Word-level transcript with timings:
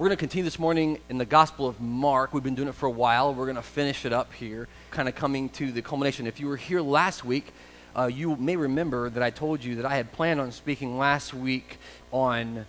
We're 0.00 0.06
going 0.06 0.16
to 0.16 0.20
continue 0.22 0.44
this 0.44 0.58
morning 0.58 0.98
in 1.10 1.18
the 1.18 1.26
Gospel 1.26 1.66
of 1.68 1.78
Mark. 1.78 2.32
We've 2.32 2.42
been 2.42 2.54
doing 2.54 2.68
it 2.68 2.74
for 2.74 2.86
a 2.86 2.90
while. 2.90 3.34
We're 3.34 3.44
going 3.44 3.56
to 3.56 3.62
finish 3.62 4.06
it 4.06 4.14
up 4.14 4.32
here, 4.32 4.66
kind 4.90 5.10
of 5.10 5.14
coming 5.14 5.50
to 5.50 5.70
the 5.70 5.82
culmination. 5.82 6.26
If 6.26 6.40
you 6.40 6.46
were 6.46 6.56
here 6.56 6.80
last 6.80 7.22
week, 7.22 7.52
uh, 7.94 8.06
you 8.06 8.34
may 8.36 8.56
remember 8.56 9.10
that 9.10 9.22
I 9.22 9.28
told 9.28 9.62
you 9.62 9.74
that 9.74 9.84
I 9.84 9.96
had 9.96 10.10
planned 10.10 10.40
on 10.40 10.52
speaking 10.52 10.96
last 10.96 11.34
week 11.34 11.76
on 12.12 12.64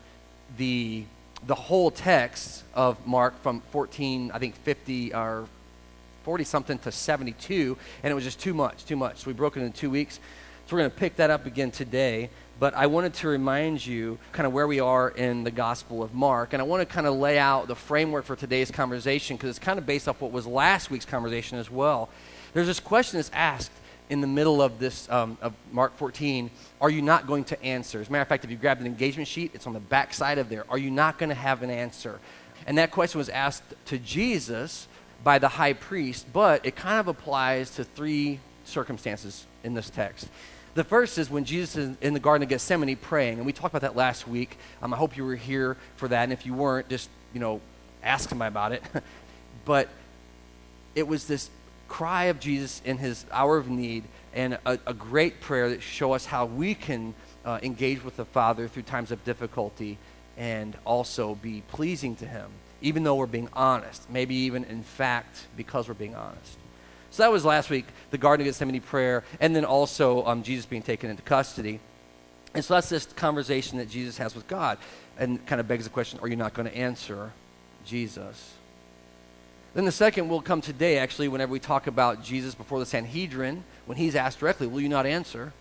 the 0.57 1.05
the 1.47 1.55
whole 1.55 1.89
text 1.89 2.65
of 2.73 3.07
Mark 3.07 3.41
from 3.41 3.61
14, 3.71 4.31
I 4.33 4.37
think 4.37 4.53
50 4.55 5.13
or 5.13 5.47
40 6.23 6.43
something 6.43 6.79
to 6.79 6.91
72, 6.91 7.77
and 8.03 8.11
it 8.11 8.13
was 8.13 8.25
just 8.25 8.41
too 8.41 8.53
much, 8.53 8.83
too 8.83 8.97
much. 8.97 9.19
So 9.19 9.27
we 9.27 9.33
broke 9.33 9.55
it 9.55 9.61
in 9.61 9.71
two 9.71 9.89
weeks. 9.89 10.19
We're 10.71 10.79
going 10.79 10.91
to 10.91 10.97
pick 10.97 11.17
that 11.17 11.29
up 11.29 11.45
again 11.45 11.71
today. 11.71 12.29
But 12.59 12.75
I 12.75 12.87
wanted 12.87 13.15
to 13.15 13.27
remind 13.27 13.83
you 13.83 14.19
kind 14.31 14.45
of 14.45 14.53
where 14.53 14.67
we 14.67 14.79
are 14.79 15.09
in 15.09 15.43
the 15.43 15.51
Gospel 15.51 16.03
of 16.03 16.13
Mark. 16.13 16.53
And 16.53 16.61
I 16.61 16.65
want 16.65 16.87
to 16.87 16.93
kind 16.93 17.07
of 17.07 17.15
lay 17.15 17.39
out 17.39 17.67
the 17.67 17.75
framework 17.75 18.23
for 18.23 18.35
today's 18.35 18.69
conversation 18.69 19.35
because 19.35 19.49
it's 19.49 19.59
kind 19.59 19.79
of 19.79 19.85
based 19.85 20.07
off 20.07 20.21
what 20.21 20.31
was 20.31 20.45
last 20.45 20.91
week's 20.91 21.05
conversation 21.05 21.57
as 21.57 21.71
well. 21.71 22.07
There's 22.53 22.67
this 22.67 22.79
question 22.79 23.17
that's 23.17 23.31
asked 23.33 23.71
in 24.11 24.21
the 24.21 24.27
middle 24.27 24.61
of 24.61 24.77
this 24.77 25.09
um, 25.09 25.37
of 25.41 25.53
Mark 25.71 25.97
14, 25.97 26.51
are 26.79 26.89
you 26.89 27.01
not 27.01 27.25
going 27.25 27.45
to 27.45 27.63
answer? 27.63 27.99
As 27.99 28.09
a 28.09 28.11
matter 28.11 28.21
of 28.21 28.27
fact, 28.27 28.43
if 28.43 28.51
you 28.51 28.57
grab 28.57 28.79
an 28.79 28.85
engagement 28.85 29.27
sheet, 29.27 29.51
it's 29.53 29.65
on 29.65 29.73
the 29.73 29.79
back 29.79 30.13
side 30.13 30.37
of 30.37 30.49
there. 30.49 30.65
Are 30.69 30.77
you 30.77 30.91
not 30.91 31.17
going 31.17 31.29
to 31.29 31.35
have 31.35 31.63
an 31.63 31.71
answer? 31.71 32.19
And 32.67 32.77
that 32.77 32.91
question 32.91 33.17
was 33.17 33.29
asked 33.29 33.63
to 33.85 33.97
Jesus 33.97 34.87
by 35.23 35.39
the 35.39 35.47
high 35.47 35.73
priest, 35.73 36.27
but 36.31 36.65
it 36.65 36.75
kind 36.75 36.99
of 36.99 37.07
applies 37.07 37.71
to 37.71 37.83
three 37.83 38.39
circumstances 38.65 39.47
in 39.63 39.73
this 39.73 39.89
text. 39.89 40.27
The 40.73 40.83
first 40.85 41.17
is 41.17 41.29
when 41.29 41.43
Jesus 41.43 41.75
is 41.75 41.97
in 41.99 42.13
the 42.13 42.19
Garden 42.19 42.43
of 42.43 42.49
Gethsemane 42.49 42.95
praying, 42.95 43.37
and 43.37 43.45
we 43.45 43.51
talked 43.51 43.73
about 43.73 43.81
that 43.81 43.95
last 43.95 44.27
week. 44.27 44.57
Um, 44.81 44.93
I 44.93 44.97
hope 44.97 45.17
you 45.17 45.25
were 45.25 45.35
here 45.35 45.75
for 45.97 46.07
that, 46.07 46.23
and 46.23 46.31
if 46.31 46.45
you 46.45 46.53
weren't, 46.53 46.87
just 46.87 47.09
you 47.33 47.41
know, 47.41 47.59
ask 48.01 48.31
him 48.31 48.41
about 48.41 48.71
it. 48.71 48.81
but 49.65 49.89
it 50.95 51.07
was 51.07 51.27
this 51.27 51.49
cry 51.89 52.25
of 52.25 52.39
Jesus 52.39 52.81
in 52.85 52.97
his 52.97 53.25
hour 53.31 53.57
of 53.57 53.69
need, 53.69 54.05
and 54.33 54.57
a, 54.65 54.79
a 54.87 54.93
great 54.93 55.41
prayer 55.41 55.69
that 55.69 55.81
show 55.81 56.13
us 56.13 56.25
how 56.25 56.45
we 56.45 56.73
can 56.73 57.13
uh, 57.43 57.59
engage 57.61 58.03
with 58.03 58.15
the 58.15 58.25
Father 58.25 58.69
through 58.69 58.83
times 58.83 59.11
of 59.11 59.23
difficulty, 59.25 59.97
and 60.37 60.77
also 60.85 61.35
be 61.35 61.63
pleasing 61.69 62.15
to 62.15 62.25
Him, 62.25 62.49
even 62.81 63.03
though 63.03 63.15
we're 63.15 63.25
being 63.25 63.49
honest. 63.53 64.09
Maybe 64.09 64.35
even 64.35 64.63
in 64.63 64.83
fact, 64.83 65.47
because 65.57 65.89
we're 65.89 65.95
being 65.95 66.15
honest. 66.15 66.57
So 67.11 67.23
that 67.23 67.31
was 67.31 67.43
last 67.43 67.69
week, 67.69 67.85
the 68.09 68.17
Garden 68.17 68.47
of 68.47 68.49
Gethsemane 68.49 68.79
prayer, 68.79 69.25
and 69.41 69.53
then 69.53 69.65
also 69.65 70.25
um, 70.25 70.43
Jesus 70.43 70.65
being 70.65 70.81
taken 70.81 71.09
into 71.09 71.21
custody. 71.21 71.81
And 72.53 72.63
so 72.63 72.73
that's 72.75 72.87
this 72.87 73.05
conversation 73.05 73.77
that 73.79 73.89
Jesus 73.89 74.17
has 74.17 74.33
with 74.33 74.47
God, 74.47 74.77
and 75.17 75.45
kind 75.45 75.59
of 75.59 75.67
begs 75.67 75.83
the 75.83 75.89
question 75.89 76.19
are 76.21 76.27
you 76.29 76.37
not 76.37 76.53
going 76.53 76.69
to 76.69 76.75
answer 76.75 77.33
Jesus? 77.85 78.53
Then 79.73 79.83
the 79.83 79.91
second 79.91 80.29
will 80.29 80.41
come 80.41 80.61
today, 80.61 80.97
actually, 80.97 81.27
whenever 81.27 81.51
we 81.51 81.59
talk 81.59 81.85
about 81.87 82.23
Jesus 82.23 82.55
before 82.55 82.79
the 82.79 82.85
Sanhedrin, 82.85 83.65
when 83.85 83.97
he's 83.97 84.15
asked 84.15 84.39
directly, 84.39 84.67
Will 84.67 84.81
you 84.81 84.89
not 84.89 85.05
answer? 85.05 85.51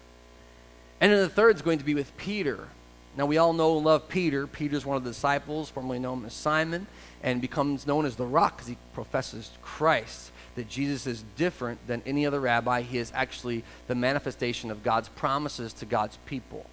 And 1.01 1.11
then 1.11 1.19
the 1.19 1.28
third 1.28 1.56
is 1.56 1.62
going 1.62 1.78
to 1.78 1.84
be 1.84 1.95
with 1.95 2.17
Peter. 2.17 2.69
Now, 3.17 3.27
we 3.27 3.39
all 3.39 3.53
know 3.53 3.77
and 3.77 3.84
love 3.84 4.09
Peter. 4.09 4.47
Peter's 4.47 4.87
one 4.87 4.97
of 4.97 5.03
the 5.03 5.11
disciples, 5.11 5.69
formerly 5.69 5.98
known 5.98 6.25
as 6.25 6.33
Simon, 6.33 6.87
and 7.25 7.41
becomes 7.41 7.89
known 7.89 8.06
as 8.06 8.15
the 8.15 8.25
rock 8.25 8.56
because 8.56 8.69
he 8.69 8.77
professes 8.93 9.51
Christ 9.62 10.31
that 10.56 10.69
Jesus 10.69 11.06
is 11.06 11.25
different 11.37 11.87
than 11.87 12.03
any 12.06 12.27
other 12.27 12.41
rabbi. 12.41 12.83
He 12.83 12.98
is 12.98 13.12
actually 13.15 13.65
the 13.87 13.95
manifestation 13.95 14.70
of 14.70 14.83
God's 14.83 15.09
promises 15.09 15.73
to 15.75 15.87
God's 15.87 16.19
people, 16.27 16.67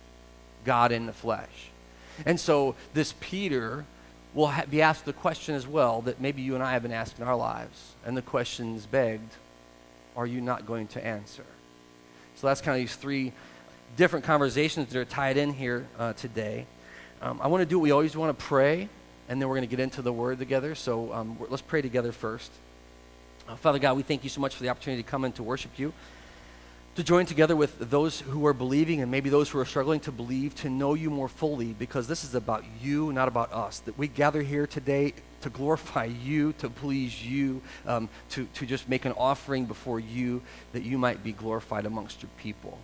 God 0.65 0.91
in 0.91 1.05
the 1.05 1.13
flesh. 1.13 1.69
And 2.25 2.39
so 2.39 2.75
this 2.93 3.13
Peter 3.19 3.85
will 4.33 4.47
ha- 4.47 4.65
be 4.69 4.81
asked 4.81 5.05
the 5.05 5.13
question 5.13 5.55
as 5.55 5.67
well 5.67 6.01
that 6.01 6.19
maybe 6.19 6.41
you 6.41 6.55
and 6.55 6.63
I 6.63 6.73
have 6.73 6.83
been 6.83 6.91
asked 6.91 7.19
in 7.19 7.25
our 7.25 7.35
lives. 7.35 7.93
And 8.05 8.17
the 8.17 8.21
question 8.21 8.75
is 8.75 8.85
begged 8.85 9.33
Are 10.15 10.25
you 10.25 10.41
not 10.41 10.65
going 10.65 10.87
to 10.89 11.05
answer? 11.05 11.45
So 12.35 12.47
that's 12.47 12.61
kind 12.61 12.75
of 12.75 12.81
these 12.81 12.95
three 12.95 13.33
different 13.95 14.25
conversations 14.25 14.89
that 14.89 14.99
are 14.99 15.05
tied 15.05 15.37
in 15.37 15.53
here 15.53 15.87
uh, 15.97 16.13
today. 16.13 16.65
Um, 17.21 17.39
I 17.41 17.47
want 17.47 17.61
to 17.61 17.65
do 17.65 17.79
what 17.79 17.83
we 17.83 17.91
always 17.91 18.15
want 18.15 18.37
to 18.37 18.45
pray, 18.45 18.89
and 19.27 19.41
then 19.41 19.49
we're 19.49 19.55
going 19.55 19.67
to 19.67 19.75
get 19.75 19.79
into 19.79 20.01
the 20.01 20.13
word 20.13 20.37
together. 20.37 20.75
So 20.75 21.11
um, 21.13 21.37
let's 21.49 21.63
pray 21.63 21.81
together 21.81 22.11
first. 22.11 22.51
Uh, 23.47 23.55
Father 23.55 23.79
God, 23.79 23.95
we 23.95 24.03
thank 24.03 24.25
you 24.25 24.29
so 24.29 24.41
much 24.41 24.55
for 24.55 24.63
the 24.63 24.69
opportunity 24.69 25.01
to 25.01 25.09
come 25.09 25.23
and 25.23 25.33
to 25.35 25.43
worship 25.43 25.79
you, 25.79 25.93
to 26.95 27.03
join 27.03 27.25
together 27.25 27.55
with 27.55 27.89
those 27.89 28.19
who 28.19 28.45
are 28.45 28.53
believing 28.53 29.01
and 29.01 29.09
maybe 29.09 29.29
those 29.29 29.49
who 29.49 29.57
are 29.57 29.65
struggling 29.65 30.01
to 30.01 30.11
believe, 30.11 30.53
to 30.55 30.69
know 30.69 30.95
you 30.95 31.09
more 31.09 31.29
fully, 31.29 31.73
because 31.73 32.07
this 32.07 32.25
is 32.25 32.35
about 32.35 32.65
you, 32.81 33.13
not 33.13 33.29
about 33.29 33.53
us. 33.53 33.79
That 33.79 33.97
we 33.97 34.09
gather 34.09 34.41
here 34.41 34.67
today 34.67 35.13
to 35.41 35.49
glorify 35.49 36.05
you, 36.05 36.53
to 36.53 36.69
please 36.69 37.25
you, 37.25 37.61
um, 37.85 38.09
to, 38.31 38.45
to 38.55 38.65
just 38.65 38.89
make 38.89 39.05
an 39.05 39.13
offering 39.13 39.65
before 39.65 39.99
you, 39.99 40.41
that 40.73 40.83
you 40.83 40.97
might 40.97 41.23
be 41.23 41.31
glorified 41.31 41.85
amongst 41.85 42.21
your 42.21 42.31
people. 42.37 42.77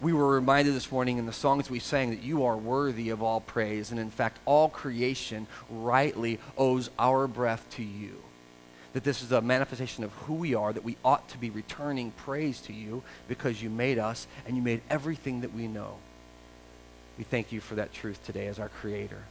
We 0.00 0.12
were 0.12 0.34
reminded 0.34 0.74
this 0.74 0.90
morning 0.90 1.18
in 1.18 1.26
the 1.26 1.32
songs 1.32 1.70
we 1.70 1.78
sang 1.78 2.10
that 2.10 2.22
you 2.22 2.46
are 2.46 2.56
worthy 2.56 3.10
of 3.10 3.22
all 3.22 3.40
praise, 3.40 3.92
and 3.92 4.00
in 4.00 4.10
fact, 4.10 4.38
all 4.44 4.68
creation 4.70 5.46
rightly 5.68 6.40
owes 6.58 6.90
our 6.98 7.28
breath 7.28 7.64
to 7.72 7.84
you 7.84 8.22
that 8.92 9.04
this 9.04 9.22
is 9.22 9.32
a 9.32 9.40
manifestation 9.40 10.04
of 10.04 10.12
who 10.12 10.34
we 10.34 10.54
are, 10.54 10.72
that 10.72 10.84
we 10.84 10.96
ought 11.04 11.28
to 11.28 11.38
be 11.38 11.50
returning 11.50 12.10
praise 12.12 12.60
to 12.62 12.72
you 12.72 13.02
because 13.28 13.62
you 13.62 13.70
made 13.70 13.98
us 13.98 14.26
and 14.46 14.56
you 14.56 14.62
made 14.62 14.82
everything 14.90 15.42
that 15.42 15.54
we 15.54 15.68
know. 15.68 15.96
We 17.16 17.24
thank 17.24 17.52
you 17.52 17.60
for 17.60 17.76
that 17.76 17.92
truth 17.92 18.24
today 18.24 18.46
as 18.46 18.58
our 18.58 18.68
Creator. 18.68 19.22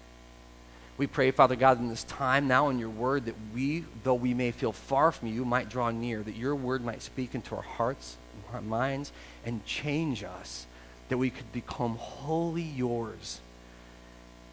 We 0.97 1.07
pray, 1.07 1.31
Father 1.31 1.55
God, 1.55 1.79
in 1.79 1.87
this 1.87 2.03
time 2.03 2.47
now 2.47 2.69
in 2.69 2.77
your 2.77 2.89
word 2.89 3.25
that 3.25 3.35
we, 3.53 3.85
though 4.03 4.15
we 4.15 4.33
may 4.33 4.51
feel 4.51 4.73
far 4.73 5.11
from 5.11 5.29
you, 5.29 5.45
might 5.45 5.69
draw 5.69 5.91
near, 5.91 6.21
that 6.21 6.35
your 6.35 6.55
word 6.55 6.83
might 6.83 7.01
speak 7.01 7.33
into 7.33 7.55
our 7.55 7.61
hearts, 7.61 8.17
our 8.53 8.61
minds, 8.61 9.11
and 9.45 9.65
change 9.65 10.23
us, 10.23 10.65
that 11.07 11.17
we 11.17 11.29
could 11.29 11.51
become 11.53 11.95
wholly 11.95 12.61
yours 12.61 13.39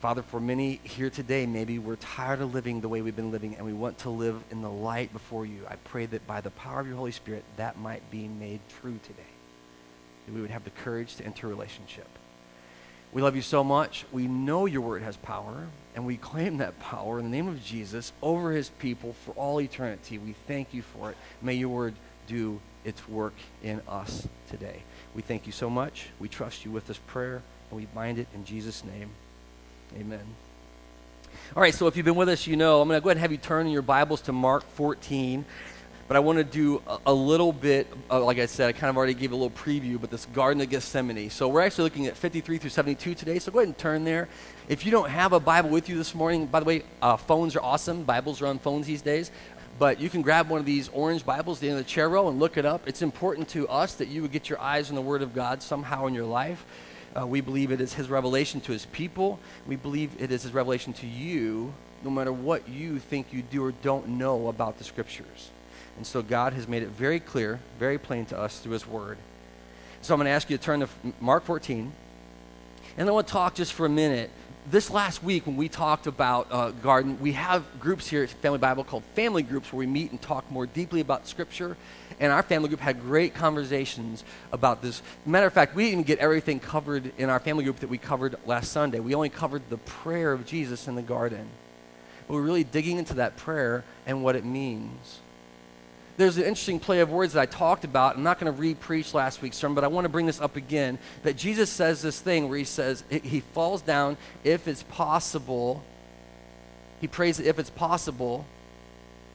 Father, 0.07 0.23
for 0.23 0.39
many 0.39 0.79
here 0.85 1.11
today, 1.11 1.47
maybe 1.47 1.81
we're 1.81 1.97
tired 1.97 2.41
of 2.41 2.55
living 2.55 2.81
the 2.81 2.89
way 2.89 3.03
we've 3.03 3.17
been 3.17 3.33
living 3.33 3.57
and 3.57 3.67
we 3.67 3.73
want 3.73 3.99
to 3.99 4.09
live 4.09 4.41
in 4.53 4.63
the 4.63 4.71
light 4.71 5.13
before 5.13 5.45
you. 5.45 5.67
I 5.69 5.75
pray 5.75 6.07
that 6.07 6.25
by 6.29 6.41
the 6.41 6.53
power 6.53 6.79
of 6.79 6.87
your 6.87 6.95
Holy 6.95 7.11
Spirit, 7.11 7.43
that 7.57 7.77
might 7.81 8.09
be 8.09 8.29
made 8.29 8.61
true 8.81 9.01
today. 9.03 9.33
That 10.25 10.33
we 10.37 10.41
would 10.41 10.51
have 10.51 10.63
the 10.63 10.71
courage 10.71 11.17
to 11.17 11.25
enter 11.25 11.49
relationship. 11.49 12.07
We 13.13 13.21
love 13.21 13.35
you 13.35 13.43
so 13.43 13.65
much. 13.65 14.05
We 14.13 14.29
know 14.29 14.67
your 14.67 14.83
word 14.83 15.03
has 15.03 15.17
power, 15.17 15.67
and 15.97 16.07
we 16.07 16.17
claim 16.17 16.59
that 16.59 16.79
power 16.79 17.19
in 17.19 17.25
the 17.25 17.37
name 17.37 17.49
of 17.49 17.65
Jesus 17.65 18.13
over 18.23 18.53
his 18.53 18.69
people 18.69 19.17
for 19.25 19.33
all 19.33 19.61
eternity. 19.61 20.19
We 20.19 20.37
thank 20.47 20.73
you 20.73 20.83
for 20.83 21.11
it. 21.11 21.17
May 21.43 21.55
your 21.55 21.71
word 21.71 21.95
do 22.29 22.61
its 22.85 23.09
work 23.09 23.35
in 23.61 23.83
us 23.89 24.29
today. 24.49 24.85
We 25.17 25.23
thank 25.23 25.47
you 25.47 25.53
so 25.53 25.69
much. 25.69 26.11
We 26.21 26.29
trust 26.29 26.65
you 26.65 26.71
with 26.71 26.87
this 26.87 26.99
prayer, 27.09 27.43
and 27.73 27.81
we 27.81 27.87
bind 27.87 28.21
it 28.21 28.29
in 28.33 28.45
Jesus' 28.45 28.85
name. 28.85 29.11
Amen. 29.95 30.21
All 31.55 31.63
right, 31.63 31.75
so 31.75 31.87
if 31.87 31.97
you've 31.97 32.05
been 32.05 32.17
with 32.17 32.29
us, 32.29 32.47
you 32.47 32.57
know, 32.57 32.81
I'm 32.81 32.89
going 32.89 33.01
to 33.01 33.05
go 33.05 33.09
ahead 33.09 33.17
and 33.17 33.23
have 33.23 33.33
you 33.33 33.39
turn 33.39 33.67
in 33.67 33.73
your 33.73 33.83
Bibles 33.83 34.21
to 34.23 34.33
Mark 34.33 34.69
14. 34.71 35.45
But 36.09 36.17
I 36.17 36.21
want 36.21 36.39
to 36.39 36.45
do 36.45 36.83
a, 37.05 37.13
little 37.13 37.53
bit, 37.53 37.89
uh, 38.11 38.23
like 38.23 38.39
I 38.39 38.47
said, 38.47 38.69
I 38.69 38.73
kind 38.73 38.91
of 38.91 38.97
already 38.97 39.15
gave 39.15 39.33
a 39.33 39.35
little 39.35 39.51
preview, 39.51 40.01
but 40.01 40.11
this 40.11 40.27
Garden 40.27 40.61
of 40.63 40.71
Gethsemane. 40.71 41.31
So 41.31 41.49
we're 41.49 41.63
actually 41.63 41.85
looking 41.85 42.07
at 42.07 42.17
53 42.17 42.59
through 42.59 42.71
72 42.71 43.15
today. 43.15 43.41
So 43.41 43.51
go 43.51 43.59
ahead 43.59 43.69
and 43.69 43.79
turn 43.79 44.05
there. 44.05 44.29
If 44.69 44.85
you 44.85 44.93
don't 44.93 45.11
have 45.11 45.33
a 45.33 45.41
Bible 45.41 45.71
with 45.71 45.89
you 45.89 45.97
this 45.97 46.15
morning, 46.15 46.47
by 46.47 46.61
the 46.61 46.67
way, 46.67 46.83
uh, 47.03 47.17
phones 47.17 47.57
are 47.57 47.63
awesome. 47.63 48.05
Bibles 48.05 48.41
are 48.41 48.47
on 48.47 48.61
phones 48.61 48.87
these 48.87 49.03
days. 49.03 49.33
But 49.79 50.01
you 50.01 50.09
can 50.09 50.23
grab 50.23 50.49
one 50.49 50.61
of 50.61 50.67
these 50.67 50.89
orange 50.91 51.27
Bibles 51.27 51.59
the 51.59 51.69
end 51.69 51.79
of 51.79 51.85
the 51.85 51.91
chair 51.91 52.09
row 52.09 52.29
and 52.29 52.39
look 52.39 52.57
it 52.57 52.65
up. 52.65 52.87
It's 52.87 53.03
important 53.03 53.49
to 53.51 53.69
us 53.69 53.95
that 53.95 54.07
you 54.07 54.23
would 54.23 54.33
get 54.33 54.49
your 54.49 54.61
eyes 54.61 54.91
on 54.91 54.95
the 54.95 55.03
Word 55.03 55.23
of 55.23 55.35
God 55.35 55.61
somehow 55.61 56.07
in 56.07 56.15
your 56.15 56.25
life. 56.25 56.65
Uh, 57.17 57.27
we 57.27 57.41
believe 57.41 57.71
it 57.71 57.81
is 57.81 57.95
his 57.95 58.11
revelation 58.11 58.61
to 58.61 58.73
his 58.73 58.87
people. 58.87 59.39
We 59.67 59.77
believe 59.77 60.11
it 60.19 60.31
is 60.31 60.43
his 60.43 60.53
revelation 60.53 60.93
to 60.95 61.07
you, 61.07 61.73
no 62.05 62.11
matter 62.11 62.33
what 62.33 62.69
you 62.69 62.99
think 62.99 63.33
you 63.33 63.43
do 63.43 63.65
or 63.65 63.73
don't 63.73 64.09
know 64.09 64.49
about 64.49 64.79
the 64.79 64.85
scriptures. 64.85 65.51
And 65.97 66.07
so 66.07 66.21
God 66.21 66.53
has 66.53 66.69
made 66.69 66.83
it 66.83 66.91
very 66.91 67.21
clear, 67.21 67.61
very 67.79 67.97
plain 67.97 68.27
to 68.27 68.39
us 68.39 68.59
through 68.59 68.73
his 68.73 68.87
word. 68.87 69.17
So 70.03 70.13
I'm 70.13 70.19
going 70.19 70.27
to 70.27 70.31
ask 70.31 70.51
you 70.51 70.59
to 70.59 70.63
turn 70.63 70.81
to 70.81 70.89
Mark 71.21 71.45
14. 71.45 71.91
And 72.99 73.09
I 73.09 73.13
want 73.13 73.27
to 73.27 73.33
talk 73.33 73.55
just 73.55 73.73
for 73.73 73.87
a 73.87 73.91
minute 73.91 74.31
this 74.71 74.91
last 74.91 75.23
week 75.23 75.47
when 75.47 75.57
we 75.57 75.69
talked 75.69 76.09
about 76.09 76.49
uh, 76.51 76.71
garden 76.71 77.19
we 77.21 77.33
have 77.33 77.65
groups 77.79 78.09
here 78.09 78.25
at 78.25 78.31
family 78.31 78.59
bible 78.59 78.83
called 78.83 79.05
family 79.15 79.43
groups 79.43 79.73
where 79.73 79.79
we 79.79 79.87
meet 79.87 80.11
and 80.11 80.21
talk 80.21 80.51
more 80.51 80.67
deeply 80.67 81.01
about 81.01 81.27
scripture. 81.27 81.77
And 82.19 82.33
our 82.33 82.43
family 82.43 82.69
group 82.69 82.81
had 82.81 83.01
great 83.01 83.35
conversations 83.35 84.25
about 84.51 84.81
this. 84.81 85.03
Matter 85.25 85.47
of 85.47 85.53
fact 85.53 85.77
we 85.77 85.85
didn't 85.85 85.93
even 85.93 86.05
get 86.05 86.19
everything 86.19 86.59
covered 86.59 87.13
in 87.19 87.31
our 87.31 87.39
family 87.39 87.63
group 87.63 87.81
that 87.81 87.89
we 87.89 87.99
covered 87.99 88.37
last 88.45 88.73
sunday. 88.73 88.99
We 88.99 89.15
only 89.15 89.29
covered 89.29 89.63
the 89.71 89.79
prayer 89.79 90.33
of 90.33 90.47
jesus 90.47 90.89
in 90.89 90.97
the 90.97 91.03
garden. 91.03 91.49
But 92.27 92.35
we're 92.35 92.43
really 92.43 92.65
digging 92.65 92.99
into 92.99 93.15
that 93.15 93.37
prayer 93.37 93.85
and 94.05 94.25
what 94.25 94.35
it 94.35 94.45
means 94.45 95.21
there's 96.17 96.37
an 96.37 96.45
interesting 96.45 96.81
play 96.81 97.01
of 97.01 97.11
words 97.11 97.35
that 97.35 97.41
I 97.41 97.47
talked 97.47 97.85
about. 97.85 98.17
I'm 98.17 98.23
not 98.23 98.39
going 98.39 98.53
to 98.53 98.59
re-preach 98.59 99.13
last 99.13 99.43
week's 99.43 99.57
sermon, 99.57 99.75
but 99.75 99.85
I 99.85 99.89
want 99.89 100.05
to 100.05 100.09
bring 100.09 100.27
this 100.27 100.41
up 100.41 100.57
again. 100.57 100.99
That 101.23 101.37
Jesus 101.37 101.71
says 101.71 102.03
this 102.03 102.21
thing 102.21 102.49
where 102.49 102.59
he 102.59 102.65
says 102.65 103.05
he 103.11 103.41
falls 103.41 103.83
down, 103.83 104.17
if 104.45 104.67
it's 104.67 104.83
possible, 104.85 105.85
He 107.01 107.07
prays 107.07 107.37
that 107.37 107.47
if 107.47 107.59
it's 107.59 107.71
possible, 107.71 108.47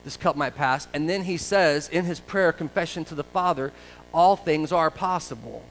this 0.04 0.16
cup 0.16 0.36
might 0.36 0.56
pass. 0.56 0.88
And 0.92 1.08
then 1.08 1.24
he 1.24 1.36
says 1.36 1.88
in 1.88 2.04
his 2.04 2.20
prayer, 2.20 2.52
confession 2.52 3.04
to 3.06 3.14
the 3.14 3.24
Father, 3.24 3.72
all 4.12 4.36
things 4.36 4.72
are 4.72 4.90
possible. 4.90 5.62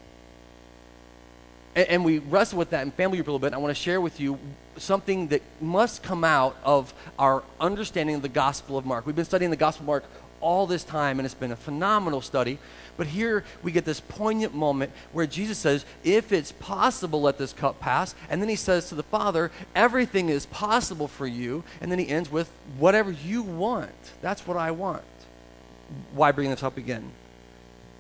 And, 1.76 1.88
and 1.90 2.06
we 2.06 2.20
wrestle 2.20 2.58
with 2.58 2.70
that 2.72 2.84
in 2.84 2.92
family 2.92 3.18
group 3.18 3.28
a 3.28 3.32
little 3.32 3.40
bit. 3.40 3.54
I 3.54 3.58
want 3.58 3.76
to 3.76 3.82
share 3.82 4.00
with 4.00 4.20
you 4.20 4.40
something 4.78 5.28
that 5.28 5.42
must 5.60 6.02
come 6.02 6.24
out 6.24 6.58
of 6.64 6.94
our 7.20 7.44
understanding 7.60 8.16
of 8.16 8.22
the 8.22 8.30
Gospel 8.30 8.78
of 8.78 8.86
Mark. 8.86 9.06
We've 9.06 9.16
been 9.16 9.26
studying 9.26 9.52
the 9.52 9.58
Gospel 9.58 9.84
of 9.84 9.88
Mark 9.88 10.04
all 10.42 10.68
this 10.68 10.84
time, 10.84 11.20
and 11.20 11.26
it's 11.26 11.36
been 11.36 11.52
a 11.52 11.56
phenomenal 11.56 12.22
study. 12.22 12.60
But 12.98 13.08
here 13.08 13.44
we 13.64 13.72
get 13.72 13.86
this 13.86 14.00
poignant 14.00 14.54
moment 14.54 14.92
where 15.12 15.26
Jesus 15.26 15.58
says, 15.58 15.86
If 16.04 16.32
it's 16.32 16.52
possible, 16.52 17.22
let 17.22 17.38
this 17.38 17.54
cup 17.54 17.80
pass. 17.80 18.14
And 18.30 18.42
then 18.42 18.50
he 18.50 18.56
says 18.56 18.90
to 18.90 18.96
the 18.96 19.04
Father, 19.04 19.52
Everything 19.76 20.30
is 20.30 20.46
possible 20.48 21.08
for 21.08 21.26
you. 21.26 21.64
And 21.80 21.92
then 21.92 22.00
he 22.00 22.08
ends 22.08 22.32
with, 22.32 22.52
Whatever 22.78 23.12
you 23.12 23.44
want, 23.44 23.92
that's 24.22 24.46
what 24.46 24.58
I 24.58 24.72
want. 24.72 25.04
Why 26.14 26.32
bring 26.32 26.50
this 26.50 26.64
up 26.64 26.78
again? 26.78 27.12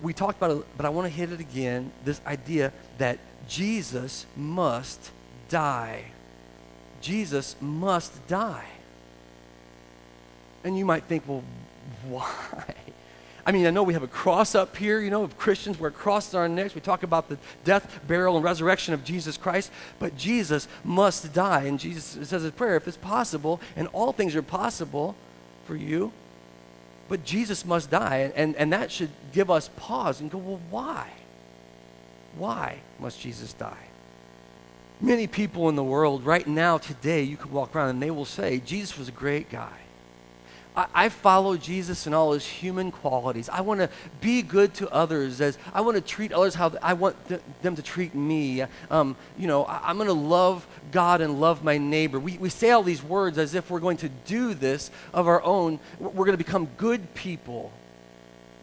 We 0.01 0.13
talked 0.13 0.37
about 0.37 0.51
it, 0.51 0.65
but 0.77 0.85
I 0.85 0.89
want 0.89 1.07
to 1.07 1.13
hit 1.13 1.31
it 1.31 1.39
again 1.39 1.91
this 2.03 2.21
idea 2.25 2.73
that 2.97 3.19
Jesus 3.47 4.25
must 4.35 5.11
die. 5.49 6.05
Jesus 7.01 7.55
must 7.59 8.27
die. 8.27 8.65
And 10.63 10.77
you 10.77 10.85
might 10.85 11.03
think, 11.03 11.27
well, 11.27 11.43
why? 12.07 12.75
I 13.45 13.51
mean, 13.51 13.65
I 13.65 13.71
know 13.71 13.83
we 13.83 13.93
have 13.93 14.03
a 14.03 14.07
cross 14.07 14.53
up 14.53 14.77
here, 14.77 14.99
you 14.99 15.09
know, 15.09 15.23
of 15.23 15.37
Christians 15.37 15.79
wear 15.79 15.89
crosses 15.89 16.35
on 16.35 16.41
our 16.41 16.49
necks. 16.49 16.75
We 16.75 16.81
talk 16.81 17.03
about 17.03 17.27
the 17.27 17.37
death, 17.63 18.01
burial, 18.07 18.35
and 18.35 18.43
resurrection 18.43 18.93
of 18.93 19.03
Jesus 19.03 19.35
Christ, 19.35 19.71
but 19.97 20.15
Jesus 20.15 20.67
must 20.83 21.33
die. 21.33 21.63
And 21.63 21.79
Jesus 21.79 22.29
says 22.29 22.45
in 22.45 22.51
prayer, 22.51 22.75
if 22.75 22.87
it's 22.87 22.97
possible, 22.97 23.59
and 23.75 23.87
all 23.93 24.11
things 24.11 24.35
are 24.35 24.43
possible 24.43 25.15
for 25.65 25.75
you, 25.75 26.11
but 27.09 27.25
Jesus 27.25 27.65
must 27.65 27.89
die. 27.89 28.17
And, 28.17 28.33
and, 28.35 28.55
and 28.57 28.73
that 28.73 28.91
should 28.91 29.09
give 29.33 29.49
us 29.49 29.69
pause 29.75 30.21
and 30.21 30.29
go, 30.29 30.37
well, 30.37 30.61
why? 30.69 31.09
Why 32.37 32.81
must 32.99 33.19
Jesus 33.19 33.53
die? 33.53 33.87
Many 35.01 35.25
people 35.25 35.67
in 35.67 35.75
the 35.75 35.83
world 35.83 36.23
right 36.23 36.45
now, 36.45 36.77
today, 36.77 37.23
you 37.23 37.37
can 37.37 37.51
walk 37.51 37.75
around 37.75 37.89
and 37.89 38.01
they 38.01 38.11
will 38.11 38.23
say, 38.23 38.59
Jesus 38.59 38.99
was 38.99 39.07
a 39.07 39.11
great 39.11 39.49
guy. 39.49 39.79
I, 40.75 41.09
follow 41.09 41.57
Jesus 41.57 42.07
in 42.07 42.13
all 42.13 42.31
his 42.31 42.45
human 42.45 42.91
qualities. 42.91 43.49
I 43.49 43.59
want 43.61 43.81
to 43.81 43.89
be 44.21 44.41
good 44.41 44.73
to 44.75 44.89
others 44.89 45.41
as 45.41 45.57
I 45.73 45.81
want 45.81 45.95
to 45.95 46.01
treat 46.01 46.31
others 46.31 46.55
how 46.55 46.71
I 46.81 46.93
want 46.93 47.27
th- 47.27 47.41
them 47.61 47.75
to 47.75 47.81
treat 47.81 48.15
me. 48.15 48.63
Um, 48.89 49.17
you 49.37 49.47
know, 49.47 49.65
I, 49.65 49.89
am 49.89 49.97
going 49.97 50.07
to 50.07 50.13
love 50.13 50.65
God 50.91 51.19
and 51.19 51.41
love 51.41 51.61
my 51.61 51.77
neighbor. 51.77 52.19
We, 52.19 52.37
we 52.37 52.49
say 52.49 52.71
all 52.71 52.83
these 52.83 53.03
words 53.03 53.37
as 53.37 53.53
if 53.53 53.69
we're 53.69 53.81
going 53.81 53.97
to 53.97 54.09
do 54.09 54.53
this 54.53 54.91
of 55.13 55.27
our 55.27 55.41
own. 55.43 55.79
We're 55.99 56.25
going 56.25 56.31
to 56.31 56.37
become 56.37 56.67
good 56.77 57.13
people. 57.15 57.73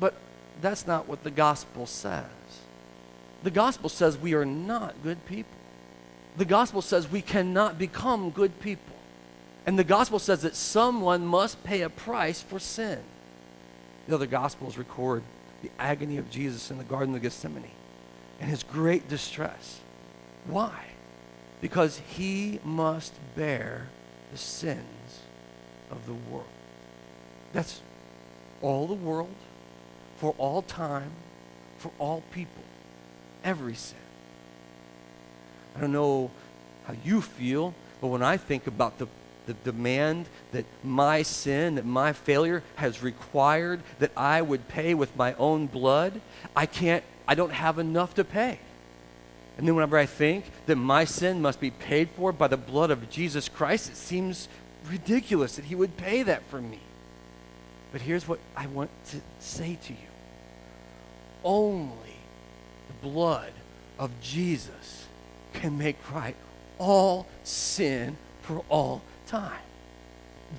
But 0.01 0.15
that's 0.63 0.87
not 0.87 1.09
what 1.09 1.25
the 1.25 1.31
gospel 1.31 1.85
says. 1.85 2.25
The 3.43 3.51
gospel 3.51 3.91
says 3.91 4.17
we 4.17 4.33
are 4.33 4.47
not 4.47 4.95
good 5.03 5.25
people. 5.27 5.57
The 6.39 6.47
gospel 6.47 6.81
says 6.81 7.11
we 7.11 7.23
cannot 7.23 7.79
become 7.79 8.31
good 8.31 8.61
people. 8.61 8.98
And 9.67 9.79
the 9.79 9.85
gospel 9.85 10.19
says 10.19 10.43
that 10.43 10.57
someone 10.57 11.27
must 11.27 11.63
pay 11.63 11.83
a 11.83 11.91
price 11.91 12.41
for 12.41 12.59
sin. 12.59 13.01
The 14.07 14.15
other 14.15 14.27
gospels 14.27 14.79
record 14.79 15.23
the 15.63 15.71
agony 15.79 16.17
of 16.17 16.31
Jesus 16.31 16.71
in 16.71 16.79
the 16.79 16.85
Garden 16.85 17.15
of 17.15 17.23
Gethsemane 17.23 17.71
and 18.41 18.49
his 18.49 18.63
great 18.63 19.09
distress. 19.09 19.81
Why? 20.47 20.85
Because 21.61 21.99
he 21.99 22.61
must 22.65 23.13
bear 23.35 23.89
the 24.33 24.39
sins 24.39 25.21
of 25.91 26.07
the 26.07 26.15
world. 26.15 26.47
That's 27.53 27.83
all 28.63 28.87
the 28.87 28.95
world, 28.95 29.35
for 30.19 30.35
all 30.39 30.63
time, 30.63 31.11
for 31.79 31.91
all 31.99 32.23
people, 32.33 32.63
every 33.45 33.75
sin. 33.75 33.99
I 35.77 35.81
don't 35.81 35.93
know 35.93 36.31
how 36.87 36.95
you 37.05 37.21
feel, 37.21 37.75
but 38.01 38.09
when 38.09 38.23
I 38.23 38.37
think 38.37 38.67
about 38.67 38.99
the 38.99 39.07
the 39.49 39.55
demand 39.73 40.29
that 40.53 40.67
my 40.85 41.23
sin, 41.23 41.77
that 41.77 41.87
my 41.87 42.12
failure 42.12 42.62
has 42.77 43.03
required 43.03 43.81
that 43.99 44.12
I 44.17 44.43
would 44.43 44.69
pay 44.69 44.95
with 44.95 45.17
my 45.17 45.33
own 45.35 45.67
blood, 45.67 46.21
I 46.55 46.67
can't, 46.67 47.03
I 47.27 47.35
don't 47.35 47.53
have 47.53 47.79
enough 47.79 48.15
to 48.15 48.25
pay. 48.25 48.61
And 49.56 49.67
then 49.67 49.75
whenever 49.75 49.97
I 49.97 50.06
think 50.06 50.45
that 50.67 50.77
my 50.77 51.05
sin 51.05 51.41
must 51.41 51.61
be 51.61 51.71
paid 51.71 52.11
for 52.11 52.31
by 52.31 52.47
the 52.47 52.59
blood 52.59 52.91
of 52.91 53.11
Jesus 53.11 53.49
Christ, 53.49 53.91
it 53.91 53.97
seems 53.97 54.49
ridiculous 54.89 55.56
that 55.56 55.65
he 55.65 55.75
would 55.75 55.97
pay 55.97 56.23
that 56.23 56.45
for 56.50 56.61
me. 56.61 56.79
But 57.91 58.03
here's 58.03 58.29
what 58.29 58.39
I 58.55 58.67
want 58.67 58.91
to 59.06 59.21
say 59.41 59.79
to 59.87 59.93
you 59.93 60.09
only 61.43 62.17
the 62.89 63.09
blood 63.09 63.53
of 63.99 64.11
Jesus 64.21 65.06
can 65.55 65.79
make 65.79 65.97
right 66.12 66.37
all 66.79 67.27
sin 67.45 68.19
for 68.43 68.62
all 68.69 69.03
time. 69.29 69.61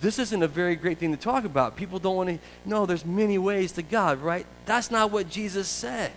This 0.02 0.20
isn't 0.20 0.44
a 0.44 0.48
very 0.48 0.76
great 0.76 1.00
thing 1.00 1.12
to 1.12 1.22
talk 1.22 1.46
about. 1.46 1.76
People 1.76 2.00
don't 2.00 2.16
want 2.16 2.30
to 2.30 2.40
know 2.70 2.86
there's 2.86 3.06
many 3.06 3.38
ways 3.38 3.72
to 3.74 3.82
God, 3.82 4.20
right? 4.20 4.46
That's 4.66 4.92
not 4.92 5.12
what 5.12 5.30
Jesus 5.30 5.68
said. 5.68 6.12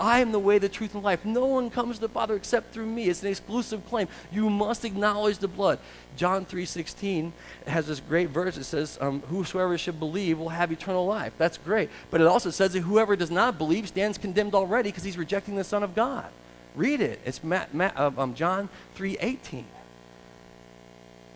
I 0.00 0.20
am 0.20 0.32
the 0.32 0.40
way, 0.40 0.58
the 0.58 0.68
truth, 0.68 0.94
and 0.94 1.04
life. 1.04 1.24
No 1.24 1.44
one 1.46 1.70
comes 1.70 1.96
to 1.96 2.00
the 2.00 2.08
Father 2.08 2.34
except 2.34 2.72
through 2.72 2.86
me. 2.86 3.08
It's 3.08 3.22
an 3.22 3.28
exclusive 3.28 3.86
claim. 3.86 4.08
You 4.32 4.50
must 4.50 4.84
acknowledge 4.84 5.38
the 5.38 5.46
blood. 5.46 5.78
John 6.16 6.44
3.16 6.46 7.30
has 7.66 7.86
this 7.86 8.00
great 8.00 8.30
verse. 8.30 8.56
It 8.56 8.64
says, 8.64 8.98
um, 9.00 9.20
whosoever 9.28 9.78
should 9.78 10.00
believe 10.00 10.38
will 10.38 10.48
have 10.48 10.72
eternal 10.72 11.06
life. 11.06 11.34
That's 11.38 11.58
great. 11.58 11.90
But 12.10 12.20
it 12.20 12.26
also 12.26 12.50
says 12.50 12.72
that 12.72 12.80
whoever 12.80 13.14
does 13.14 13.30
not 13.30 13.56
believe 13.56 13.86
stands 13.86 14.18
condemned 14.18 14.54
already 14.54 14.88
because 14.88 15.04
he's 15.04 15.18
rejecting 15.18 15.54
the 15.54 15.64
Son 15.64 15.84
of 15.84 15.94
God. 15.94 16.26
Read 16.74 17.00
it. 17.00 17.20
It's 17.24 17.44
Matt, 17.44 17.72
Matt, 17.72 17.96
uh, 17.96 18.10
um, 18.16 18.34
John 18.34 18.68
3.18 18.96 19.64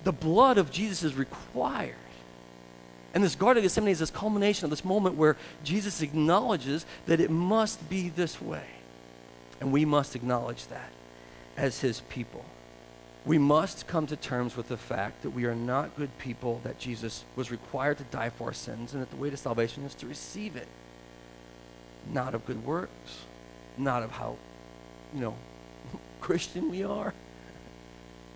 the 0.05 0.13
blood 0.13 0.59
of 0.59 0.71
Jesus 0.71 1.03
is 1.03 1.15
required. 1.15 1.95
And 3.15 3.25
this 3.25 3.35
Garden 3.35 3.59
of 3.59 3.65
Gethsemane 3.65 3.91
is 3.91 3.99
this 3.99 4.11
culmination 4.11 4.65
of 4.65 4.71
this 4.71 4.85
moment 4.85 5.17
where 5.17 5.37
Jesus 5.65 6.03
acknowledges 6.03 6.85
that 7.07 7.21
it 7.21 7.31
must 7.31 7.89
be 7.89 8.11
this 8.11 8.41
way. 8.41 8.67
And 9.61 9.73
we 9.73 9.85
must 9.85 10.15
acknowledge 10.15 10.67
that 10.69 10.93
as 11.57 11.81
his 11.81 12.01
people. 12.03 12.45
We 13.27 13.39
must 13.39 13.87
come 13.87 14.07
to 14.07 14.17
terms 14.17 14.57
with 14.57 14.69
the 14.69 14.77
fact 14.77 15.23
that 15.23 15.31
we 15.31 15.45
are 15.47 15.55
not 15.55 15.97
good 15.97 16.17
people, 16.19 16.61
that 16.65 16.79
Jesus 16.79 17.25
was 17.35 17.51
required 17.51 17.99
to 17.99 18.05
die 18.05 18.31
for 18.31 18.45
our 18.45 18.53
sins, 18.53 18.93
and 18.93 19.03
that 19.03 19.11
the 19.11 19.17
way 19.17 19.31
to 19.31 19.37
salvation 19.37 19.85
is 19.85 19.95
to 19.97 20.07
receive 20.07 20.55
it. 20.55 20.69
Not 22.11 22.35
of 22.35 22.47
good 22.47 22.65
works, 22.65 23.25
not 23.77 24.03
of 24.03 24.13
how, 24.13 24.37
you 25.13 25.21
know, 25.21 25.35
Christian 26.21 26.71
we 26.71 26.85
are, 26.85 27.13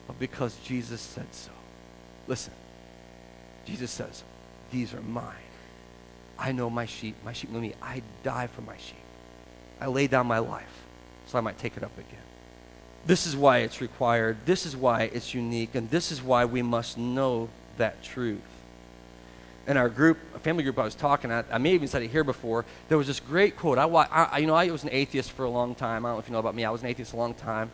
but 0.06 0.18
because 0.18 0.56
Jesus 0.64 1.00
said 1.00 1.32
so. 1.32 1.50
Listen, 2.26 2.52
Jesus 3.64 3.90
says, 3.90 4.22
These 4.70 4.94
are 4.94 5.02
mine. 5.02 5.34
I 6.38 6.52
know 6.52 6.68
my 6.70 6.86
sheep. 6.86 7.16
My 7.24 7.32
sheep 7.32 7.50
know 7.50 7.60
me. 7.60 7.74
I 7.80 8.02
die 8.22 8.48
for 8.48 8.62
my 8.62 8.76
sheep. 8.76 8.96
I 9.80 9.86
lay 9.86 10.06
down 10.06 10.26
my 10.26 10.38
life 10.38 10.82
so 11.26 11.38
I 11.38 11.40
might 11.40 11.58
take 11.58 11.76
it 11.76 11.82
up 11.82 11.96
again. 11.96 12.18
This 13.06 13.26
is 13.26 13.36
why 13.36 13.58
it's 13.58 13.80
required. 13.80 14.38
This 14.44 14.66
is 14.66 14.76
why 14.76 15.02
it's 15.04 15.34
unique. 15.34 15.74
And 15.74 15.90
this 15.90 16.12
is 16.12 16.22
why 16.22 16.44
we 16.44 16.62
must 16.62 16.98
know 16.98 17.48
that 17.78 18.02
truth. 18.02 18.40
In 19.66 19.76
our 19.76 19.88
group, 19.88 20.18
a 20.34 20.38
family 20.38 20.64
group 20.64 20.78
I 20.78 20.84
was 20.84 20.94
talking 20.94 21.30
at, 21.30 21.46
I 21.50 21.58
may 21.58 21.70
have 21.70 21.76
even 21.76 21.88
said 21.88 22.02
it 22.02 22.10
here 22.10 22.24
before, 22.24 22.64
there 22.88 22.98
was 22.98 23.06
this 23.06 23.20
great 23.20 23.56
quote. 23.56 23.78
I, 23.78 23.84
I, 23.86 24.38
you 24.38 24.46
know, 24.46 24.54
I 24.54 24.68
was 24.70 24.82
an 24.82 24.90
atheist 24.92 25.30
for 25.32 25.44
a 25.44 25.50
long 25.50 25.74
time. 25.74 26.04
I 26.04 26.08
don't 26.08 26.16
know 26.16 26.20
if 26.20 26.28
you 26.28 26.32
know 26.32 26.40
about 26.40 26.54
me. 26.54 26.64
I 26.64 26.70
was 26.70 26.82
an 26.82 26.88
atheist 26.88 27.12
a 27.12 27.16
long 27.16 27.34
time. 27.34 27.70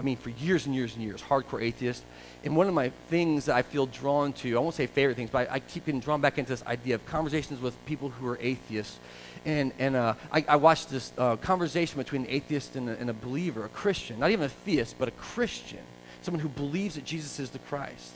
I 0.00 0.02
mean, 0.02 0.16
for 0.16 0.30
years 0.30 0.64
and 0.64 0.74
years 0.74 0.94
and 0.94 1.04
years, 1.04 1.20
hardcore 1.20 1.62
atheist. 1.62 2.02
And 2.42 2.56
one 2.56 2.66
of 2.66 2.72
my 2.72 2.88
things 3.10 3.44
that 3.44 3.54
I 3.56 3.60
feel 3.60 3.84
drawn 3.84 4.32
to, 4.34 4.56
I 4.56 4.58
won't 4.58 4.74
say 4.74 4.86
favorite 4.86 5.14
things, 5.14 5.28
but 5.28 5.50
I, 5.50 5.56
I 5.56 5.60
keep 5.60 5.84
getting 5.84 6.00
drawn 6.00 6.22
back 6.22 6.38
into 6.38 6.48
this 6.48 6.64
idea 6.64 6.94
of 6.94 7.04
conversations 7.04 7.60
with 7.60 7.76
people 7.84 8.08
who 8.08 8.26
are 8.26 8.38
atheists. 8.40 8.98
And, 9.44 9.72
and 9.78 9.96
uh, 9.96 10.14
I, 10.32 10.42
I, 10.48 10.56
watched 10.56 10.88
this 10.88 11.12
uh, 11.18 11.36
conversation 11.36 11.98
between 11.98 12.22
an 12.22 12.30
atheist 12.30 12.76
and 12.76 12.88
a, 12.88 12.98
and 12.98 13.10
a 13.10 13.12
believer, 13.12 13.66
a 13.66 13.68
Christian, 13.68 14.18
not 14.18 14.30
even 14.30 14.46
a 14.46 14.48
theist, 14.48 14.96
but 14.98 15.08
a 15.08 15.12
Christian, 15.12 15.80
someone 16.22 16.40
who 16.40 16.48
believes 16.48 16.94
that 16.94 17.04
Jesus 17.04 17.38
is 17.38 17.50
the 17.50 17.58
Christ 17.58 18.14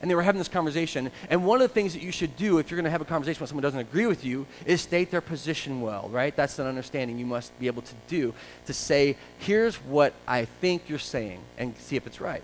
and 0.00 0.10
they 0.10 0.14
were 0.14 0.22
having 0.22 0.38
this 0.38 0.48
conversation. 0.48 1.10
And 1.30 1.44
one 1.44 1.60
of 1.60 1.68
the 1.68 1.74
things 1.74 1.92
that 1.94 2.02
you 2.02 2.12
should 2.12 2.36
do 2.36 2.58
if 2.58 2.70
you're 2.70 2.76
going 2.76 2.84
to 2.84 2.90
have 2.90 3.00
a 3.00 3.06
conversation 3.06 3.40
with 3.40 3.50
someone 3.50 3.62
who 3.62 3.66
doesn't 3.66 3.80
agree 3.80 4.06
with 4.06 4.24
you 4.24 4.46
is 4.66 4.80
state 4.80 5.10
their 5.10 5.20
position 5.20 5.80
well, 5.80 6.08
right? 6.10 6.34
That's 6.34 6.58
an 6.58 6.66
understanding 6.66 7.18
you 7.18 7.26
must 7.26 7.58
be 7.58 7.66
able 7.66 7.82
to 7.82 7.94
do 8.06 8.34
to 8.66 8.72
say, 8.72 9.16
here's 9.38 9.76
what 9.76 10.14
I 10.26 10.44
think 10.44 10.88
you're 10.88 10.98
saying, 10.98 11.40
and 11.56 11.76
see 11.78 11.96
if 11.96 12.06
it's 12.06 12.20
right. 12.20 12.42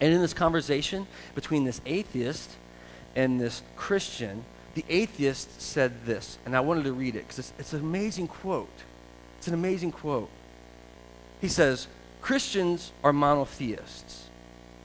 And 0.00 0.12
in 0.12 0.20
this 0.20 0.34
conversation 0.34 1.06
between 1.34 1.64
this 1.64 1.80
atheist 1.86 2.50
and 3.16 3.40
this 3.40 3.62
Christian, 3.76 4.44
the 4.74 4.84
atheist 4.88 5.60
said 5.60 6.04
this, 6.04 6.38
and 6.44 6.56
I 6.56 6.60
wanted 6.60 6.84
to 6.84 6.92
read 6.92 7.14
it 7.14 7.20
because 7.20 7.38
it's, 7.38 7.52
it's 7.58 7.72
an 7.72 7.80
amazing 7.80 8.28
quote. 8.28 8.68
It's 9.38 9.48
an 9.48 9.54
amazing 9.54 9.92
quote. 9.92 10.30
He 11.40 11.48
says, 11.48 11.86
Christians 12.20 12.90
are 13.02 13.12
monotheists 13.12 14.24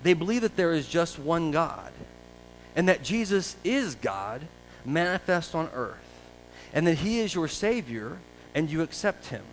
they 0.03 0.13
believe 0.13 0.41
that 0.41 0.55
there 0.55 0.73
is 0.73 0.87
just 0.87 1.19
one 1.19 1.51
God. 1.51 1.91
and 2.75 2.87
that 2.87 3.03
Jesus 3.03 3.55
is 3.63 3.95
God 3.95 4.47
manifest 4.85 5.53
on 5.53 5.69
earth, 5.73 5.97
and 6.73 6.87
that 6.87 6.99
he 6.99 7.19
is 7.19 7.35
your 7.35 7.47
Savior, 7.47 8.17
and 8.55 8.69
you 8.69 8.81
accept 8.81 9.27
him 9.27 9.43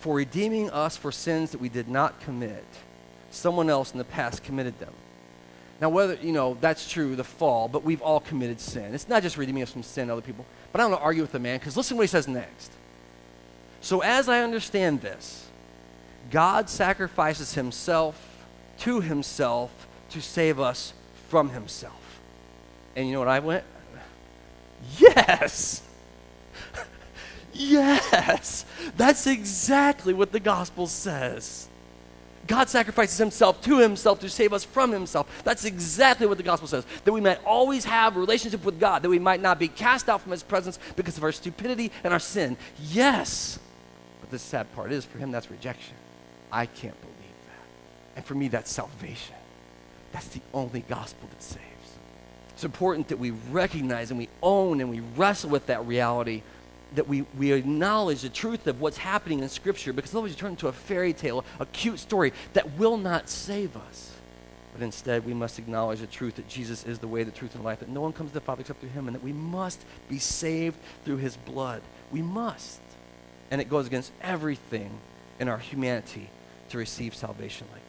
for 0.00 0.16
redeeming 0.16 0.70
us 0.70 0.96
for 0.96 1.10
sins 1.10 1.52
that 1.52 1.60
we 1.60 1.68
did 1.68 1.88
not 1.88 2.20
commit. 2.20 2.64
Someone 3.30 3.70
else 3.70 3.92
in 3.92 3.98
the 3.98 4.04
past 4.04 4.42
committed 4.42 4.78
them. 4.78 4.92
Now, 5.80 5.88
whether, 5.88 6.14
you 6.14 6.32
know, 6.32 6.58
that's 6.60 6.86
true, 6.90 7.16
the 7.16 7.24
fall, 7.24 7.66
but 7.68 7.82
we've 7.82 8.02
all 8.02 8.20
committed 8.20 8.60
sin. 8.60 8.94
It's 8.94 9.08
not 9.08 9.22
just 9.22 9.38
redeeming 9.38 9.62
us 9.62 9.70
from 9.72 9.82
sin, 9.82 10.10
other 10.10 10.20
people. 10.20 10.44
But 10.72 10.80
I 10.80 10.84
don't 10.84 10.90
want 10.90 11.00
to 11.00 11.04
argue 11.04 11.22
with 11.22 11.32
the 11.32 11.38
man, 11.38 11.58
because 11.58 11.76
listen 11.76 11.96
what 11.96 12.02
he 12.02 12.08
says 12.08 12.28
next. 12.28 12.70
So, 13.80 14.00
as 14.00 14.28
I 14.28 14.42
understand 14.42 15.00
this, 15.00 15.48
God 16.30 16.68
sacrifices 16.68 17.54
himself 17.54 18.29
to 18.80 19.00
himself 19.00 19.88
to 20.10 20.20
save 20.20 20.60
us 20.60 20.92
from 21.28 21.50
himself. 21.50 22.20
And 22.96 23.06
you 23.06 23.12
know 23.12 23.20
what 23.20 23.28
I 23.28 23.38
went? 23.38 23.64
Yes! 24.98 25.82
yes! 27.52 28.64
That's 28.96 29.26
exactly 29.26 30.12
what 30.12 30.32
the 30.32 30.40
gospel 30.40 30.86
says. 30.86 31.68
God 32.46 32.68
sacrifices 32.68 33.16
himself 33.16 33.60
to 33.62 33.78
himself 33.78 34.18
to 34.20 34.28
save 34.28 34.52
us 34.52 34.64
from 34.64 34.90
himself. 34.90 35.42
That's 35.44 35.64
exactly 35.64 36.26
what 36.26 36.36
the 36.36 36.42
gospel 36.42 36.66
says. 36.66 36.84
That 37.04 37.12
we 37.12 37.20
might 37.20 37.38
always 37.44 37.84
have 37.84 38.16
a 38.16 38.20
relationship 38.20 38.64
with 38.64 38.80
God, 38.80 39.02
that 39.02 39.08
we 39.08 39.20
might 39.20 39.40
not 39.40 39.58
be 39.58 39.68
cast 39.68 40.08
out 40.08 40.20
from 40.20 40.32
his 40.32 40.42
presence 40.42 40.78
because 40.96 41.16
of 41.16 41.22
our 41.22 41.32
stupidity 41.32 41.92
and 42.02 42.12
our 42.12 42.18
sin. 42.18 42.56
Yes. 42.80 43.60
But 44.20 44.30
the 44.30 44.38
sad 44.38 44.72
part 44.74 44.90
is, 44.90 45.04
for 45.04 45.18
him, 45.18 45.30
that's 45.30 45.50
rejection. 45.50 45.94
I 46.50 46.66
can't 46.66 47.00
believe. 47.00 47.19
And 48.16 48.24
for 48.24 48.34
me, 48.34 48.48
that's 48.48 48.70
salvation. 48.70 49.36
That's 50.12 50.28
the 50.28 50.40
only 50.52 50.80
gospel 50.80 51.28
that 51.30 51.42
saves. 51.42 51.64
It's 52.50 52.64
important 52.64 53.08
that 53.08 53.18
we 53.18 53.30
recognize 53.30 54.10
and 54.10 54.18
we 54.18 54.28
own 54.42 54.80
and 54.80 54.90
we 54.90 55.00
wrestle 55.16 55.50
with 55.50 55.66
that 55.66 55.86
reality 55.86 56.42
that 56.94 57.08
we, 57.08 57.22
we 57.38 57.52
acknowledge 57.52 58.22
the 58.22 58.28
truth 58.28 58.66
of 58.66 58.80
what's 58.80 58.96
happening 58.96 59.40
in 59.40 59.48
Scripture 59.48 59.92
because 59.92 60.12
otherwise 60.12 60.32
you 60.32 60.36
turn 60.36 60.52
into 60.52 60.68
a 60.68 60.72
fairy 60.72 61.12
tale, 61.12 61.44
a 61.58 61.66
cute 61.66 61.98
story 61.98 62.32
that 62.52 62.78
will 62.78 62.96
not 62.96 63.28
save 63.28 63.76
us. 63.76 64.12
But 64.72 64.82
instead, 64.82 65.26
we 65.26 65.34
must 65.34 65.58
acknowledge 65.58 66.00
the 66.00 66.06
truth 66.06 66.36
that 66.36 66.48
Jesus 66.48 66.84
is 66.84 66.98
the 67.00 67.08
way, 67.08 67.24
the 67.24 67.32
truth, 67.32 67.54
and 67.54 67.62
the 67.62 67.66
life, 67.66 67.80
that 67.80 67.88
no 67.88 68.00
one 68.00 68.12
comes 68.12 68.30
to 68.30 68.34
the 68.34 68.40
Father 68.40 68.60
except 68.60 68.80
through 68.80 68.90
Him, 68.90 69.08
and 69.08 69.14
that 69.14 69.22
we 69.22 69.32
must 69.32 69.80
be 70.08 70.18
saved 70.18 70.76
through 71.04 71.16
His 71.16 71.36
blood. 71.36 71.82
We 72.12 72.22
must. 72.22 72.80
And 73.50 73.60
it 73.60 73.68
goes 73.68 73.88
against 73.88 74.12
everything 74.22 74.90
in 75.40 75.48
our 75.48 75.58
humanity 75.58 76.30
to 76.68 76.78
receive 76.78 77.16
salvation 77.16 77.66
like 77.72 77.82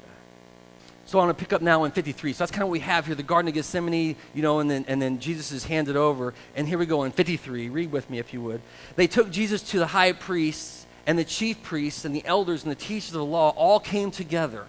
so 1.12 1.20
I 1.20 1.26
want 1.26 1.38
to 1.38 1.44
pick 1.44 1.52
up 1.52 1.62
now 1.62 1.84
in 1.84 1.92
53. 1.92 2.32
So 2.32 2.38
that's 2.40 2.52
kind 2.52 2.62
of 2.64 2.70
what 2.70 2.72
we 2.72 2.80
have 2.80 3.06
here 3.06 3.16
the 3.16 3.22
Garden 3.22 3.50
of 3.50 3.54
Gethsemane, 3.54 4.16
you 4.34 4.42
know, 4.42 4.62
and 4.62 4.72
then, 4.72 4.86
and 4.88 5.02
then 5.02 5.20
Jesus 5.20 5.52
is 5.52 5.66
handed 5.66 5.98
over. 5.98 6.34
And 6.56 6.66
here 6.66 6.78
we 6.78 6.86
go 6.86 7.04
in 7.04 7.12
53. 7.12 7.68
Read 7.68 7.92
with 7.92 8.10
me 8.10 8.18
if 8.18 8.32
you 8.32 8.40
would. 8.44 8.62
They 8.96 9.08
took 9.08 9.30
Jesus 9.30 9.62
to 9.72 9.80
the 9.80 9.88
high 9.88 10.14
priests, 10.14 10.86
and 11.06 11.20
the 11.20 11.26
chief 11.26 11.62
priests, 11.64 12.06
and 12.06 12.16
the 12.16 12.26
elders, 12.26 12.64
and 12.64 12.72
the 12.72 12.78
teachers 12.78 13.10
of 13.10 13.20
the 13.20 13.26
law 13.26 13.50
all 13.58 13.78
came 13.78 14.10
together. 14.10 14.66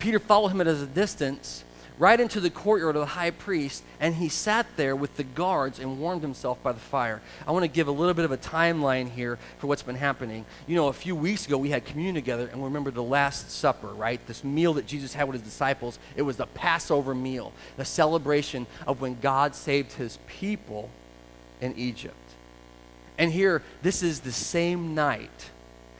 Peter 0.00 0.18
followed 0.18 0.48
him 0.48 0.60
at 0.60 0.66
a 0.66 0.86
distance 0.86 1.62
right 2.02 2.18
into 2.18 2.40
the 2.40 2.50
courtyard 2.50 2.96
of 2.96 3.00
the 3.00 3.06
high 3.06 3.30
priest, 3.30 3.84
and 4.00 4.16
he 4.16 4.28
sat 4.28 4.66
there 4.74 4.96
with 4.96 5.16
the 5.16 5.22
guards 5.22 5.78
and 5.78 6.00
warmed 6.00 6.20
himself 6.20 6.60
by 6.60 6.72
the 6.72 6.80
fire. 6.80 7.22
I 7.46 7.52
want 7.52 7.62
to 7.62 7.68
give 7.68 7.86
a 7.86 7.92
little 7.92 8.12
bit 8.12 8.24
of 8.24 8.32
a 8.32 8.36
timeline 8.36 9.08
here 9.08 9.38
for 9.58 9.68
what's 9.68 9.84
been 9.84 9.94
happening. 9.94 10.44
You 10.66 10.74
know, 10.74 10.88
a 10.88 10.92
few 10.92 11.14
weeks 11.14 11.46
ago 11.46 11.56
we 11.56 11.70
had 11.70 11.84
communion 11.84 12.16
together, 12.16 12.48
and 12.50 12.60
we 12.60 12.64
remember 12.64 12.90
the 12.90 13.04
Last 13.04 13.52
Supper, 13.52 13.86
right? 13.86 14.18
This 14.26 14.42
meal 14.42 14.74
that 14.74 14.86
Jesus 14.88 15.14
had 15.14 15.28
with 15.28 15.34
his 15.34 15.48
disciples. 15.48 16.00
It 16.16 16.22
was 16.22 16.36
the 16.36 16.46
Passover 16.46 17.14
meal, 17.14 17.52
the 17.76 17.84
celebration 17.84 18.66
of 18.84 19.00
when 19.00 19.20
God 19.20 19.54
saved 19.54 19.92
his 19.92 20.18
people 20.26 20.90
in 21.60 21.72
Egypt. 21.78 22.16
And 23.16 23.30
here, 23.30 23.62
this 23.82 24.02
is 24.02 24.22
the 24.22 24.32
same 24.32 24.96
night. 24.96 25.50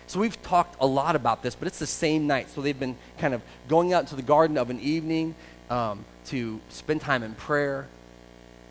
So 0.08 0.18
we've 0.18 0.42
talked 0.42 0.76
a 0.80 0.86
lot 0.86 1.14
about 1.14 1.44
this, 1.44 1.54
but 1.54 1.68
it's 1.68 1.78
the 1.78 1.86
same 1.86 2.26
night. 2.26 2.50
So 2.50 2.60
they've 2.60 2.78
been 2.78 2.96
kind 3.18 3.34
of 3.34 3.42
going 3.68 3.92
out 3.92 4.02
into 4.02 4.16
the 4.16 4.22
garden 4.22 4.58
of 4.58 4.68
an 4.68 4.80
evening 4.80 5.36
um, 5.72 6.04
to 6.26 6.60
spend 6.68 7.00
time 7.00 7.22
in 7.22 7.34
prayer. 7.34 7.88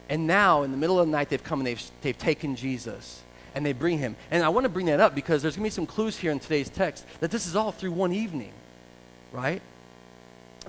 And 0.07 0.27
now, 0.27 0.61
in 0.61 0.71
the 0.71 0.77
middle 0.77 0.99
of 0.99 1.07
the 1.07 1.11
night, 1.11 1.29
they've 1.29 1.43
come 1.43 1.59
and 1.59 1.67
they've, 1.67 1.91
they've 2.01 2.17
taken 2.17 2.55
Jesus 2.55 3.23
and 3.55 3.65
they 3.65 3.73
bring 3.73 3.97
him. 3.97 4.15
And 4.29 4.43
I 4.43 4.49
want 4.49 4.65
to 4.65 4.69
bring 4.69 4.85
that 4.85 4.99
up 4.99 5.15
because 5.15 5.41
there's 5.41 5.55
going 5.55 5.63
to 5.63 5.71
be 5.71 5.75
some 5.75 5.87
clues 5.87 6.17
here 6.17 6.31
in 6.31 6.39
today's 6.39 6.69
text 6.69 7.05
that 7.19 7.31
this 7.31 7.47
is 7.47 7.55
all 7.55 7.71
through 7.71 7.93
one 7.93 8.13
evening, 8.13 8.53
right? 9.31 9.61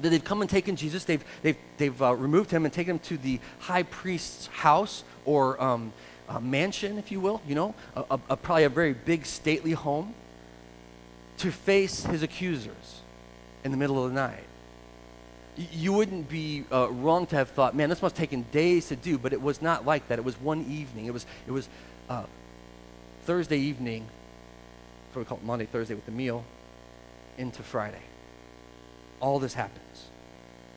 That 0.00 0.08
they've 0.08 0.24
come 0.24 0.40
and 0.40 0.48
taken 0.48 0.74
Jesus, 0.74 1.04
they've, 1.04 1.22
they've, 1.42 1.56
they've 1.76 2.02
uh, 2.02 2.14
removed 2.14 2.50
him 2.50 2.64
and 2.64 2.72
taken 2.72 2.94
him 2.94 3.00
to 3.00 3.18
the 3.18 3.38
high 3.58 3.82
priest's 3.82 4.46
house 4.46 5.04
or 5.26 5.62
um, 5.62 5.92
mansion, 6.40 6.98
if 6.98 7.12
you 7.12 7.20
will, 7.20 7.42
you 7.46 7.54
know, 7.54 7.74
a, 7.94 8.18
a, 8.30 8.36
probably 8.36 8.64
a 8.64 8.70
very 8.70 8.94
big, 8.94 9.26
stately 9.26 9.72
home 9.72 10.14
to 11.36 11.52
face 11.52 12.04
his 12.06 12.22
accusers 12.22 13.02
in 13.64 13.70
the 13.70 13.76
middle 13.76 14.02
of 14.02 14.10
the 14.10 14.14
night 14.14 14.44
you 15.56 15.92
wouldn't 15.92 16.28
be 16.28 16.64
uh, 16.72 16.88
wrong 16.90 17.26
to 17.26 17.36
have 17.36 17.50
thought, 17.50 17.76
man, 17.76 17.90
this 17.90 18.00
must 18.00 18.16
have 18.16 18.20
taken 18.20 18.46
days 18.52 18.88
to 18.88 18.96
do, 18.96 19.18
but 19.18 19.32
it 19.32 19.42
was 19.42 19.60
not 19.60 19.84
like 19.84 20.08
that. 20.08 20.18
It 20.18 20.24
was 20.24 20.40
one 20.40 20.64
evening. 20.68 21.06
It 21.06 21.12
was, 21.12 21.26
it 21.46 21.50
was 21.50 21.68
uh, 22.08 22.24
Thursday 23.24 23.58
evening, 23.58 24.06
what 25.12 25.20
we 25.20 25.24
call 25.26 25.38
it 25.38 25.44
Maundy, 25.44 25.66
Thursday 25.66 25.94
with 25.94 26.06
the 26.06 26.12
meal, 26.12 26.44
into 27.36 27.62
Friday. 27.62 28.02
All 29.20 29.38
this 29.38 29.54
happens. 29.54 30.06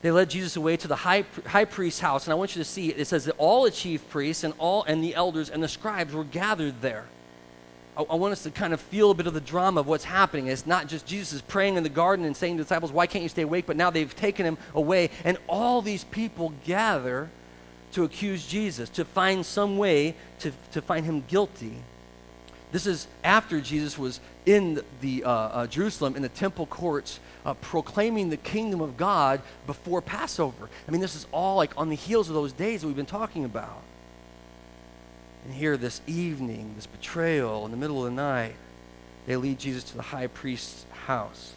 They 0.02 0.10
led 0.10 0.30
Jesus 0.30 0.56
away 0.56 0.76
to 0.76 0.88
the 0.88 0.96
high, 0.96 1.24
high 1.46 1.64
priest's 1.64 2.00
house, 2.00 2.26
and 2.26 2.32
I 2.32 2.36
want 2.36 2.54
you 2.54 2.62
to 2.62 2.68
see 2.68 2.90
it. 2.90 2.98
It 2.98 3.06
says 3.06 3.24
that 3.24 3.34
all 3.38 3.64
the 3.64 3.70
chief 3.70 4.08
priests 4.10 4.44
and 4.44 4.52
all 4.58 4.84
and 4.84 5.02
the 5.02 5.14
elders 5.14 5.48
and 5.48 5.62
the 5.62 5.68
scribes 5.68 6.12
were 6.12 6.24
gathered 6.24 6.82
there. 6.82 7.06
I, 7.96 8.02
I, 8.02 8.14
want 8.14 8.32
us 8.32 8.42
to 8.42 8.50
kind 8.50 8.72
of 8.74 8.80
feel 8.80 9.10
a 9.10 9.14
bit 9.14 9.26
of 9.26 9.34
the 9.34 9.40
drama 9.40 9.80
of 9.80 9.86
what's 9.86 10.04
happening. 10.04 10.48
It's 10.48 10.66
not 10.66 10.86
just 10.86 11.06
Jesus 11.06 11.32
is 11.32 11.42
praying 11.42 11.76
in 11.76 11.82
the 11.82 11.88
garden 11.88 12.24
and 12.24 12.36
saying 12.36 12.56
to 12.56 12.62
the 12.62 12.64
disciples, 12.64 12.92
Why 12.92 13.06
can't 13.06 13.22
you 13.22 13.28
stay 13.28 13.42
awake? 13.42 13.66
But 13.66 13.76
now 13.76 13.90
they've 13.90 14.14
taken 14.14 14.46
him 14.46 14.58
away, 14.74 15.10
and 15.24 15.38
all 15.48 15.82
these 15.82 16.04
people 16.04 16.52
gather 16.64 17.30
to 17.92 18.04
accuse 18.04 18.46
Jesus, 18.46 18.88
to 18.90 19.04
find 19.04 19.46
some 19.46 19.78
way 19.78 20.14
to, 20.40 20.52
to 20.72 20.82
find 20.82 21.06
him 21.06 21.24
guilty. 21.28 21.72
This 22.72 22.86
is 22.86 23.06
after 23.24 23.60
Jesus 23.60 23.96
was 23.96 24.20
in 24.44 24.82
the 25.00 25.24
uh, 25.24 25.30
uh, 25.30 25.66
Jerusalem 25.66 26.16
in 26.16 26.22
the 26.22 26.28
temple 26.28 26.66
courts 26.66 27.20
uh, 27.44 27.54
proclaiming 27.54 28.28
the 28.28 28.36
kingdom 28.36 28.80
of 28.80 28.96
God 28.96 29.40
before 29.66 30.02
Passover. 30.02 30.68
I 30.86 30.90
mean, 30.90 31.00
this 31.00 31.14
is 31.14 31.26
all 31.32 31.56
like 31.56 31.72
on 31.76 31.88
the 31.88 31.96
heels 31.96 32.28
of 32.28 32.34
those 32.34 32.52
days 32.52 32.80
that 32.80 32.86
we've 32.86 32.96
been 32.96 33.06
talking 33.06 33.44
about. 33.44 33.82
And 35.46 35.54
here, 35.54 35.76
this 35.76 36.00
evening, 36.08 36.72
this 36.74 36.86
betrayal 36.86 37.64
in 37.66 37.70
the 37.70 37.76
middle 37.76 38.04
of 38.04 38.10
the 38.10 38.16
night, 38.20 38.56
they 39.26 39.36
lead 39.36 39.60
Jesus 39.60 39.84
to 39.84 39.96
the 39.96 40.02
high 40.02 40.26
priest's 40.26 40.84
house. 41.06 41.52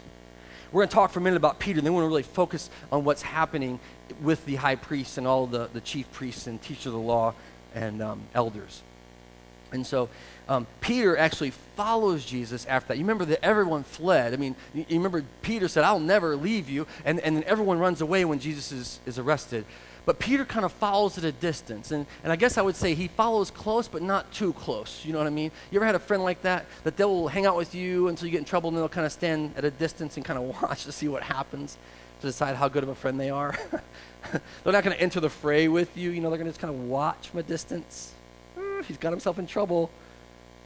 We're 0.70 0.82
going 0.82 0.88
to 0.90 0.94
talk 0.94 1.10
for 1.10 1.18
a 1.18 1.22
minute 1.22 1.38
about 1.38 1.58
Peter, 1.58 1.78
and 1.78 1.84
then 1.84 1.92
we're 1.92 2.02
going 2.02 2.10
to 2.10 2.12
really 2.12 2.22
focus 2.22 2.70
on 2.92 3.02
what's 3.02 3.22
happening 3.22 3.80
with 4.22 4.44
the 4.46 4.54
high 4.54 4.76
priest 4.76 5.18
and 5.18 5.26
all 5.26 5.48
the, 5.48 5.68
the 5.72 5.80
chief 5.80 6.08
priests 6.12 6.46
and 6.46 6.62
teachers 6.62 6.86
of 6.86 6.92
the 6.92 7.00
law 7.00 7.34
and 7.74 8.00
um, 8.00 8.22
elders. 8.32 8.80
And 9.72 9.84
so 9.84 10.08
um, 10.48 10.68
Peter 10.80 11.16
actually 11.16 11.50
follows 11.50 12.24
Jesus 12.24 12.66
after 12.66 12.88
that. 12.88 12.96
You 12.96 13.02
remember 13.02 13.24
that 13.24 13.44
everyone 13.44 13.82
fled. 13.82 14.34
I 14.34 14.36
mean, 14.36 14.54
you, 14.72 14.86
you 14.88 14.98
remember 14.98 15.24
Peter 15.42 15.66
said, 15.66 15.82
I'll 15.82 15.98
never 15.98 16.36
leave 16.36 16.70
you. 16.70 16.86
And, 17.04 17.18
and 17.18 17.34
then 17.34 17.42
everyone 17.42 17.80
runs 17.80 18.00
away 18.00 18.24
when 18.24 18.38
Jesus 18.38 18.70
is, 18.70 19.00
is 19.04 19.18
arrested. 19.18 19.64
But 20.06 20.18
Peter 20.18 20.44
kind 20.44 20.64
of 20.64 20.72
follows 20.72 21.18
at 21.18 21.24
a 21.24 21.32
distance. 21.32 21.90
And, 21.90 22.06
and 22.24 22.32
I 22.32 22.36
guess 22.36 22.58
I 22.58 22.62
would 22.62 22.76
say 22.76 22.94
he 22.94 23.08
follows 23.08 23.50
close, 23.50 23.86
but 23.86 24.02
not 24.02 24.32
too 24.32 24.52
close. 24.54 25.04
You 25.04 25.12
know 25.12 25.18
what 25.18 25.26
I 25.26 25.30
mean? 25.30 25.50
You 25.70 25.78
ever 25.78 25.86
had 25.86 25.94
a 25.94 26.00
friend 26.00 26.22
like 26.22 26.42
that? 26.42 26.66
That 26.84 26.96
they 26.96 27.04
will 27.04 27.28
hang 27.28 27.46
out 27.46 27.56
with 27.56 27.74
you 27.74 28.08
until 28.08 28.26
you 28.26 28.32
get 28.32 28.38
in 28.38 28.44
trouble 28.44 28.68
and 28.68 28.78
they'll 28.78 28.88
kind 28.88 29.06
of 29.06 29.12
stand 29.12 29.54
at 29.56 29.64
a 29.64 29.70
distance 29.70 30.16
and 30.16 30.24
kind 30.24 30.38
of 30.38 30.44
watch 30.62 30.84
to 30.84 30.92
see 30.92 31.08
what 31.08 31.22
happens 31.22 31.76
to 32.20 32.26
decide 32.26 32.56
how 32.56 32.68
good 32.68 32.82
of 32.82 32.88
a 32.88 32.94
friend 32.94 33.18
they 33.18 33.30
are? 33.30 33.56
they're 34.32 34.72
not 34.72 34.84
going 34.84 34.96
to 34.96 35.00
enter 35.00 35.20
the 35.20 35.30
fray 35.30 35.68
with 35.68 35.96
you. 35.96 36.10
You 36.10 36.20
know, 36.20 36.30
they're 36.30 36.38
going 36.38 36.46
to 36.46 36.52
just 36.52 36.60
kind 36.60 36.74
of 36.74 36.80
watch 36.88 37.28
from 37.28 37.40
a 37.40 37.42
distance. 37.42 38.12
Eh, 38.56 38.82
he's 38.86 38.98
got 38.98 39.10
himself 39.10 39.38
in 39.38 39.46
trouble. 39.46 39.90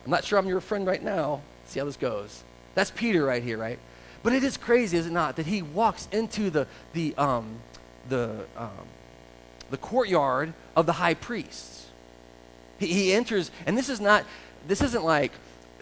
I'm 0.05 0.11
not 0.11 0.25
sure 0.25 0.39
I'm 0.39 0.47
your 0.49 0.61
friend 0.61 0.87
right 0.87 1.03
now. 1.03 1.43
See 1.67 1.79
how 1.79 1.87
this 1.87 1.97
goes. 1.97 2.43
That's 2.75 2.91
Peter 2.91 3.25
right 3.25 3.43
here, 3.43 3.57
right? 3.57 3.79
But 4.23 4.33
it 4.33 4.43
is 4.43 4.57
crazy, 4.57 4.97
is 4.97 5.07
it 5.07 5.13
not, 5.13 5.37
that 5.37 5.47
he 5.47 5.63
walks 5.63 6.09
into 6.11 6.51
the, 6.51 6.67
the, 6.93 7.15
um, 7.17 7.57
the, 8.09 8.47
um, 8.57 8.71
the 9.75 9.79
courtyard 9.79 10.55
of 10.77 10.87
the 10.87 10.93
high 10.93 11.15
priests. 11.15 11.89
He, 12.79 12.87
he 12.87 13.13
enters, 13.13 13.51
and 13.67 13.77
this 13.77 13.89
is 13.89 14.01
not, 14.01 14.25
this 14.69 14.81
isn't 14.83 15.05
like, 15.05 15.33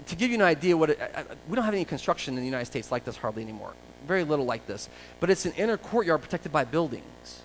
to 0.06 0.16
give 0.16 0.30
you 0.30 0.37
an 0.37 0.42
idea 0.42 0.75
what 0.75 0.88
it, 0.88 0.99
I, 0.99 1.20
I, 1.20 1.25
we 1.46 1.56
don't 1.56 1.64
have 1.66 1.75
any 1.75 1.84
construction 1.84 2.32
in 2.32 2.40
the 2.40 2.46
United 2.46 2.64
States 2.64 2.90
like 2.90 3.04
this 3.04 3.18
hardly 3.18 3.42
anymore. 3.42 3.75
Very 4.06 4.25
little 4.25 4.46
like 4.46 4.66
this. 4.66 4.88
But 5.20 5.28
it's 5.28 5.44
an 5.44 5.52
inner 5.58 5.76
courtyard 5.76 6.22
protected 6.22 6.50
by 6.52 6.64
buildings, 6.64 7.42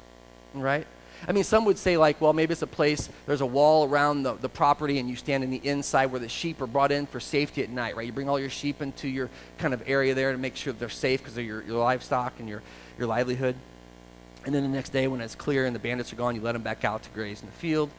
right? 0.54 0.88
I 1.28 1.34
mean, 1.34 1.44
some 1.44 1.66
would 1.66 1.78
say, 1.78 1.98
like, 1.98 2.22
well, 2.22 2.32
maybe 2.32 2.54
it's 2.54 2.62
a 2.62 2.68
place, 2.68 3.10
there's 3.26 3.42
a 3.42 3.46
wall 3.46 3.90
around 3.90 4.24
the, 4.24 4.36
the 4.36 4.48
property, 4.48 5.00
and 5.00 5.10
you 5.10 5.18
stand 5.18 5.44
in 5.44 5.50
the 5.50 5.62
inside 5.68 6.06
where 6.06 6.22
the 6.22 6.30
sheep 6.30 6.62
are 6.62 6.68
brought 6.68 6.94
in 6.94 7.08
for 7.08 7.20
safety 7.20 7.62
at 7.62 7.70
night, 7.70 7.98
right? 7.98 8.06
You 8.06 8.14
bring 8.14 8.30
all 8.30 8.40
your 8.40 8.50
sheep 8.50 8.82
into 8.82 9.10
your 9.10 9.30
kind 9.58 9.74
of 9.74 9.84
area 9.86 10.14
there 10.14 10.32
to 10.32 10.38
make 10.38 10.56
sure 10.56 10.72
they're 10.72 10.88
safe 10.88 11.20
because 11.20 11.38
of 11.38 11.44
your, 11.44 11.62
your 11.64 11.78
livestock 11.78 12.40
and 12.40 12.48
your, 12.48 12.64
your 12.98 13.08
livelihood. 13.08 13.58
And 14.48 14.56
then 14.56 14.64
the 14.64 14.70
next 14.70 14.92
day, 14.92 15.10
when 15.10 15.20
it's 15.20 15.36
clear 15.36 15.66
and 15.66 15.76
the 15.76 15.80
bandits 15.80 16.14
are 16.14 16.16
gone, 16.16 16.34
you 16.34 16.40
let 16.40 16.54
them 16.54 16.62
back 16.62 16.86
out 16.86 17.04
to 17.04 17.10
graze 17.10 17.42
in 17.42 17.48
the 17.48 17.52
field. 17.52 17.90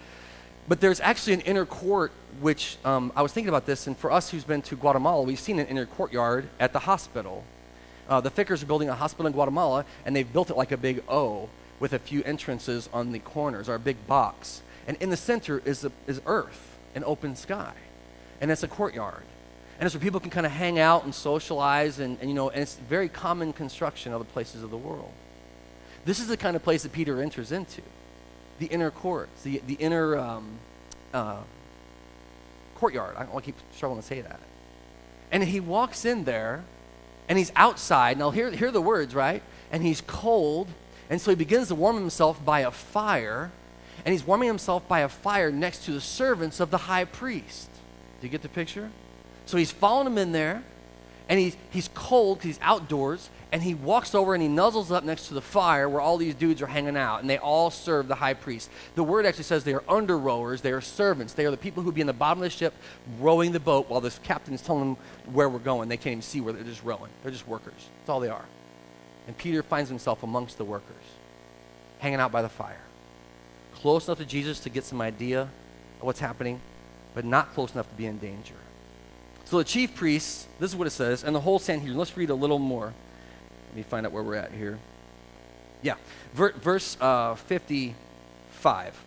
But 0.66 0.80
there's 0.80 0.98
actually 0.98 1.34
an 1.34 1.42
inner 1.42 1.66
court, 1.66 2.10
which 2.40 2.78
um, 2.86 3.12
I 3.14 3.20
was 3.20 3.34
thinking 3.34 3.50
about 3.50 3.66
this, 3.66 3.86
and 3.86 3.94
for 3.94 4.10
us 4.10 4.30
who's 4.30 4.44
been 4.44 4.62
to 4.62 4.74
Guatemala, 4.74 5.24
we've 5.24 5.38
seen 5.38 5.58
an 5.58 5.66
inner 5.66 5.84
courtyard 5.84 6.48
at 6.58 6.72
the 6.72 6.78
hospital. 6.78 7.44
Uh, 8.08 8.22
the 8.22 8.30
Fickers 8.30 8.62
are 8.62 8.66
building 8.66 8.88
a 8.88 8.94
hospital 8.94 9.26
in 9.26 9.34
Guatemala, 9.34 9.84
and 10.06 10.16
they've 10.16 10.32
built 10.32 10.48
it 10.48 10.56
like 10.56 10.72
a 10.72 10.78
big 10.78 11.02
O 11.06 11.50
with 11.80 11.92
a 11.92 11.98
few 11.98 12.22
entrances 12.22 12.88
on 12.94 13.12
the 13.12 13.18
corners, 13.18 13.68
or 13.68 13.74
a 13.74 13.78
big 13.78 14.06
box. 14.06 14.62
And 14.86 14.96
in 15.02 15.10
the 15.10 15.18
center 15.18 15.60
is, 15.66 15.84
a, 15.84 15.92
is 16.06 16.22
earth, 16.24 16.78
an 16.94 17.04
open 17.04 17.36
sky. 17.36 17.74
And 18.40 18.50
it's 18.50 18.62
a 18.62 18.68
courtyard. 18.68 19.24
And 19.78 19.84
it's 19.84 19.94
where 19.94 20.00
people 20.00 20.18
can 20.18 20.30
kind 20.30 20.46
of 20.46 20.52
hang 20.52 20.78
out 20.78 21.04
and 21.04 21.14
socialize, 21.14 21.98
and, 21.98 22.16
and, 22.22 22.30
you 22.30 22.34
know, 22.34 22.48
and 22.48 22.62
it's 22.62 22.76
very 22.76 23.10
common 23.10 23.52
construction 23.52 24.12
in 24.12 24.16
other 24.16 24.24
places 24.24 24.62
of 24.62 24.70
the 24.70 24.78
world. 24.78 25.12
This 26.08 26.20
is 26.20 26.28
the 26.28 26.38
kind 26.38 26.56
of 26.56 26.62
place 26.62 26.84
that 26.84 26.92
Peter 26.92 27.20
enters 27.20 27.52
into 27.52 27.82
the 28.58 28.64
inner 28.64 28.90
courts, 28.90 29.42
the, 29.42 29.60
the 29.66 29.74
inner 29.74 30.16
um, 30.16 30.52
uh, 31.12 31.42
courtyard. 32.76 33.14
I, 33.14 33.26
I 33.30 33.40
keep 33.42 33.56
struggling 33.74 34.00
to 34.00 34.06
say 34.06 34.22
that. 34.22 34.40
And 35.30 35.44
he 35.44 35.60
walks 35.60 36.06
in 36.06 36.24
there, 36.24 36.64
and 37.28 37.36
he's 37.36 37.52
outside. 37.54 38.16
Now, 38.16 38.30
hear, 38.30 38.50
hear 38.50 38.70
the 38.70 38.80
words, 38.80 39.14
right? 39.14 39.42
And 39.70 39.82
he's 39.82 40.00
cold, 40.00 40.68
and 41.10 41.20
so 41.20 41.30
he 41.30 41.34
begins 41.34 41.68
to 41.68 41.74
warm 41.74 41.96
himself 41.96 42.42
by 42.42 42.60
a 42.60 42.70
fire, 42.70 43.50
and 44.06 44.14
he's 44.14 44.26
warming 44.26 44.48
himself 44.48 44.88
by 44.88 45.00
a 45.00 45.10
fire 45.10 45.50
next 45.50 45.84
to 45.84 45.90
the 45.90 46.00
servants 46.00 46.58
of 46.58 46.70
the 46.70 46.78
high 46.78 47.04
priest. 47.04 47.68
Do 48.22 48.26
you 48.26 48.30
get 48.30 48.40
the 48.40 48.48
picture? 48.48 48.88
So 49.44 49.58
he's 49.58 49.72
following 49.72 50.06
him 50.06 50.16
in 50.16 50.32
there, 50.32 50.62
and 51.28 51.38
he's, 51.38 51.56
he's 51.70 51.88
cold 51.94 52.38
because 52.38 52.56
he's 52.56 52.60
outdoors, 52.62 53.28
and 53.50 53.62
he 53.62 53.74
walks 53.74 54.14
over 54.14 54.34
and 54.34 54.42
he 54.42 54.48
nuzzles 54.48 54.90
up 54.90 55.04
next 55.04 55.28
to 55.28 55.34
the 55.34 55.40
fire 55.40 55.88
where 55.88 56.00
all 56.00 56.16
these 56.18 56.34
dudes 56.34 56.60
are 56.60 56.66
hanging 56.66 56.96
out, 56.96 57.20
and 57.20 57.30
they 57.30 57.38
all 57.38 57.70
serve 57.70 58.08
the 58.08 58.14
high 58.14 58.34
priest. 58.34 58.70
The 58.94 59.02
word 59.02 59.26
actually 59.26 59.44
says 59.44 59.64
they 59.64 59.74
are 59.74 59.84
under 59.88 60.18
rowers, 60.18 60.60
they 60.60 60.72
are 60.72 60.80
servants. 60.80 61.32
They 61.32 61.46
are 61.46 61.50
the 61.50 61.56
people 61.56 61.82
who 61.82 61.92
be 61.92 62.00
in 62.00 62.06
the 62.06 62.12
bottom 62.12 62.42
of 62.42 62.44
the 62.44 62.50
ship 62.50 62.74
rowing 63.20 63.52
the 63.52 63.60
boat 63.60 63.88
while 63.88 64.00
this 64.00 64.18
captain 64.22 64.54
is 64.54 64.62
telling 64.62 64.94
them 64.94 65.04
where 65.32 65.48
we're 65.48 65.58
going. 65.58 65.88
They 65.88 65.96
can't 65.96 66.12
even 66.12 66.22
see 66.22 66.40
where 66.40 66.52
they're 66.52 66.64
just 66.64 66.84
rowing. 66.84 67.10
They're 67.22 67.32
just 67.32 67.48
workers. 67.48 67.88
That's 68.00 68.10
all 68.10 68.20
they 68.20 68.28
are. 68.28 68.44
And 69.26 69.36
Peter 69.36 69.62
finds 69.62 69.90
himself 69.90 70.22
amongst 70.22 70.56
the 70.56 70.64
workers, 70.64 70.96
hanging 71.98 72.20
out 72.20 72.32
by 72.32 72.42
the 72.42 72.48
fire, 72.48 72.80
close 73.74 74.08
enough 74.08 74.18
to 74.18 74.24
Jesus 74.24 74.60
to 74.60 74.70
get 74.70 74.84
some 74.84 75.02
idea 75.02 75.42
of 75.42 75.48
what's 76.00 76.20
happening, 76.20 76.60
but 77.14 77.24
not 77.24 77.52
close 77.54 77.72
enough 77.74 77.88
to 77.90 77.94
be 77.94 78.06
in 78.06 78.18
danger. 78.18 78.54
So 79.48 79.56
the 79.56 79.64
chief 79.64 79.94
priests, 79.94 80.46
this 80.60 80.70
is 80.70 80.76
what 80.76 80.86
it 80.86 80.90
says, 80.90 81.24
and 81.24 81.34
the 81.34 81.40
whole 81.40 81.58
Sanhedrin. 81.58 81.96
Let's 81.96 82.14
read 82.18 82.28
a 82.28 82.34
little 82.34 82.58
more. 82.58 82.92
Let 83.68 83.76
me 83.76 83.82
find 83.82 84.04
out 84.04 84.12
where 84.12 84.22
we're 84.22 84.34
at 84.34 84.52
here. 84.52 84.78
Yeah, 85.80 85.94
Ver, 86.34 86.52
verse 86.52 86.98
uh, 87.00 87.34
55. 87.34 89.04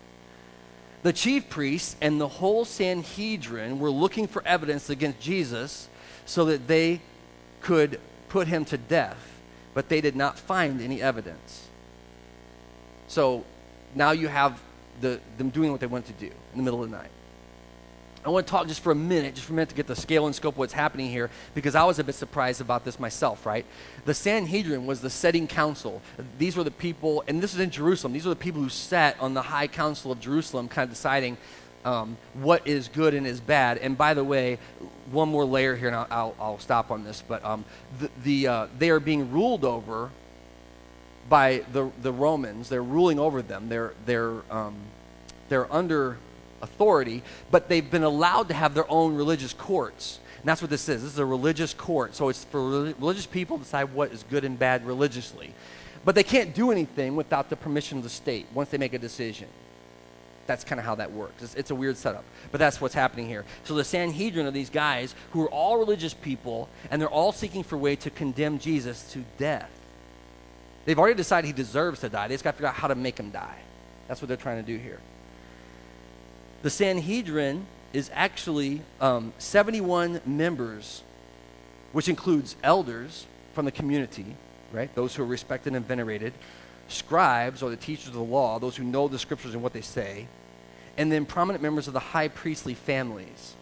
The 1.03 1.13
chief 1.13 1.48
priests 1.48 1.95
and 2.01 2.19
the 2.19 2.27
whole 2.27 2.65
Sanhedrin 2.65 3.77
were 3.77 3.91
looking 3.91 4.25
for 4.25 4.41
evidence 4.43 4.89
against 4.89 5.19
Jesus 5.19 5.88
so 6.25 6.45
that 6.45 6.67
they 6.67 7.01
could 7.60 8.00
put 8.27 8.48
him 8.48 8.65
to 8.65 8.79
death, 8.79 9.39
but 9.75 9.89
they 9.89 10.01
did 10.01 10.15
not 10.15 10.39
find 10.39 10.81
any 10.81 11.03
evidence. 11.03 11.67
So 13.07 13.45
now 13.93 14.10
you 14.10 14.27
have 14.27 14.60
the, 15.01 15.19
them 15.38 15.51
doing 15.51 15.69
what 15.69 15.81
they 15.81 15.86
want 15.86 16.07
to 16.07 16.13
do 16.13 16.25
in 16.25 16.57
the 16.57 16.63
middle 16.63 16.83
of 16.83 16.89
the 16.89 16.98
night. 16.98 17.12
I 18.24 18.30
want 18.30 18.46
to 18.46 18.51
talk 18.51 18.68
just 18.68 18.82
for 18.82 18.92
a 18.92 18.96
minute, 18.96 19.34
just 19.34 19.48
for 19.48 19.54
a 19.54 19.56
minute 19.56 19.70
to 19.70 19.75
get 19.75 19.88
the 19.88 19.96
scale 19.96 20.28
and 20.28 20.36
scope 20.36 20.54
of 20.54 20.60
what's 20.60 20.74
happening 20.74 21.10
here, 21.10 21.32
because 21.56 21.74
I 21.74 21.84
was 21.84 21.98
a 21.98 22.04
bit 22.04 22.13
surprised 22.13 22.62
about 22.62 22.86
this 22.86 23.00
myself, 23.00 23.46
right? 23.46 23.66
The 24.06 24.13
Sanhedrin 24.13 24.86
was 24.86 25.01
the 25.01 25.10
setting 25.10 25.48
council. 25.48 26.01
These 26.38 26.56
were 26.56 26.63
the 26.63 26.72
people, 26.72 27.24
and 27.28 27.42
this 27.42 27.54
is 27.54 27.60
in 27.60 27.72
Jerusalem, 27.72 28.13
these 28.13 28.25
were 28.25 28.34
the 28.34 28.36
people 28.36 28.62
who 28.62 28.70
sat 28.70 29.20
on 29.20 29.34
the 29.34 29.42
high 29.42 29.68
council 29.68 30.12
of 30.12 30.20
Jerusalem, 30.20 30.68
kind 30.68 30.84
of 30.84 30.92
deciding 30.92 31.38
um, 31.84 32.16
what 32.36 32.68
is 32.68 32.88
good 32.90 33.16
and 33.16 33.25
is 33.25 33.40
bad. 33.40 33.80
And 33.80 33.98
by 33.98 34.13
the 34.13 34.24
way, 34.24 34.60
one 35.12 35.29
more 35.29 35.44
layer 35.44 35.75
here, 35.75 35.88
and 35.88 35.96
I'll, 35.96 36.07
I'll, 36.12 36.36
I'll 36.40 36.60
stop 36.60 36.92
on 36.92 37.03
this, 37.03 37.24
but 37.27 37.44
um, 37.44 37.66
the, 38.00 38.10
the 38.24 38.48
uh, 38.48 38.68
they 38.77 38.92
are 38.92 39.00
being 39.00 39.31
ruled 39.31 39.66
over 39.66 40.12
by 41.27 41.64
the, 41.72 41.90
the 42.03 42.12
Romans. 42.12 42.70
They're 42.70 42.84
ruling 42.84 43.18
over 43.18 43.42
them. 43.42 43.70
They're, 43.70 43.94
they're, 44.05 44.42
um, 44.51 44.75
they're 45.50 45.72
under 45.74 46.18
authority, 46.61 47.24
but 47.50 47.69
they've 47.69 47.89
been 47.89 48.03
allowed 48.03 48.47
to 48.50 48.53
have 48.53 48.74
their 48.74 48.89
own 48.89 49.15
religious 49.15 49.53
courts. 49.53 50.19
And 50.41 50.47
that's 50.47 50.61
what 50.61 50.71
this 50.71 50.89
is. 50.89 51.03
This 51.03 51.13
is 51.13 51.19
a 51.19 51.25
religious 51.25 51.74
court. 51.74 52.15
So 52.15 52.29
it's 52.29 52.43
for 52.45 52.61
religious 52.61 53.27
people 53.27 53.57
to 53.57 53.63
decide 53.63 53.93
what 53.93 54.11
is 54.11 54.24
good 54.29 54.43
and 54.43 54.57
bad 54.57 54.85
religiously. 54.85 55.53
But 56.03 56.15
they 56.15 56.24
can't 56.24 56.55
do 56.55 56.71
anything 56.71 57.15
without 57.15 57.50
the 57.50 57.55
permission 57.55 58.00
of 58.00 58.03
the 58.03 58.09
state 58.09 58.47
once 58.53 58.69
they 58.69 58.77
make 58.77 58.93
a 58.93 59.00
decision. 59.00 59.47
That's 60.47 60.63
kind 60.63 60.79
of 60.79 60.85
how 60.85 60.95
that 60.95 61.11
works. 61.11 61.43
It's, 61.43 61.55
it's, 61.55 61.71
a 61.71 61.75
weird 61.75 61.95
setup, 61.95 62.25
but 62.51 62.57
that's 62.57 62.81
what's 62.81 62.95
happening 62.95 63.27
here. 63.27 63.45
So 63.63 63.75
the 63.75 63.83
Sanhedrin 63.83 64.47
are 64.47 64.51
these 64.51 64.71
guys 64.71 65.13
who 65.31 65.43
are 65.43 65.50
all 65.50 65.77
religious 65.77 66.15
people, 66.15 66.67
and 66.89 67.00
they're 67.00 67.07
all 67.07 67.31
seeking 67.31 67.63
for 67.63 67.75
a 67.75 67.77
way 67.77 67.95
to 67.97 68.09
condemn 68.09 68.57
Jesus 68.57 69.11
to 69.13 69.24
death. 69.37 69.69
They've 70.85 70.97
already 70.97 71.15
decided 71.15 71.45
he 71.45 71.53
deserves 71.53 72.00
to 72.00 72.09
die. 72.09 72.27
They 72.27 72.33
just 72.33 72.43
got 72.43 72.51
to 72.51 72.57
figure 72.57 72.69
out 72.69 72.74
how 72.74 72.87
to 72.87 72.95
make 72.95 73.19
him 73.19 73.29
die. 73.29 73.59
That's 74.07 74.21
what 74.21 74.27
they're 74.27 74.37
trying 74.37 74.63
to 74.63 74.67
do 74.69 74.77
here. 74.77 75.00
The 76.61 76.69
Sanhedrin 76.69 77.65
is 77.91 78.11
actually 78.13 78.81
um, 79.00 79.33
71 79.39 80.21
members, 80.25 81.01
which 81.91 82.07
includes 82.07 82.55
elders 82.63 83.25
from 83.53 83.65
the 83.65 83.71
community, 83.71 84.35
right? 84.71 84.93
Those 84.93 85.15
who 85.15 85.24
are 85.24 85.27
respected 85.27 85.74
and 85.74 85.85
venerated, 85.85 86.33
scribes 86.87 87.63
or 87.63 87.69
the 87.69 87.77
teachers 87.77 88.07
of 88.07 88.13
the 88.13 88.24
law, 88.24 88.59
those 88.59 88.75
who 88.75 88.83
know 88.83 89.07
the 89.07 89.17
scriptures 89.17 89.53
and 89.53 89.63
what 89.63 89.74
they 89.74 89.81
say, 89.81 90.27
and 90.97 91.11
then 91.11 91.25
prominent 91.25 91.63
members 91.63 91.87
of 91.87 91.93
the 91.93 92.00
high 92.00 92.27
priestly 92.27 92.74
families. 92.74 93.55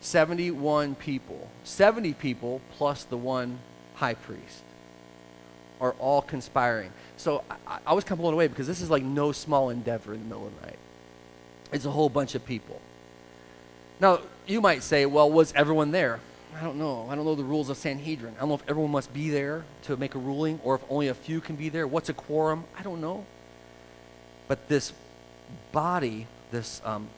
71 0.00 0.94
people, 0.96 1.50
70 1.64 2.14
people 2.14 2.60
plus 2.72 3.04
the 3.04 3.16
one 3.16 3.58
high 3.94 4.14
priest 4.14 4.62
are 5.80 5.92
all 5.98 6.22
conspiring. 6.22 6.92
So 7.16 7.44
I, 7.66 7.78
I 7.86 7.92
was 7.92 8.04
kind 8.04 8.12
of 8.12 8.22
blown 8.22 8.34
away 8.34 8.48
because 8.48 8.66
this 8.66 8.80
is 8.80 8.88
like 8.88 9.02
no 9.02 9.32
small 9.32 9.70
endeavor 9.70 10.14
in 10.14 10.20
the 10.20 10.26
middle 10.26 10.46
of 10.46 10.60
the 10.60 10.66
night. 10.66 10.78
It's 11.72 11.84
a 11.84 11.90
whole 11.90 12.08
bunch 12.08 12.34
of 12.34 12.44
people. 12.44 12.80
Now, 14.00 14.20
you 14.46 14.60
might 14.60 14.82
say, 14.82 15.06
well, 15.06 15.30
was 15.30 15.52
everyone 15.54 15.90
there? 15.90 16.20
I 16.54 16.62
don't 16.62 16.76
know. 16.76 17.06
I 17.08 17.14
don't 17.14 17.24
know 17.24 17.34
the 17.34 17.44
rules 17.44 17.70
of 17.70 17.76
Sanhedrin. 17.76 18.34
I 18.36 18.40
don't 18.40 18.50
know 18.50 18.56
if 18.56 18.68
everyone 18.68 18.90
must 18.90 19.12
be 19.14 19.30
there 19.30 19.64
to 19.82 19.96
make 19.96 20.14
a 20.14 20.18
ruling 20.18 20.60
or 20.62 20.74
if 20.74 20.82
only 20.90 21.08
a 21.08 21.14
few 21.14 21.40
can 21.40 21.56
be 21.56 21.68
there. 21.68 21.86
What's 21.86 22.08
a 22.08 22.14
quorum? 22.14 22.64
I 22.78 22.82
don't 22.82 23.00
know. 23.00 23.24
But 24.48 24.68
this 24.68 24.92
body, 25.70 26.26
this 26.50 26.82
um, 26.84 27.08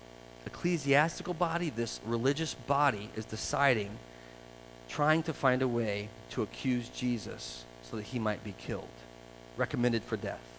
ecclesiastical 0.46 1.34
body, 1.34 1.70
this 1.70 2.00
religious 2.04 2.54
body 2.54 3.10
is 3.16 3.24
deciding, 3.24 3.90
trying 4.88 5.24
to 5.24 5.32
find 5.32 5.62
a 5.62 5.68
way 5.68 6.10
to 6.30 6.42
accuse 6.42 6.88
Jesus 6.90 7.64
so 7.82 7.96
that 7.96 8.02
he 8.02 8.18
might 8.18 8.44
be 8.44 8.54
killed, 8.56 8.88
recommended 9.56 10.04
for 10.04 10.16
death. 10.16 10.53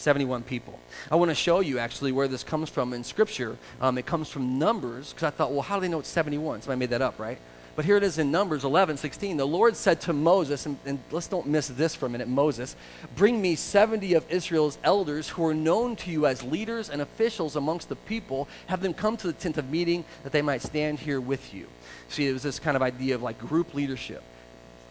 71 0.00 0.42
people. 0.42 0.78
I 1.10 1.16
want 1.16 1.30
to 1.30 1.34
show 1.34 1.60
you 1.60 1.78
actually 1.78 2.12
where 2.12 2.28
this 2.28 2.42
comes 2.42 2.68
from 2.68 2.92
in 2.92 3.04
Scripture. 3.04 3.56
Um, 3.80 3.98
it 3.98 4.06
comes 4.06 4.28
from 4.28 4.58
Numbers, 4.58 5.12
because 5.12 5.24
I 5.24 5.30
thought, 5.30 5.52
well, 5.52 5.62
how 5.62 5.76
do 5.76 5.82
they 5.82 5.88
know 5.88 6.00
it's 6.00 6.08
71? 6.08 6.62
Somebody 6.62 6.78
made 6.78 6.90
that 6.90 7.02
up, 7.02 7.18
right? 7.18 7.38
But 7.76 7.84
here 7.84 7.96
it 7.96 8.02
is 8.02 8.18
in 8.18 8.30
Numbers 8.30 8.64
11, 8.64 8.96
16. 8.96 9.36
The 9.36 9.46
Lord 9.46 9.76
said 9.76 10.00
to 10.02 10.12
Moses, 10.12 10.66
and, 10.66 10.76
and, 10.84 10.98
let's 11.10 11.28
don't 11.28 11.46
miss 11.46 11.68
this 11.68 11.94
for 11.94 12.06
a 12.06 12.08
minute 12.08 12.28
Moses, 12.28 12.74
bring 13.14 13.40
me 13.40 13.54
70 13.54 14.14
of 14.14 14.30
Israel's 14.30 14.76
elders 14.82 15.28
who 15.28 15.46
are 15.46 15.54
known 15.54 15.96
to 15.96 16.10
you 16.10 16.26
as 16.26 16.42
leaders 16.42 16.90
and 16.90 17.00
officials 17.00 17.56
amongst 17.56 17.88
the 17.88 17.96
people. 17.96 18.48
Have 18.66 18.82
them 18.82 18.92
come 18.92 19.16
to 19.18 19.28
the 19.28 19.32
tent 19.32 19.56
of 19.56 19.70
meeting 19.70 20.04
that 20.24 20.32
they 20.32 20.42
might 20.42 20.62
stand 20.62 20.98
here 20.98 21.20
with 21.20 21.54
you. 21.54 21.68
See, 22.08 22.26
it 22.26 22.32
was 22.32 22.42
this 22.42 22.58
kind 22.58 22.76
of 22.76 22.82
idea 22.82 23.14
of 23.14 23.22
like 23.22 23.38
group 23.38 23.72
leadership. 23.72 24.22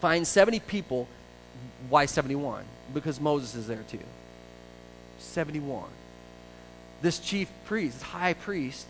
Find 0.00 0.26
70 0.26 0.60
people. 0.60 1.06
Why 1.90 2.06
71? 2.06 2.64
Because 2.94 3.20
Moses 3.20 3.54
is 3.54 3.66
there 3.66 3.84
too. 3.88 3.98
71. 5.20 5.84
This 7.02 7.18
chief 7.18 7.50
priest, 7.64 7.98
this 7.98 8.08
high 8.08 8.34
priest, 8.34 8.86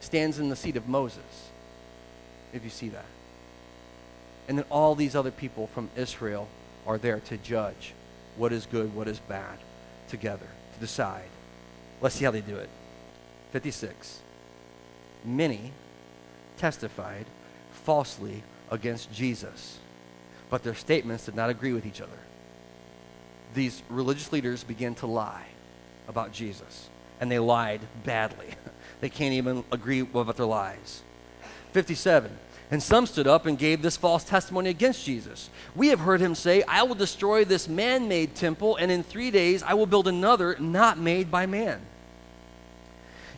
stands 0.00 0.38
in 0.38 0.48
the 0.48 0.56
seat 0.56 0.76
of 0.76 0.88
Moses, 0.88 1.50
if 2.52 2.64
you 2.64 2.70
see 2.70 2.88
that. 2.90 3.06
And 4.48 4.58
then 4.58 4.64
all 4.70 4.94
these 4.94 5.16
other 5.16 5.30
people 5.30 5.66
from 5.68 5.88
Israel 5.96 6.48
are 6.86 6.98
there 6.98 7.20
to 7.20 7.36
judge 7.38 7.94
what 8.36 8.52
is 8.52 8.66
good, 8.66 8.94
what 8.94 9.08
is 9.08 9.18
bad, 9.20 9.58
together, 10.08 10.46
to 10.74 10.80
decide. 10.80 11.28
Let's 12.00 12.16
see 12.16 12.24
how 12.24 12.30
they 12.30 12.40
do 12.40 12.56
it. 12.56 12.68
56. 13.52 14.20
Many 15.24 15.72
testified 16.58 17.26
falsely 17.72 18.42
against 18.70 19.12
Jesus, 19.12 19.78
but 20.50 20.62
their 20.62 20.74
statements 20.74 21.26
did 21.26 21.34
not 21.34 21.50
agree 21.50 21.72
with 21.72 21.86
each 21.86 22.00
other 22.00 22.23
these 23.54 23.82
religious 23.88 24.32
leaders 24.32 24.64
began 24.64 24.94
to 24.96 25.06
lie 25.06 25.46
about 26.08 26.32
Jesus. 26.32 26.88
And 27.20 27.30
they 27.30 27.38
lied 27.38 27.80
badly. 28.04 28.48
they 29.00 29.08
can't 29.08 29.34
even 29.34 29.64
agree 29.72 30.00
about 30.00 30.36
their 30.36 30.46
lies. 30.46 31.02
57. 31.72 32.30
And 32.70 32.82
some 32.82 33.06
stood 33.06 33.26
up 33.26 33.46
and 33.46 33.58
gave 33.58 33.82
this 33.82 33.96
false 33.96 34.24
testimony 34.24 34.70
against 34.70 35.04
Jesus. 35.04 35.50
We 35.76 35.88
have 35.88 36.00
heard 36.00 36.20
him 36.20 36.34
say, 36.34 36.62
I 36.62 36.82
will 36.82 36.94
destroy 36.94 37.44
this 37.44 37.68
man 37.68 38.08
made 38.08 38.34
temple, 38.34 38.76
and 38.76 38.90
in 38.90 39.02
three 39.02 39.30
days 39.30 39.62
I 39.62 39.74
will 39.74 39.86
build 39.86 40.08
another 40.08 40.56
not 40.58 40.98
made 40.98 41.30
by 41.30 41.46
man. 41.46 41.80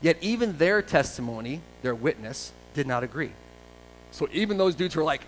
Yet 0.01 0.19
even 0.21 0.57
their 0.59 0.83
testimony, 0.83 1.61
their 1.83 1.95
witness, 1.95 2.53
did 2.75 2.87
not 2.87 3.03
agree. 3.03 3.33
So 4.11 4.29
even 4.33 4.57
those 4.57 4.75
dudes 4.75 4.95
were 4.95 5.05
like, 5.05 5.23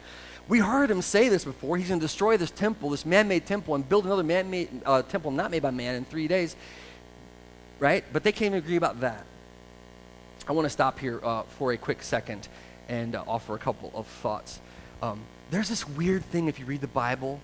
we 0.49 0.61
heard 0.61 0.91
him 0.91 1.03
say 1.03 1.29
this 1.29 1.45
before. 1.45 1.77
He's 1.77 1.89
going 1.89 2.01
to 2.01 2.05
destroy 2.05 2.37
this 2.37 2.51
temple, 2.51 2.91
this 2.91 3.05
man 3.05 3.29
made 3.29 3.47
temple, 3.47 3.75
and 3.75 3.87
build 3.87 4.07
another 4.07 4.23
man 4.23 4.51
made 4.51 4.69
uh, 4.87 5.03
temple 5.03 5.31
not 5.31 5.51
made 5.51 5.63
by 5.63 5.71
man 5.71 5.95
in 5.95 6.05
three 6.05 6.27
days. 6.27 6.57
Right? 7.79 8.05
But 8.13 8.25
they 8.25 8.33
can't 8.33 8.55
agree 8.55 8.77
about 8.77 9.01
that. 9.01 9.25
I 10.49 10.53
want 10.53 10.65
to 10.65 10.71
stop 10.71 10.99
here 10.99 11.21
uh, 11.23 11.43
for 11.43 11.73
a 11.73 11.77
quick 11.77 12.03
second 12.03 12.49
and 12.89 13.15
uh, 13.15 13.23
offer 13.29 13.55
a 13.55 13.59
couple 13.59 13.93
of 13.95 14.07
thoughts. 14.07 14.59
Um, 15.03 15.21
there's 15.51 15.69
this 15.69 15.87
weird 15.87 16.25
thing 16.25 16.49
if 16.49 16.59
you 16.59 16.65
read 16.65 16.81
the 16.81 16.87
Bible 16.87 17.41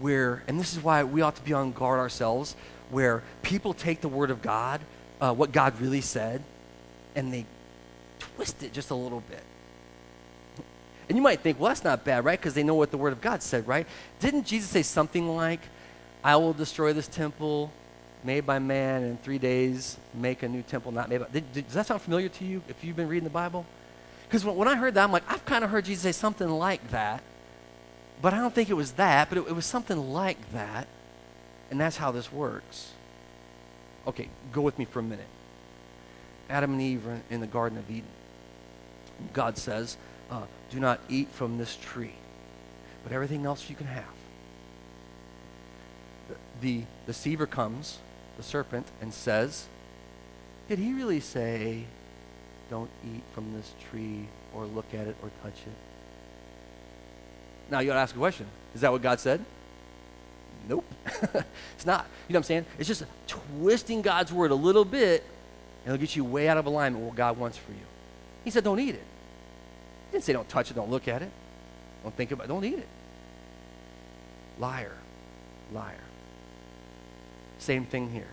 where, 0.00 0.42
and 0.46 0.60
this 0.60 0.72
is 0.72 0.82
why 0.82 1.02
we 1.04 1.22
ought 1.22 1.36
to 1.36 1.42
be 1.42 1.52
on 1.52 1.72
guard 1.72 1.98
ourselves, 1.98 2.54
where 2.90 3.22
people 3.42 3.74
take 3.74 4.00
the 4.00 4.08
Word 4.08 4.30
of 4.30 4.42
God, 4.42 4.80
uh, 5.20 5.34
what 5.34 5.52
God 5.52 5.80
really 5.80 6.00
said, 6.00 6.42
and 7.14 7.32
they 7.32 7.46
twist 8.18 8.62
it 8.62 8.72
just 8.72 8.90
a 8.90 8.94
little 8.94 9.22
bit. 9.28 9.42
And 11.08 11.16
you 11.16 11.22
might 11.22 11.40
think, 11.40 11.60
well, 11.60 11.68
that's 11.68 11.84
not 11.84 12.04
bad, 12.04 12.24
right? 12.24 12.38
Because 12.38 12.54
they 12.54 12.62
know 12.62 12.74
what 12.74 12.90
the 12.90 12.98
Word 12.98 13.12
of 13.12 13.20
God 13.20 13.42
said, 13.42 13.66
right? 13.68 13.86
Didn't 14.18 14.44
Jesus 14.44 14.68
say 14.68 14.82
something 14.82 15.28
like, 15.36 15.60
I 16.24 16.36
will 16.36 16.52
destroy 16.52 16.92
this 16.92 17.06
temple 17.06 17.70
made 18.24 18.44
by 18.44 18.58
man, 18.58 19.02
and 19.02 19.12
in 19.12 19.16
three 19.18 19.38
days 19.38 19.96
make 20.12 20.42
a 20.42 20.48
new 20.48 20.62
temple 20.62 20.90
not 20.90 21.08
made 21.08 21.18
by. 21.18 21.28
Did, 21.28 21.52
did, 21.52 21.64
does 21.66 21.74
that 21.74 21.86
sound 21.86 22.02
familiar 22.02 22.28
to 22.28 22.44
you 22.44 22.62
if 22.68 22.82
you've 22.82 22.96
been 22.96 23.08
reading 23.08 23.24
the 23.24 23.30
Bible? 23.30 23.64
Because 24.26 24.44
when, 24.44 24.56
when, 24.56 24.66
I 24.66 24.74
heard 24.74 24.94
that, 24.94 25.04
I'm 25.04 25.12
like, 25.12 25.30
I've 25.30 25.44
kind 25.44 25.62
of 25.62 25.70
heard 25.70 25.84
Jesus 25.84 26.02
say 26.02 26.12
something 26.12 26.48
like 26.48 26.90
that, 26.90 27.22
but 28.20 28.34
I 28.34 28.38
don't 28.38 28.54
think 28.54 28.68
it 28.68 28.74
was 28.74 28.92
that, 28.92 29.28
but 29.28 29.38
it, 29.38 29.46
it 29.46 29.52
was 29.54 29.66
something 29.66 30.12
like 30.12 30.52
that, 30.52 30.88
and 31.70 31.80
that's 31.80 31.96
how 31.96 32.10
this 32.10 32.32
works. 32.32 32.90
Okay, 34.06 34.28
go 34.52 34.60
with 34.60 34.78
me 34.78 34.84
for 34.84 34.98
a 34.98 35.04
minute. 35.04 35.28
Adam 36.50 36.72
and 36.72 36.82
Eve 36.82 37.06
are 37.06 37.20
in 37.30 37.40
the 37.40 37.46
Garden 37.46 37.78
of 37.78 37.88
Eden. 37.90 38.08
God 39.32 39.56
says, 39.58 39.96
uh, 40.30 40.42
Do 40.70 40.80
not 40.80 41.00
eat 41.08 41.28
from 41.30 41.58
this 41.58 41.76
tree, 41.76 42.14
but 43.02 43.12
everything 43.12 43.46
else 43.46 43.68
you 43.68 43.76
can 43.76 43.86
have. 43.86 44.04
The, 46.28 46.36
the 46.60 46.84
deceiver 47.06 47.46
comes, 47.46 47.98
the 48.36 48.42
serpent, 48.42 48.86
and 49.00 49.12
says, 49.12 49.66
Did 50.68 50.78
he 50.78 50.92
really 50.92 51.20
say, 51.20 51.84
Don't 52.70 52.90
eat 53.04 53.22
from 53.34 53.52
this 53.52 53.72
tree 53.90 54.28
or 54.54 54.66
look 54.66 54.92
at 54.94 55.06
it 55.06 55.16
or 55.22 55.30
touch 55.42 55.60
it? 55.66 55.72
Now 57.70 57.80
you 57.80 57.88
got 57.88 57.94
to 57.94 58.00
ask 58.00 58.14
a 58.14 58.18
question 58.18 58.46
Is 58.74 58.80
that 58.82 58.92
what 58.92 59.02
God 59.02 59.20
said? 59.20 59.44
Nope. 60.68 60.84
it's 61.76 61.86
not. 61.86 62.06
You 62.28 62.32
know 62.32 62.38
what 62.38 62.40
I'm 62.40 62.42
saying? 62.42 62.66
It's 62.78 62.88
just 62.88 63.04
twisting 63.28 64.02
God's 64.02 64.32
word 64.32 64.50
a 64.50 64.56
little 64.56 64.84
bit 64.84 65.24
and 65.86 65.94
it'll 65.94 66.00
get 66.00 66.16
you 66.16 66.24
way 66.24 66.48
out 66.48 66.56
of 66.58 66.66
alignment 66.66 67.04
with 67.04 67.10
what 67.10 67.16
God 67.16 67.38
wants 67.38 67.56
for 67.56 67.70
you. 67.70 67.86
He 68.42 68.50
said, 68.50 68.64
don't 68.64 68.80
eat 68.80 68.96
it. 68.96 69.04
Didn't 70.12 70.24
say 70.24 70.32
don't 70.32 70.48
touch 70.48 70.70
it, 70.70 70.74
don't 70.74 70.90
look 70.90 71.08
at 71.08 71.22
it, 71.22 71.30
don't 72.02 72.14
think 72.14 72.30
about 72.30 72.44
it, 72.44 72.48
don't 72.48 72.64
eat 72.64 72.78
it. 72.78 72.88
Liar, 74.58 74.96
liar. 75.72 75.94
Same 77.58 77.84
thing 77.84 78.10
here. 78.10 78.28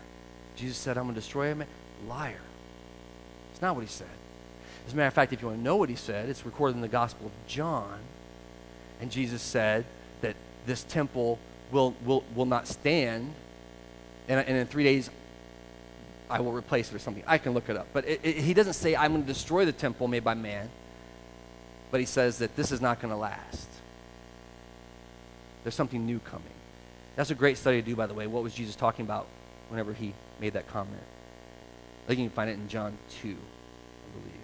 Jesus 0.56 0.76
said, 0.76 0.96
I'm 0.96 1.04
going 1.04 1.14
to 1.14 1.20
destroy 1.20 1.46
him. 1.46 1.64
Liar. 2.06 2.40
It's 3.52 3.62
not 3.62 3.74
what 3.74 3.82
he 3.82 3.90
said. 3.90 4.06
As 4.86 4.92
a 4.92 4.96
matter 4.96 5.08
of 5.08 5.14
fact, 5.14 5.32
if 5.32 5.40
you 5.40 5.48
want 5.48 5.58
to 5.58 5.64
know 5.64 5.76
what 5.76 5.88
he 5.88 5.96
said, 5.96 6.28
it's 6.28 6.44
recorded 6.44 6.76
in 6.76 6.82
the 6.82 6.88
Gospel 6.88 7.26
of 7.26 7.32
John. 7.46 7.98
And 9.00 9.10
Jesus 9.10 9.42
said 9.42 9.84
that 10.20 10.36
this 10.66 10.84
temple 10.84 11.38
will, 11.72 11.94
will, 12.04 12.22
will 12.34 12.46
not 12.46 12.68
stand. 12.68 13.32
And, 14.28 14.40
and 14.40 14.56
in 14.56 14.66
three 14.66 14.84
days, 14.84 15.10
I 16.30 16.40
will 16.40 16.52
replace 16.52 16.90
it 16.90 16.94
or 16.94 16.98
something. 16.98 17.24
I 17.26 17.38
can 17.38 17.52
look 17.52 17.68
it 17.68 17.76
up. 17.76 17.88
But 17.92 18.06
it, 18.06 18.20
it, 18.22 18.36
he 18.36 18.54
doesn't 18.54 18.74
say, 18.74 18.94
I'm 18.94 19.12
going 19.12 19.22
to 19.22 19.28
destroy 19.28 19.64
the 19.64 19.72
temple 19.72 20.08
made 20.08 20.24
by 20.24 20.34
man. 20.34 20.70
But 21.90 22.00
he 22.00 22.06
says 22.06 22.38
that 22.38 22.56
this 22.56 22.72
is 22.72 22.80
not 22.80 23.00
going 23.00 23.12
to 23.12 23.16
last. 23.16 23.68
There's 25.62 25.74
something 25.74 26.04
new 26.04 26.18
coming. 26.18 26.48
That's 27.16 27.30
a 27.30 27.34
great 27.34 27.58
study 27.58 27.80
to 27.80 27.86
do, 27.86 27.96
by 27.96 28.06
the 28.06 28.14
way. 28.14 28.26
What 28.26 28.42
was 28.42 28.54
Jesus 28.54 28.76
talking 28.76 29.04
about 29.04 29.26
whenever 29.68 29.92
he 29.92 30.14
made 30.40 30.54
that 30.54 30.68
comment? 30.68 31.02
I 32.04 32.08
think 32.08 32.20
you 32.20 32.26
can 32.26 32.34
find 32.34 32.50
it 32.50 32.54
in 32.54 32.68
John 32.68 32.98
2. 33.22 33.28
I 33.28 34.18
believe. 34.18 34.34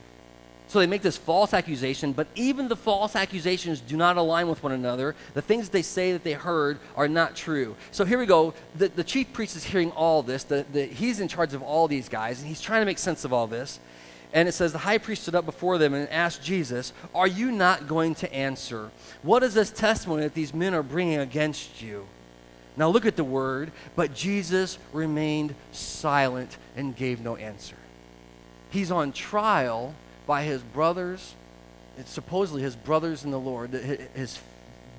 So 0.68 0.78
they 0.78 0.86
make 0.86 1.02
this 1.02 1.16
false 1.16 1.52
accusation, 1.52 2.12
but 2.12 2.28
even 2.36 2.68
the 2.68 2.76
false 2.76 3.16
accusations 3.16 3.80
do 3.80 3.96
not 3.96 4.16
align 4.16 4.48
with 4.48 4.62
one 4.62 4.70
another. 4.70 5.16
The 5.34 5.42
things 5.42 5.68
they 5.68 5.82
say 5.82 6.12
that 6.12 6.22
they 6.22 6.32
heard 6.32 6.78
are 6.96 7.08
not 7.08 7.34
true. 7.34 7.74
So 7.90 8.04
here 8.04 8.18
we 8.20 8.26
go. 8.26 8.54
The, 8.76 8.88
the 8.88 9.02
chief 9.02 9.32
priest 9.32 9.56
is 9.56 9.64
hearing 9.64 9.90
all 9.90 10.22
this. 10.22 10.44
The, 10.44 10.64
the, 10.72 10.84
he's 10.86 11.18
in 11.18 11.26
charge 11.26 11.54
of 11.54 11.62
all 11.62 11.88
these 11.88 12.08
guys, 12.08 12.38
and 12.38 12.48
he's 12.48 12.60
trying 12.60 12.82
to 12.82 12.86
make 12.86 12.98
sense 12.98 13.24
of 13.24 13.32
all 13.32 13.48
this. 13.48 13.80
And 14.32 14.48
it 14.48 14.52
says, 14.52 14.72
The 14.72 14.78
high 14.78 14.98
priest 14.98 15.22
stood 15.22 15.34
up 15.34 15.44
before 15.44 15.78
them 15.78 15.94
and 15.94 16.08
asked 16.08 16.42
Jesus, 16.42 16.92
Are 17.14 17.26
you 17.26 17.50
not 17.50 17.88
going 17.88 18.14
to 18.16 18.32
answer? 18.32 18.90
What 19.22 19.42
is 19.42 19.54
this 19.54 19.70
testimony 19.70 20.22
that 20.22 20.34
these 20.34 20.54
men 20.54 20.74
are 20.74 20.82
bringing 20.82 21.18
against 21.18 21.82
you? 21.82 22.06
Now 22.76 22.88
look 22.88 23.06
at 23.06 23.16
the 23.16 23.24
word, 23.24 23.72
but 23.96 24.14
Jesus 24.14 24.78
remained 24.92 25.54
silent 25.72 26.56
and 26.76 26.96
gave 26.96 27.20
no 27.20 27.36
answer. 27.36 27.76
He's 28.70 28.90
on 28.90 29.12
trial 29.12 29.94
by 30.26 30.44
his 30.44 30.62
brothers, 30.62 31.34
it's 31.98 32.10
supposedly 32.10 32.62
his 32.62 32.76
brothers 32.76 33.24
in 33.24 33.32
the 33.32 33.38
Lord, 33.38 33.72
his 33.72 34.38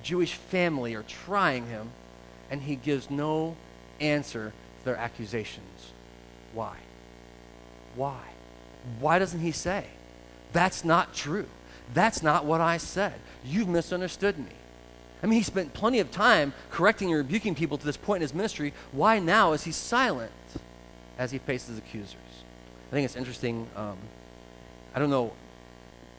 Jewish 0.02 0.34
family 0.34 0.94
are 0.94 1.04
trying 1.04 1.66
him, 1.66 1.90
and 2.50 2.62
he 2.62 2.76
gives 2.76 3.10
no 3.10 3.56
answer 3.98 4.52
to 4.80 4.84
their 4.84 4.96
accusations. 4.96 5.92
Why? 6.52 6.76
Why? 7.96 8.20
Why 9.00 9.18
doesn't 9.18 9.40
he 9.40 9.52
say, 9.52 9.86
That's 10.52 10.84
not 10.84 11.14
true? 11.14 11.46
That's 11.94 12.22
not 12.22 12.44
what 12.44 12.60
I 12.60 12.78
said. 12.78 13.14
You've 13.44 13.68
misunderstood 13.68 14.38
me. 14.38 14.52
I 15.22 15.26
mean, 15.26 15.38
he 15.38 15.44
spent 15.44 15.72
plenty 15.72 16.00
of 16.00 16.10
time 16.10 16.52
correcting 16.70 17.08
and 17.08 17.16
rebuking 17.16 17.54
people 17.54 17.78
to 17.78 17.84
this 17.84 17.96
point 17.96 18.18
in 18.18 18.22
his 18.22 18.34
ministry. 18.34 18.72
Why 18.90 19.18
now 19.18 19.52
is 19.52 19.62
he 19.62 19.72
silent 19.72 20.32
as 21.18 21.30
he 21.30 21.38
faces 21.38 21.78
accusers? 21.78 22.16
I 22.88 22.94
think 22.94 23.04
it's 23.04 23.16
interesting. 23.16 23.68
Um, 23.76 23.98
I 24.94 24.98
don't 24.98 25.10
know. 25.10 25.32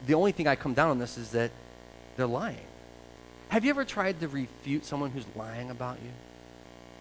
The 0.08 0.14
only 0.14 0.32
thing 0.32 0.48
I 0.48 0.56
come 0.56 0.74
down 0.74 0.90
on 0.90 1.00
this 1.00 1.18
is 1.18 1.32
that 1.32 1.52
they're 2.16 2.28
lying. 2.28 2.66
Have 3.50 3.66
you 3.66 3.70
ever 3.70 3.86
tried 3.86 4.20
to 4.22 4.28
refute 4.28 4.86
someone 4.86 5.12
who's 5.12 5.26
lying 5.36 5.70
about 5.70 5.98
you? 6.04 6.10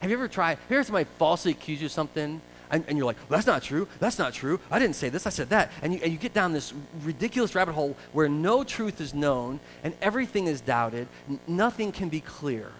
Have 0.01 0.11
you 0.11 0.17
ever 0.17 0.29
tried? 0.29 0.59
Here's 0.69 0.87
somebody 0.87 1.09
falsely 1.19 1.53
accuse 1.53 1.81
you 1.81 1.87
of 1.87 1.93
something, 1.93 2.41
and, 2.73 2.85
and, 2.89 2.97
you're 2.97 3.07
like, 3.07 3.19
well, 3.29 3.37
that's 3.37 3.47
not 3.47 3.63
true. 3.63 3.87
That's 4.01 4.19
not 4.19 4.33
true. 4.33 4.59
I 4.71 4.79
didn't 4.79 4.97
say 4.97 5.11
this. 5.11 5.27
I 5.27 5.31
said 5.31 5.51
that. 5.51 5.71
And 5.83 5.93
you, 5.93 6.01
and 6.03 6.11
you 6.11 6.19
get 6.19 6.33
down 6.33 6.53
this 6.53 6.73
ridiculous 7.03 7.55
rabbit 7.55 7.73
hole 7.73 7.97
where 8.13 8.31
no 8.31 8.65
truth 8.65 9.01
is 9.01 9.13
known 9.13 9.61
and 9.85 9.95
everything 10.01 10.47
is 10.47 10.63
doubted. 10.63 11.07
N- 11.29 11.39
nothing 11.47 11.93
can 11.93 12.09
be 12.09 12.21
clear. 12.21 12.73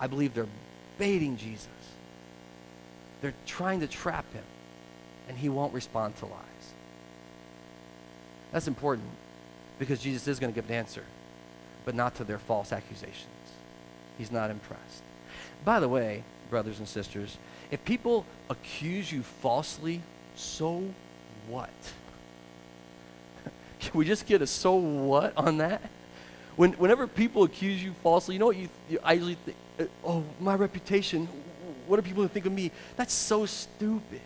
I 0.00 0.06
believe 0.06 0.32
they're 0.32 0.48
baiting 0.98 1.36
Jesus. 1.36 1.68
They're 3.20 3.34
trying 3.46 3.80
to 3.80 3.86
trap 3.86 4.30
him, 4.32 4.44
and 5.28 5.38
he 5.38 5.48
won't 5.48 5.72
respond 5.72 6.16
to 6.16 6.26
lies. 6.26 6.40
That's 8.52 8.68
important 8.68 9.08
because 9.78 10.00
Jesus 10.00 10.28
is 10.28 10.38
going 10.38 10.52
to 10.52 10.54
give 10.54 10.68
an 10.70 10.76
answer, 10.76 11.04
but 11.84 11.94
not 11.94 12.14
to 12.16 12.24
their 12.24 12.38
false 12.38 12.72
accusations. 12.72 13.28
He's 14.18 14.30
not 14.30 14.50
impressed. 14.50 15.02
By 15.64 15.80
the 15.80 15.88
way, 15.88 16.22
brothers 16.50 16.78
and 16.78 16.86
sisters, 16.86 17.38
if 17.70 17.84
people 17.84 18.26
accuse 18.48 19.10
you 19.10 19.22
falsely, 19.22 20.02
so 20.36 20.84
what? 21.48 21.70
Can 23.80 23.90
we 23.94 24.04
just 24.04 24.26
get 24.26 24.42
a 24.42 24.46
so 24.46 24.74
what 24.74 25.36
on 25.36 25.58
that? 25.58 25.82
When, 26.56 26.72
whenever 26.74 27.06
people 27.06 27.42
accuse 27.42 27.82
you 27.82 27.92
falsely, 28.02 28.34
you 28.34 28.38
know 28.38 28.46
what 28.46 28.56
you, 28.56 28.68
you 28.88 28.98
I 29.02 29.14
usually 29.14 29.34
think, 29.34 29.56
uh, 29.80 29.84
oh, 30.04 30.24
my 30.38 30.54
reputation, 30.54 31.28
what 31.86 31.98
are 31.98 32.02
people 32.02 32.18
going 32.18 32.28
to 32.28 32.34
think 32.34 32.46
of 32.46 32.52
me? 32.52 32.70
That's 32.96 33.12
so 33.12 33.44
stupid. 33.46 34.20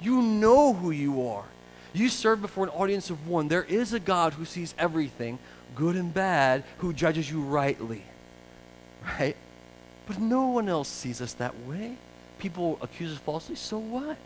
You 0.00 0.20
know 0.22 0.72
who 0.72 0.90
you 0.90 1.28
are. 1.28 1.44
You 1.92 2.08
serve 2.08 2.42
before 2.42 2.64
an 2.64 2.70
audience 2.70 3.10
of 3.10 3.28
one. 3.28 3.48
There 3.48 3.62
is 3.62 3.92
a 3.92 4.00
God 4.00 4.34
who 4.34 4.44
sees 4.44 4.74
everything, 4.76 5.38
good 5.74 5.96
and 5.96 6.12
bad, 6.12 6.64
who 6.78 6.92
judges 6.92 7.30
you 7.30 7.40
rightly. 7.40 8.02
Right? 9.20 9.36
But 10.08 10.18
no 10.18 10.48
one 10.48 10.68
else 10.68 10.88
sees 10.88 11.20
us 11.20 11.34
that 11.34 11.54
way. 11.64 11.96
People 12.38 12.78
accuse 12.82 13.12
us 13.12 13.18
falsely, 13.18 13.56
so 13.56 13.78
what? 13.78 14.16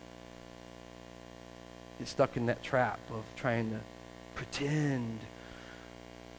Get 1.99 2.07
stuck 2.07 2.37
in 2.37 2.47
that 2.47 2.61
trap 2.63 2.99
of 3.11 3.23
trying 3.35 3.71
to 3.71 3.79
pretend, 4.35 5.19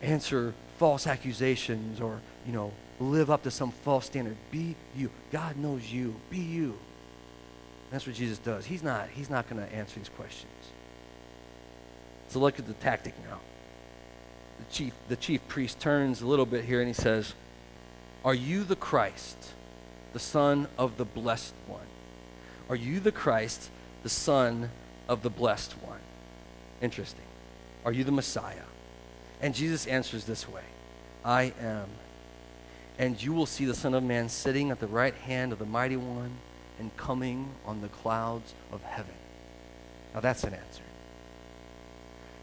answer 0.03 0.55
false 0.79 1.07
accusations, 1.07 2.01
or, 2.01 2.21
you 2.47 2.53
know, 2.53 2.73
live 3.01 3.31
up 3.31 3.43
to 3.45 3.51
some 3.51 3.71
false 3.71 4.07
standard. 4.07 4.37
Be 4.51 4.75
you. 4.97 5.11
God 5.31 5.57
knows 5.57 5.91
you. 5.93 6.15
Be 6.31 6.39
you. 6.39 6.79
That's 7.91 8.07
what 8.07 8.17
Jesus 8.17 8.39
does. 8.39 8.65
He's 8.65 8.83
not, 8.83 9.09
he's 9.09 9.29
not 9.29 9.49
going 9.49 9.63
to 9.65 9.75
answer 9.75 9.99
these 9.99 10.09
questions. 10.09 10.51
So 12.29 12.41
look 12.41 12.59
at 12.59 12.67
the 12.67 12.73
tactic 12.75 13.15
now. 13.29 13.39
the 14.59 14.65
chief, 14.73 14.95
the 15.09 15.17
chief 15.17 15.47
priest 15.49 15.79
turns 15.79 16.23
a 16.23 16.27
little 16.27 16.47
bit 16.47 16.65
here 16.65 16.81
and 16.81 16.89
he 16.89 16.95
says, 16.95 17.35
Are 18.25 18.35
you 18.35 18.65
the 18.65 18.77
Christ, 18.77 19.53
the 20.12 20.18
Son 20.18 20.68
of 20.79 20.96
the 20.96 21.05
Blessed 21.05 21.55
One? 21.66 21.87
Are 22.68 22.77
you 22.77 23.01
the 23.01 23.12
Christ, 23.12 23.70
the 24.03 24.09
Son 24.09 24.70
of 25.09 25.22
the 25.22 25.31
Blessed 25.31 25.72
One? 25.83 26.01
Interesting. 26.81 27.25
Are 27.85 27.92
you 27.92 28.05
the 28.05 28.12
Messiah? 28.12 28.64
And 29.40 29.55
Jesus 29.55 29.87
answers 29.87 30.25
this 30.25 30.48
way 30.48 30.62
I 31.25 31.53
am. 31.61 31.88
And 32.98 33.20
you 33.22 33.33
will 33.33 33.46
see 33.46 33.64
the 33.64 33.75
Son 33.75 33.94
of 33.94 34.03
Man 34.03 34.29
sitting 34.29 34.70
at 34.70 34.81
the 34.81 34.87
right 34.87 35.14
hand 35.14 35.53
of 35.53 35.59
the 35.59 35.66
Mighty 35.66 35.96
One 35.96 36.33
and 36.79 36.96
coming 36.96 37.48
on 37.66 37.81
the 37.81 37.88
clouds 37.88 38.55
of 38.70 38.83
heaven. 38.83 39.14
Now 40.14 40.20
that's 40.20 40.44
an 40.44 40.55
answer. 40.55 40.83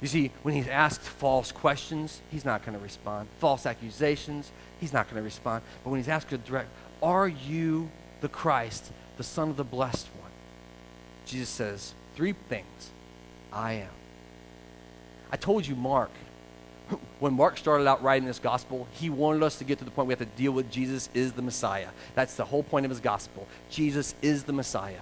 You 0.01 0.07
see, 0.07 0.31
when 0.43 0.55
he's 0.55 0.67
asked 0.67 1.01
false 1.01 1.51
questions, 1.51 2.21
he's 2.31 2.45
not 2.45 2.65
going 2.65 2.77
to 2.77 2.83
respond. 2.83 3.27
False 3.39 3.65
accusations, 3.65 4.49
he's 4.79 4.93
not 4.93 5.07
going 5.07 5.17
to 5.17 5.23
respond. 5.23 5.61
But 5.83 5.89
when 5.89 5.99
he's 5.99 6.07
asked 6.07 6.31
a 6.31 6.37
direct, 6.37 6.69
Are 7.01 7.27
you 7.27 7.89
the 8.21 8.29
Christ, 8.29 8.91
the 9.17 9.23
Son 9.23 9.49
of 9.49 9.57
the 9.57 9.63
Blessed 9.63 10.07
One? 10.19 10.31
Jesus 11.25 11.49
says 11.49 11.93
three 12.15 12.33
things 12.33 12.89
I 13.53 13.73
am. 13.73 13.89
I 15.31 15.37
told 15.37 15.65
you, 15.65 15.75
Mark, 15.75 16.11
when 17.19 17.33
Mark 17.33 17.57
started 17.57 17.87
out 17.87 18.01
writing 18.01 18.27
this 18.27 18.39
gospel, 18.39 18.87
he 18.93 19.09
wanted 19.09 19.43
us 19.43 19.57
to 19.59 19.63
get 19.63 19.77
to 19.79 19.85
the 19.85 19.91
point 19.91 20.07
we 20.07 20.11
have 20.11 20.19
to 20.19 20.25
deal 20.25 20.51
with 20.51 20.71
Jesus 20.71 21.09
is 21.13 21.33
the 21.33 21.41
Messiah. 21.41 21.89
That's 22.15 22.35
the 22.35 22.45
whole 22.45 22.63
point 22.63 22.85
of 22.85 22.89
his 22.89 22.99
gospel. 22.99 23.47
Jesus 23.69 24.15
is 24.21 24.43
the 24.43 24.53
Messiah. 24.53 25.01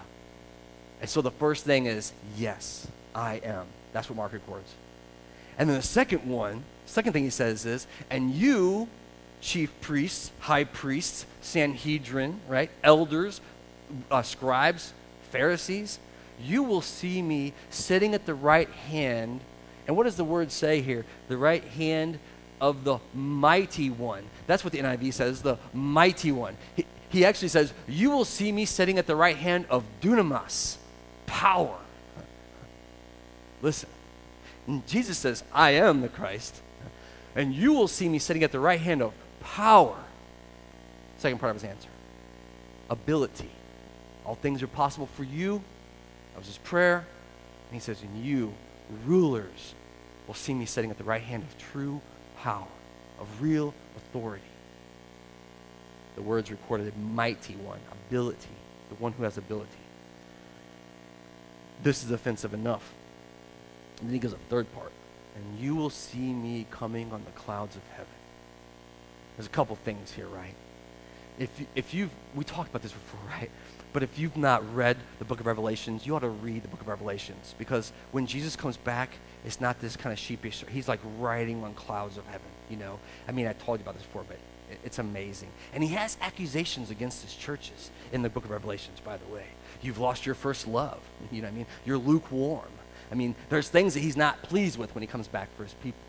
And 0.99 1.09
so 1.09 1.21
the 1.21 1.31
first 1.31 1.63
thing 1.63 1.85
is, 1.85 2.11
yes, 2.35 2.87
I 3.15 3.35
am. 3.35 3.65
That's 3.93 4.09
what 4.09 4.17
Mark 4.17 4.33
records. 4.33 4.73
And 5.57 5.69
then 5.69 5.77
the 5.77 5.83
second 5.83 6.27
one, 6.27 6.63
second 6.85 7.13
thing 7.13 7.23
he 7.23 7.29
says 7.29 7.65
is, 7.65 7.87
and 8.09 8.31
you, 8.31 8.87
chief 9.41 9.71
priests, 9.81 10.31
high 10.39 10.63
priests, 10.63 11.25
Sanhedrin, 11.41 12.39
right, 12.47 12.69
elders, 12.83 13.41
uh, 14.11 14.21
scribes, 14.21 14.93
Pharisees, 15.31 15.99
you 16.41 16.63
will 16.63 16.81
see 16.81 17.21
me 17.21 17.53
sitting 17.69 18.13
at 18.13 18.25
the 18.25 18.33
right 18.33 18.69
hand. 18.69 19.41
And 19.87 19.95
what 19.95 20.03
does 20.03 20.15
the 20.15 20.23
word 20.23 20.51
say 20.51 20.81
here? 20.81 21.05
The 21.27 21.37
right 21.37 21.63
hand 21.63 22.19
of 22.59 22.83
the 22.83 22.99
mighty 23.13 23.89
one. 23.89 24.23
That's 24.45 24.63
what 24.63 24.73
the 24.73 24.79
NIV 24.79 25.13
says, 25.13 25.41
the 25.41 25.57
mighty 25.73 26.31
one. 26.31 26.57
He, 26.75 26.85
he 27.09 27.25
actually 27.25 27.47
says, 27.47 27.73
You 27.87 28.11
will 28.11 28.25
see 28.25 28.51
me 28.51 28.65
sitting 28.65 28.97
at 28.97 29.07
the 29.07 29.15
right 29.15 29.37
hand 29.37 29.65
of 29.69 29.83
dunamis, 30.01 30.77
power. 31.25 31.77
Listen, 33.61 33.89
Jesus 34.85 35.17
says, 35.17 35.43
I 35.53 35.71
am 35.71 36.01
the 36.01 36.09
Christ. 36.09 36.61
And 37.35 37.53
you 37.53 37.73
will 37.73 37.87
see 37.87 38.09
me 38.09 38.19
sitting 38.19 38.43
at 38.43 38.51
the 38.51 38.59
right 38.59 38.79
hand 38.79 39.01
of 39.01 39.13
power. 39.53 39.97
Second 41.17 41.39
part 41.39 41.55
of 41.55 41.61
his 41.61 41.69
answer 41.69 41.89
ability. 42.89 43.49
All 44.25 44.35
things 44.35 44.61
are 44.63 44.67
possible 44.67 45.07
for 45.07 45.23
you. 45.23 45.61
That 46.33 46.39
was 46.39 46.47
his 46.47 46.57
prayer. 46.57 46.97
And 46.97 47.73
he 47.73 47.79
says, 47.79 48.01
And 48.01 48.23
you, 48.23 48.53
rulers, 49.05 49.73
will 50.27 50.33
see 50.33 50.53
me 50.53 50.65
sitting 50.65 50.91
at 50.91 50.97
the 50.97 51.03
right 51.03 51.21
hand 51.21 51.43
of 51.43 51.57
true 51.57 52.01
power, 52.37 52.67
of 53.19 53.41
real 53.41 53.73
authority. 53.95 54.43
The 56.15 56.21
words 56.21 56.49
recorded 56.51 56.93
a 56.93 56.97
mighty 56.99 57.55
one, 57.55 57.79
ability, 58.07 58.49
the 58.89 58.95
one 58.95 59.11
who 59.13 59.23
has 59.23 59.37
ability. 59.37 59.69
This 61.83 62.03
is 62.03 62.11
offensive 62.11 62.53
enough. 62.53 62.93
And 63.99 64.07
then 64.07 64.13
he 64.13 64.19
gives 64.19 64.33
a 64.33 64.37
third 64.49 64.71
part. 64.73 64.91
And 65.35 65.59
you 65.59 65.75
will 65.75 65.91
see 65.91 66.33
me 66.33 66.65
coming 66.71 67.11
on 67.11 67.23
the 67.23 67.31
clouds 67.31 67.75
of 67.75 67.83
heaven. 67.91 68.16
There's 69.37 69.47
a 69.47 69.51
couple 69.51 69.75
things 69.75 70.11
here, 70.11 70.27
right? 70.27 70.55
If, 71.39 71.49
if 71.75 71.93
you've, 71.93 72.09
we 72.35 72.43
talked 72.43 72.69
about 72.69 72.81
this 72.81 72.91
before, 72.91 73.19
right? 73.29 73.51
But 73.93 74.03
if 74.03 74.19
you've 74.19 74.37
not 74.37 74.75
read 74.75 74.97
the 75.19 75.25
book 75.25 75.39
of 75.39 75.45
Revelations, 75.45 76.05
you 76.05 76.15
ought 76.15 76.19
to 76.19 76.29
read 76.29 76.63
the 76.63 76.67
book 76.67 76.81
of 76.81 76.87
Revelations 76.87 77.55
because 77.57 77.93
when 78.11 78.27
Jesus 78.27 78.55
comes 78.55 78.77
back, 78.77 79.11
it's 79.45 79.61
not 79.61 79.79
this 79.79 79.95
kind 79.95 80.11
of 80.11 80.19
sheepish. 80.19 80.63
He's 80.69 80.87
like 80.87 80.99
riding 81.17 81.63
on 81.63 81.73
clouds 81.73 82.17
of 82.17 82.25
heaven, 82.25 82.47
you 82.69 82.77
know? 82.77 82.99
I 83.27 83.31
mean, 83.31 83.47
I 83.47 83.53
told 83.53 83.79
you 83.79 83.83
about 83.83 83.95
this 83.95 84.03
before, 84.03 84.25
but 84.27 84.37
it's 84.83 84.99
amazing. 84.99 85.49
And 85.73 85.83
he 85.83 85.89
has 85.95 86.17
accusations 86.21 86.91
against 86.91 87.23
his 87.23 87.33
churches 87.33 87.91
in 88.11 88.21
the 88.21 88.29
book 88.29 88.43
of 88.43 88.51
Revelations, 88.51 88.99
by 88.99 89.17
the 89.17 89.33
way. 89.33 89.45
You've 89.81 89.99
lost 89.99 90.25
your 90.25 90.35
first 90.35 90.67
love. 90.67 90.99
You 91.31 91.41
know 91.41 91.47
what 91.47 91.53
I 91.53 91.57
mean? 91.57 91.65
You're 91.85 91.97
lukewarm. 91.97 92.71
I 93.11 93.15
mean, 93.15 93.35
there's 93.49 93.69
things 93.69 93.93
that 93.93 94.01
he's 94.01 94.17
not 94.17 94.41
pleased 94.43 94.77
with 94.77 94.93
when 94.95 95.01
he 95.01 95.07
comes 95.07 95.27
back 95.27 95.55
for 95.55 95.63
his 95.63 95.73
people. 95.75 95.99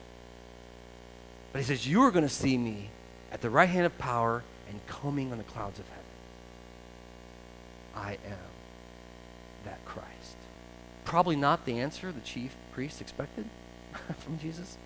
But 1.52 1.60
he 1.60 1.64
says, 1.64 1.86
You 1.86 2.02
are 2.02 2.10
going 2.10 2.24
to 2.24 2.32
see 2.32 2.58
me 2.58 2.90
at 3.30 3.40
the 3.40 3.50
right 3.50 3.68
hand 3.68 3.86
of 3.86 3.96
power 3.98 4.42
and 4.68 4.86
coming 4.86 5.32
on 5.32 5.38
the 5.38 5.44
clouds 5.44 5.78
of 5.78 5.88
heaven. 5.88 6.04
I 7.94 8.12
am 8.26 8.38
that 9.64 9.84
Christ. 9.84 10.36
Probably 11.04 11.36
not 11.36 11.64
the 11.66 11.80
answer 11.80 12.12
the 12.12 12.20
chief 12.20 12.54
priest 12.72 13.00
expected 13.00 13.46
from 14.18 14.38
Jesus. 14.38 14.76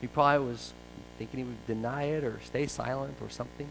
He 0.00 0.06
probably 0.06 0.46
was 0.46 0.72
thinking 1.18 1.38
he 1.40 1.44
would 1.44 1.66
deny 1.66 2.04
it 2.04 2.24
or 2.24 2.40
stay 2.44 2.66
silent 2.66 3.16
or 3.20 3.30
something. 3.30 3.68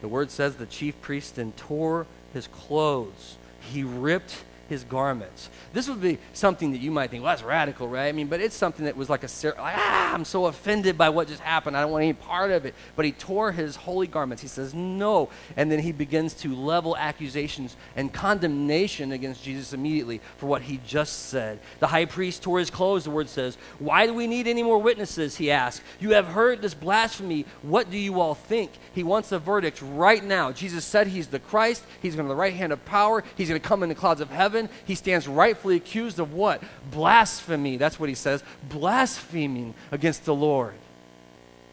The 0.00 0.08
word 0.08 0.30
says 0.30 0.56
the 0.56 0.66
chief 0.66 1.00
priest 1.00 1.36
then 1.36 1.52
tore 1.52 2.06
his 2.32 2.46
clothes. 2.46 3.36
He 3.60 3.82
ripped 3.82 4.44
his 4.74 4.84
garments. 4.84 5.50
This 5.72 5.88
would 5.88 6.00
be 6.00 6.18
something 6.32 6.72
that 6.72 6.80
you 6.80 6.90
might 6.90 7.10
think, 7.10 7.22
well, 7.22 7.30
that's 7.32 7.44
radical, 7.44 7.88
right? 7.88 8.08
I 8.08 8.12
mean, 8.12 8.26
but 8.26 8.40
it's 8.40 8.56
something 8.56 8.84
that 8.86 8.96
was 8.96 9.08
like 9.08 9.22
a, 9.22 9.28
like, 9.44 9.56
ah, 9.58 10.12
I'm 10.12 10.24
so 10.24 10.46
offended 10.46 10.98
by 10.98 11.10
what 11.10 11.28
just 11.28 11.40
happened. 11.40 11.76
I 11.76 11.82
don't 11.82 11.92
want 11.92 12.02
any 12.02 12.12
part 12.12 12.50
of 12.50 12.66
it. 12.66 12.74
But 12.96 13.04
he 13.04 13.12
tore 13.12 13.52
his 13.52 13.76
holy 13.76 14.08
garments. 14.08 14.42
He 14.42 14.48
says, 14.48 14.74
no. 14.74 15.30
And 15.56 15.70
then 15.70 15.78
he 15.78 15.92
begins 15.92 16.34
to 16.34 16.54
level 16.54 16.96
accusations 16.96 17.76
and 17.94 18.12
condemnation 18.12 19.12
against 19.12 19.44
Jesus 19.44 19.72
immediately 19.72 20.20
for 20.38 20.46
what 20.46 20.62
he 20.62 20.80
just 20.84 21.26
said. 21.26 21.60
The 21.78 21.86
high 21.86 22.06
priest 22.06 22.42
tore 22.42 22.58
his 22.58 22.70
clothes, 22.70 23.04
the 23.04 23.10
word 23.10 23.28
says. 23.28 23.56
Why 23.78 24.06
do 24.06 24.14
we 24.14 24.26
need 24.26 24.48
any 24.48 24.64
more 24.64 24.78
witnesses? 24.78 25.36
He 25.36 25.52
asked. 25.52 25.82
You 26.00 26.10
have 26.10 26.26
heard 26.26 26.60
this 26.60 26.74
blasphemy. 26.74 27.46
What 27.62 27.90
do 27.90 27.98
you 27.98 28.20
all 28.20 28.34
think? 28.34 28.72
He 28.92 29.04
wants 29.04 29.30
a 29.30 29.38
verdict 29.38 29.80
right 29.80 30.24
now. 30.24 30.50
Jesus 30.50 30.84
said 30.84 31.06
he's 31.06 31.28
the 31.28 31.38
Christ. 31.38 31.84
He's 32.02 32.16
going 32.16 32.26
to 32.26 32.32
the 32.32 32.36
right 32.36 32.54
hand 32.54 32.72
of 32.72 32.84
power. 32.84 33.22
He's 33.36 33.48
going 33.48 33.60
to 33.60 33.68
come 33.68 33.84
in 33.84 33.88
the 33.88 33.94
clouds 33.94 34.20
of 34.20 34.30
heaven 34.30 34.63
he 34.84 34.94
stands 34.94 35.26
rightfully 35.26 35.76
accused 35.76 36.18
of 36.18 36.32
what? 36.32 36.62
Blasphemy. 36.90 37.76
That's 37.76 37.98
what 37.98 38.08
he 38.08 38.14
says. 38.14 38.42
Blaspheming 38.68 39.74
against 39.90 40.24
the 40.24 40.34
Lord. 40.34 40.74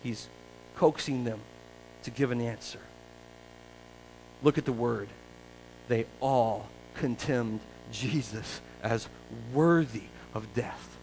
He's 0.04 0.28
coaxing 0.76 1.24
them 1.24 1.40
to 2.04 2.12
give 2.12 2.32
an 2.32 2.42
answer. 2.42 2.80
Look 4.44 4.58
at 4.58 4.66
the 4.66 4.74
word. 4.74 5.10
They 5.88 6.06
all 6.20 6.68
contemned 6.96 7.60
Jesus 7.92 8.62
as 8.82 9.08
worthy 9.54 10.04
of 10.34 10.54
death. 10.54 10.98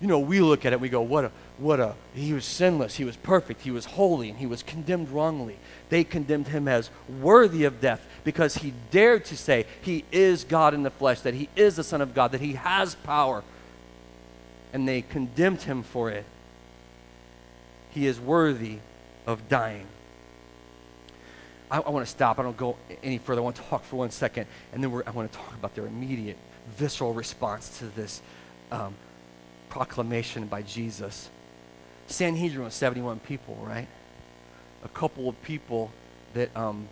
You 0.00 0.08
know, 0.08 0.18
we 0.18 0.40
look 0.40 0.66
at 0.66 0.72
it, 0.72 0.76
and 0.76 0.82
we 0.82 0.90
go, 0.90 1.00
what 1.00 1.24
a, 1.24 1.32
what 1.58 1.80
a, 1.80 1.94
he 2.14 2.34
was 2.34 2.44
sinless, 2.44 2.96
he 2.96 3.04
was 3.04 3.16
perfect, 3.16 3.62
he 3.62 3.70
was 3.70 3.86
holy, 3.86 4.28
and 4.28 4.38
he 4.38 4.46
was 4.46 4.62
condemned 4.62 5.08
wrongly. 5.08 5.58
They 5.88 6.04
condemned 6.04 6.48
him 6.48 6.68
as 6.68 6.90
worthy 7.20 7.64
of 7.64 7.80
death 7.80 8.06
because 8.22 8.56
he 8.56 8.74
dared 8.90 9.24
to 9.26 9.36
say 9.36 9.64
he 9.80 10.04
is 10.12 10.44
God 10.44 10.74
in 10.74 10.82
the 10.82 10.90
flesh, 10.90 11.20
that 11.20 11.32
he 11.32 11.48
is 11.56 11.76
the 11.76 11.84
Son 11.84 12.02
of 12.02 12.14
God, 12.14 12.32
that 12.32 12.42
he 12.42 12.54
has 12.54 12.94
power. 12.94 13.42
And 14.72 14.86
they 14.86 15.00
condemned 15.00 15.62
him 15.62 15.82
for 15.82 16.10
it. 16.10 16.26
He 17.90 18.06
is 18.06 18.20
worthy 18.20 18.78
of 19.26 19.48
dying. 19.48 19.86
I, 21.70 21.78
I 21.78 21.90
want 21.90 22.04
to 22.04 22.10
stop. 22.10 22.38
I 22.38 22.42
don't 22.42 22.56
go 22.56 22.76
any 23.02 23.16
further. 23.16 23.40
I 23.40 23.44
want 23.44 23.56
to 23.56 23.62
talk 23.62 23.84
for 23.84 23.96
one 23.96 24.10
second, 24.10 24.46
and 24.74 24.84
then 24.84 24.90
I 25.06 25.10
want 25.10 25.32
to 25.32 25.38
talk 25.38 25.54
about 25.54 25.74
their 25.74 25.86
immediate, 25.86 26.36
visceral 26.76 27.14
response 27.14 27.78
to 27.78 27.86
this 27.86 28.20
um, 28.70 28.94
proclamation 29.76 30.46
by 30.46 30.62
Jesus. 30.62 31.28
Sanhedrin 32.06 32.64
was 32.64 32.72
71 32.72 33.18
people, 33.20 33.58
right? 33.60 33.86
A 34.82 34.88
couple 34.88 35.28
of 35.28 35.42
people 35.42 35.90
that 36.32 36.56
um, 36.56 36.88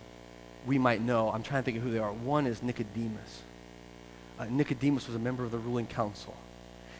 we 0.67 0.77
might 0.77 1.01
know. 1.01 1.31
I'm 1.31 1.41
trying 1.41 1.63
to 1.63 1.65
think 1.65 1.77
of 1.77 1.83
who 1.83 1.89
they 1.89 1.97
are. 1.97 2.13
One 2.13 2.45
is 2.45 2.61
Nicodemus. 2.61 3.41
Uh, 4.37 4.45
Nicodemus 4.51 5.07
was 5.07 5.15
a 5.15 5.19
member 5.19 5.43
of 5.43 5.49
the 5.49 5.57
ruling 5.57 5.87
council. 5.87 6.35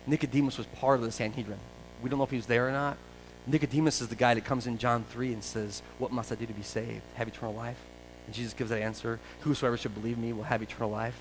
Nicodemus 0.08 0.58
was 0.58 0.66
part 0.66 0.98
of 0.98 1.06
the 1.06 1.12
Sanhedrin. 1.12 1.60
We 2.02 2.10
don't 2.10 2.18
know 2.18 2.26
if 2.26 2.32
he 2.32 2.38
was 2.38 2.48
there 2.48 2.68
or 2.68 2.72
not. 2.72 2.98
Nicodemus 3.46 4.02
is 4.02 4.08
the 4.08 4.16
guy 4.16 4.34
that 4.34 4.44
comes 4.44 4.66
in 4.66 4.80
John 4.80 5.06
3 5.12 5.34
and 5.34 5.44
says, 5.44 5.84
What 6.00 6.12
must 6.12 6.32
I 6.32 6.36
do 6.36 6.48
to 6.48 6.54
be 6.54 6.64
saved? 6.64 7.04
Have 7.14 7.28
eternal 7.28 7.54
life? 7.54 7.78
And 8.26 8.34
Jesus 8.34 8.54
gives 8.54 8.72
that 8.72 8.82
answer 8.82 9.20
Whosoever 9.42 9.78
should 9.78 9.94
believe 9.94 10.18
me 10.18 10.34
will 10.34 10.46
have 10.46 10.64
eternal 10.64 10.90
life. 10.90 11.20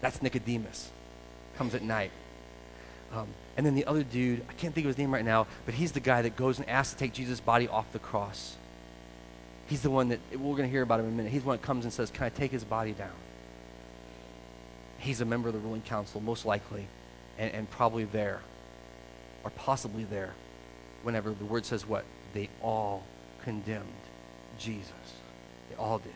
That's 0.00 0.22
Nicodemus. 0.22 0.88
Comes 1.58 1.74
at 1.74 1.82
night. 1.82 2.10
Um, 3.16 3.28
and 3.56 3.64
then 3.64 3.74
the 3.74 3.86
other 3.86 4.02
dude, 4.02 4.44
I 4.48 4.52
can't 4.52 4.74
think 4.74 4.84
of 4.84 4.88
his 4.88 4.98
name 4.98 5.12
right 5.12 5.24
now, 5.24 5.46
but 5.64 5.74
he's 5.74 5.92
the 5.92 6.00
guy 6.00 6.20
that 6.22 6.36
goes 6.36 6.58
and 6.58 6.68
asks 6.68 6.92
to 6.92 6.98
take 6.98 7.14
Jesus' 7.14 7.40
body 7.40 7.66
off 7.66 7.90
the 7.92 7.98
cross. 7.98 8.56
He's 9.66 9.80
the 9.80 9.90
one 9.90 10.10
that, 10.10 10.20
we're 10.32 10.56
going 10.56 10.64
to 10.64 10.68
hear 10.68 10.82
about 10.82 11.00
him 11.00 11.06
in 11.06 11.12
a 11.12 11.16
minute. 11.16 11.32
He's 11.32 11.42
the 11.42 11.48
one 11.48 11.56
that 11.56 11.62
comes 11.64 11.84
and 11.84 11.92
says, 11.92 12.10
Can 12.10 12.24
I 12.24 12.28
take 12.28 12.50
his 12.50 12.62
body 12.62 12.92
down? 12.92 13.14
He's 14.98 15.20
a 15.20 15.24
member 15.24 15.48
of 15.48 15.54
the 15.54 15.60
ruling 15.60 15.80
council, 15.80 16.20
most 16.20 16.44
likely, 16.44 16.86
and, 17.38 17.52
and 17.52 17.70
probably 17.70 18.04
there 18.04 18.40
or 19.44 19.50
possibly 19.50 20.04
there 20.04 20.34
whenever 21.02 21.30
the 21.30 21.44
word 21.44 21.64
says 21.64 21.86
what? 21.86 22.04
They 22.34 22.50
all 22.62 23.02
condemned 23.42 23.86
Jesus. 24.58 24.92
They 25.70 25.76
all 25.76 25.98
did. 25.98 26.12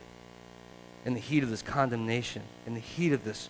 In 1.06 1.14
the 1.14 1.20
heat 1.20 1.42
of 1.42 1.48
this 1.48 1.62
condemnation, 1.62 2.42
in 2.66 2.74
the 2.74 2.80
heat 2.80 3.12
of 3.12 3.24
this 3.24 3.48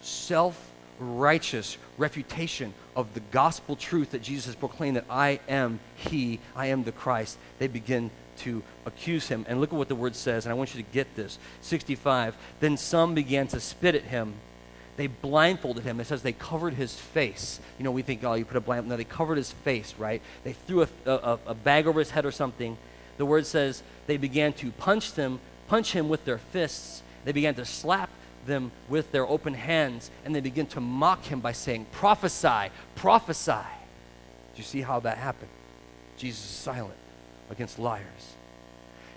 self 0.00 0.70
righteous 1.00 1.78
refutation 1.98 2.74
of 2.94 3.14
the 3.14 3.20
gospel 3.20 3.74
truth 3.74 4.10
that 4.12 4.22
Jesus 4.22 4.46
has 4.46 4.54
proclaimed 4.54 4.96
that 4.96 5.06
I 5.08 5.40
am 5.48 5.80
He, 5.96 6.40
I 6.54 6.66
am 6.66 6.84
the 6.84 6.92
Christ, 6.92 7.38
they 7.58 7.66
begin 7.66 8.10
to 8.40 8.62
accuse 8.86 9.28
him. 9.28 9.44
And 9.48 9.60
look 9.60 9.72
at 9.72 9.78
what 9.78 9.88
the 9.88 9.94
word 9.94 10.16
says, 10.16 10.44
and 10.44 10.50
I 10.50 10.54
want 10.54 10.74
you 10.74 10.82
to 10.82 10.92
get 10.92 11.14
this. 11.14 11.38
65. 11.60 12.36
Then 12.60 12.76
some 12.76 13.14
began 13.14 13.46
to 13.48 13.60
spit 13.60 13.94
at 13.94 14.04
him. 14.04 14.34
They 14.96 15.06
blindfolded 15.06 15.84
him. 15.84 16.00
It 16.00 16.06
says 16.06 16.22
they 16.22 16.32
covered 16.32 16.74
his 16.74 16.94
face. 16.94 17.60
You 17.78 17.84
know, 17.84 17.90
we 17.90 18.02
think, 18.02 18.22
oh, 18.24 18.34
you 18.34 18.44
put 18.44 18.56
a 18.56 18.60
blind. 18.60 18.88
No, 18.88 18.96
they 18.96 19.04
covered 19.04 19.36
his 19.36 19.52
face, 19.52 19.94
right? 19.98 20.20
They 20.44 20.52
threw 20.52 20.82
a, 20.82 20.88
a, 21.06 21.38
a 21.46 21.54
bag 21.54 21.86
over 21.86 21.98
his 21.98 22.10
head 22.10 22.26
or 22.26 22.32
something. 22.32 22.76
The 23.16 23.26
word 23.26 23.46
says 23.46 23.82
they 24.06 24.16
began 24.16 24.52
to 24.54 24.70
punch 24.72 25.14
them, 25.14 25.40
punch 25.68 25.92
him 25.92 26.08
with 26.08 26.24
their 26.24 26.38
fists. 26.38 27.02
They 27.24 27.32
began 27.32 27.54
to 27.56 27.64
slap 27.64 28.10
them 28.46 28.72
with 28.88 29.12
their 29.12 29.26
open 29.26 29.54
hands, 29.54 30.10
and 30.24 30.34
they 30.34 30.40
begin 30.40 30.66
to 30.66 30.80
mock 30.80 31.24
him 31.24 31.40
by 31.40 31.52
saying, 31.52 31.86
Prophesy, 31.92 32.70
prophesy. 32.94 33.52
Do 33.52 34.56
you 34.56 34.64
see 34.64 34.80
how 34.80 35.00
that 35.00 35.18
happened? 35.18 35.50
Jesus 36.16 36.44
is 36.44 36.50
silent 36.50 36.96
against 37.50 37.78
liars. 37.78 38.34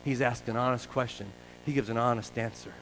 He's 0.04 0.22
asked 0.22 0.48
an 0.50 0.58
honest 0.58 0.90
question, 0.90 1.32
he 1.66 1.74
gives 1.74 1.90
an 1.90 1.98
honest 1.98 2.38
answer. 2.38 2.74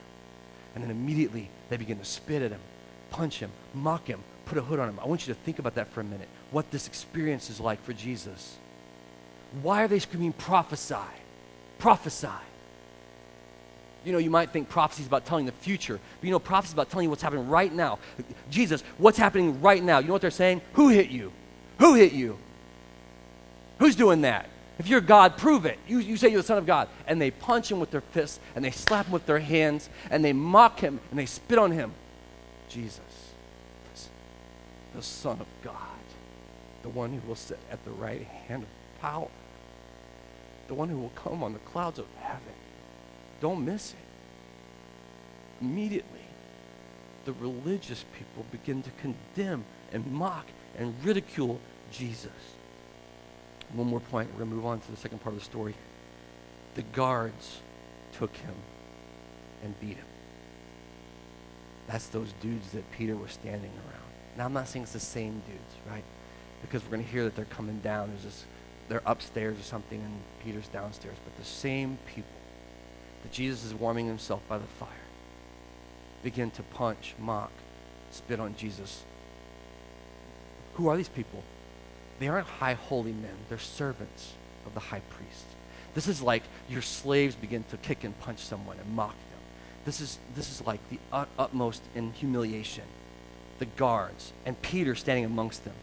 And 0.74 0.84
then 0.84 0.92
immediately 0.92 1.50
they 1.70 1.78
begin 1.78 2.00
to 2.00 2.06
spit 2.06 2.42
at 2.42 2.52
him, 2.52 2.62
punch 3.10 3.40
him, 3.40 3.52
mock 3.74 4.08
him, 4.08 4.24
put 4.46 4.58
a 4.58 4.62
hood 4.62 4.80
on 4.80 4.90
him. 4.90 5.00
I 5.00 5.08
want 5.08 5.28
you 5.28 5.34
to 5.34 5.40
think 5.40 5.60
about 5.60 5.76
that 5.76 5.92
for 5.92 6.02
a 6.02 6.04
minute, 6.04 6.30
what 6.52 6.72
this 6.72 6.88
experience 6.88 7.50
is 7.50 7.60
like 7.60 7.84
for 7.84 7.94
Jesus. 7.94 8.58
Why 9.62 9.84
are 9.84 9.88
they 9.88 10.00
screaming, 10.00 10.34
prophesy? 10.34 10.96
Prophesy. 11.78 12.28
You 14.04 14.12
know, 14.12 14.18
you 14.18 14.30
might 14.30 14.50
think 14.50 14.68
prophecy 14.68 15.02
is 15.02 15.08
about 15.08 15.26
telling 15.26 15.46
the 15.46 15.52
future, 15.52 16.00
but 16.20 16.26
you 16.26 16.32
know, 16.32 16.40
prophecy 16.40 16.72
is 16.72 16.74
about 16.74 16.90
telling 16.90 17.06
you 17.06 17.10
what's 17.10 17.22
happening 17.22 17.48
right 17.48 17.72
now. 17.72 18.00
Jesus, 18.50 18.84
what's 18.98 19.18
happening 19.18 19.62
right 19.62 19.84
now? 19.84 20.00
You 20.00 20.08
know 20.08 20.14
what 20.14 20.22
they're 20.22 20.32
saying? 20.32 20.62
Who 20.74 20.90
hit 20.90 21.10
you? 21.10 21.32
Who 21.80 21.94
hit 21.94 22.14
you? 22.14 22.38
Who's 23.80 23.96
doing 23.96 24.22
that? 24.22 24.50
If 24.80 24.88
you're 24.88 25.02
God, 25.02 25.38
prove 25.38 25.66
it. 25.66 25.78
You, 25.88 26.00
you 26.00 26.18
say 26.18 26.30
you're 26.30 26.42
the 26.42 26.48
Son 26.48 26.58
of 26.58 26.66
God. 26.66 26.88
And 27.06 27.22
they 27.22 27.30
punch 27.30 27.72
him 27.72 27.80
with 27.80 27.92
their 27.92 28.02
fists, 28.02 28.40
and 28.56 28.66
they 28.66 28.72
slap 28.72 29.06
him 29.06 29.12
with 29.12 29.28
their 29.28 29.40
hands, 29.40 29.90
and 30.10 30.26
they 30.26 30.34
mock 30.34 30.80
him, 30.80 31.00
and 31.12 31.20
they 31.20 31.28
spit 31.28 31.60
on 31.60 31.72
him. 31.72 31.94
Jesus, 32.70 33.00
the 34.96 35.02
Son 35.02 35.40
of 35.40 35.48
God, 35.64 35.76
the 36.84 36.90
one 36.90 37.12
who 37.12 37.28
will 37.28 37.36
sit 37.36 37.60
at 37.72 37.84
the 37.86 37.92
right 37.92 38.24
hand 38.48 38.64
of 38.64 39.02
power, 39.02 39.28
the 40.68 40.74
one 40.74 40.90
who 40.90 40.98
will 40.98 41.12
come 41.16 41.44
on 41.44 41.54
the 41.54 41.60
clouds 41.60 42.00
of 42.00 42.06
heaven. 42.20 42.54
Don't 43.42 43.66
miss 43.66 43.92
it. 43.92 43.98
Immediately, 45.62 46.22
the 47.26 47.34
religious 47.34 48.06
people 48.18 48.46
begin 48.52 48.82
to 48.84 48.90
condemn 49.02 49.66
and 49.92 50.10
mock 50.12 50.46
and 50.78 50.94
ridicule 51.04 51.60
Jesus. 51.92 52.32
One 53.74 53.88
more 53.88 54.00
point. 54.00 54.30
We're 54.32 54.40
going 54.40 54.50
to 54.52 54.56
move 54.56 54.66
on 54.66 54.80
to 54.80 54.92
the 54.92 54.98
second 54.98 55.22
part 55.22 55.34
of 55.34 55.40
the 55.40 55.46
story. 55.46 55.76
The 56.76 56.82
guards 56.82 57.60
took 58.14 58.36
him 58.36 58.56
and 59.64 59.80
beat 59.80 59.98
him. 59.98 60.06
That's 61.88 62.08
those 62.08 62.34
dudes 62.42 62.72
that 62.72 62.90
Peter 62.92 63.16
was 63.16 63.32
standing 63.32 63.72
around. 63.72 64.38
Now, 64.38 64.46
I'm 64.46 64.54
not 64.54 64.68
saying 64.68 64.84
it's 64.84 64.94
the 64.94 65.00
same 65.00 65.42
dudes, 65.48 65.76
right? 65.90 66.04
Because 66.62 66.84
we're 66.84 66.92
going 66.92 67.04
to 67.04 67.10
hear 67.12 67.24
that 67.24 67.36
they're 67.36 67.46
coming 67.46 67.80
down. 67.80 68.10
There's 68.10 68.24
this, 68.24 68.46
they're 68.88 69.02
upstairs 69.06 69.60
or 69.60 69.64
something, 69.64 70.00
and 70.00 70.14
Peter's 70.44 70.68
downstairs. 70.68 71.18
But 71.24 71.38
the 71.38 71.46
same 71.46 71.98
people 72.06 72.41
that 73.22 73.32
Jesus 73.32 73.64
is 73.64 73.74
warming 73.74 74.08
himself 74.08 74.42
by 74.48 74.58
the 74.58 74.66
fire 74.66 74.90
begin 76.24 76.52
to 76.52 76.64
punch, 76.64 77.16
mock, 77.20 77.52
spit 78.12 78.40
on 78.40 78.56
Jesus. 78.56 79.04
Who 80.76 80.88
are 80.88 80.98
these 80.98 81.10
people? 81.10 81.44
They 82.20 82.28
aren't 82.28 82.48
high 82.48 82.74
holy 82.74 83.14
men, 83.14 83.36
they're 83.50 83.58
servants 83.58 84.34
of 84.66 84.74
the 84.74 84.80
high 84.80 85.02
priest. 85.10 85.46
This 85.94 86.08
is 86.08 86.22
like 86.22 86.44
your 86.70 86.82
slaves 86.82 87.36
begin 87.36 87.64
to 87.72 87.78
kick 87.78 88.04
and 88.04 88.18
punch 88.20 88.40
someone 88.40 88.78
and 88.78 88.96
mock 88.96 89.12
them. 89.14 89.40
This 89.84 90.00
is, 90.00 90.20
this 90.36 90.52
is 90.52 90.66
like 90.66 90.80
the 90.90 91.00
ut- 91.12 91.28
utmost 91.38 91.82
in 91.96 92.14
humiliation. 92.14 92.84
The 93.60 93.66
guards 93.66 94.32
and 94.46 94.62
Peter 94.62 94.96
standing 94.96 95.26
amongst 95.26 95.66
them. 95.66 95.74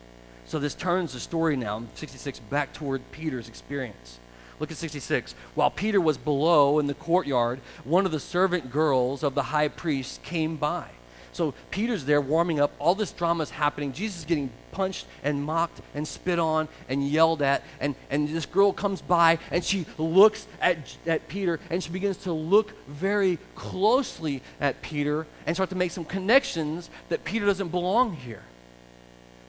So 0.47 0.59
this 0.59 0.75
turns 0.75 1.13
the 1.13 1.21
story 1.21 1.57
now, 1.57 1.85
66, 1.95 2.39
back 2.39 2.73
toward 2.73 3.03
Peter's 3.13 3.49
experience. 3.49 4.19
Look 4.61 4.71
at 4.71 4.77
66. 4.77 5.35
While 5.55 5.71
Peter 5.71 6.01
was 6.01 6.19
below 6.19 6.79
in 6.79 6.87
the 6.87 6.95
courtyard, 6.95 7.61
one 7.85 8.07
of 8.07 8.13
the 8.13 8.21
servant 8.21 8.71
girls 8.71 9.23
of 9.23 9.35
the 9.35 9.45
high 9.45 9.69
priest 9.69 10.23
came 10.23 10.57
by. 10.57 10.89
So 11.33 11.55
Peter's 11.71 12.05
there 12.05 12.21
warming 12.21 12.59
up. 12.59 12.73
All 12.81 12.97
this 12.97 13.13
drama 13.13 13.45
is 13.45 13.51
happening. 13.51 13.93
Jesus 13.93 14.21
is 14.21 14.25
getting 14.25 14.51
punched 14.73 15.07
and 15.23 15.45
mocked 15.45 15.81
and 15.95 16.07
spit 16.07 16.39
on 16.39 16.69
and 16.89 17.07
yelled 17.07 17.43
at. 17.43 17.63
And, 17.81 17.95
and 18.11 18.29
this 18.29 18.47
girl 18.47 18.73
comes 18.73 19.01
by 19.01 19.39
and 19.51 19.63
she 19.63 19.87
looks 19.99 20.49
at, 20.61 20.97
at 21.07 21.29
Peter 21.29 21.61
and 21.71 21.83
she 21.83 21.91
begins 21.91 22.17
to 22.19 22.33
look 22.33 22.73
very 22.89 23.39
closely 23.55 24.43
at 24.61 24.83
Peter 24.83 25.27
and 25.47 25.55
start 25.55 25.71
to 25.71 25.77
make 25.77 25.93
some 25.93 26.05
connections 26.05 26.91
that 27.09 27.25
Peter 27.25 27.47
doesn't 27.47 27.69
belong 27.69 28.15
here. 28.15 28.43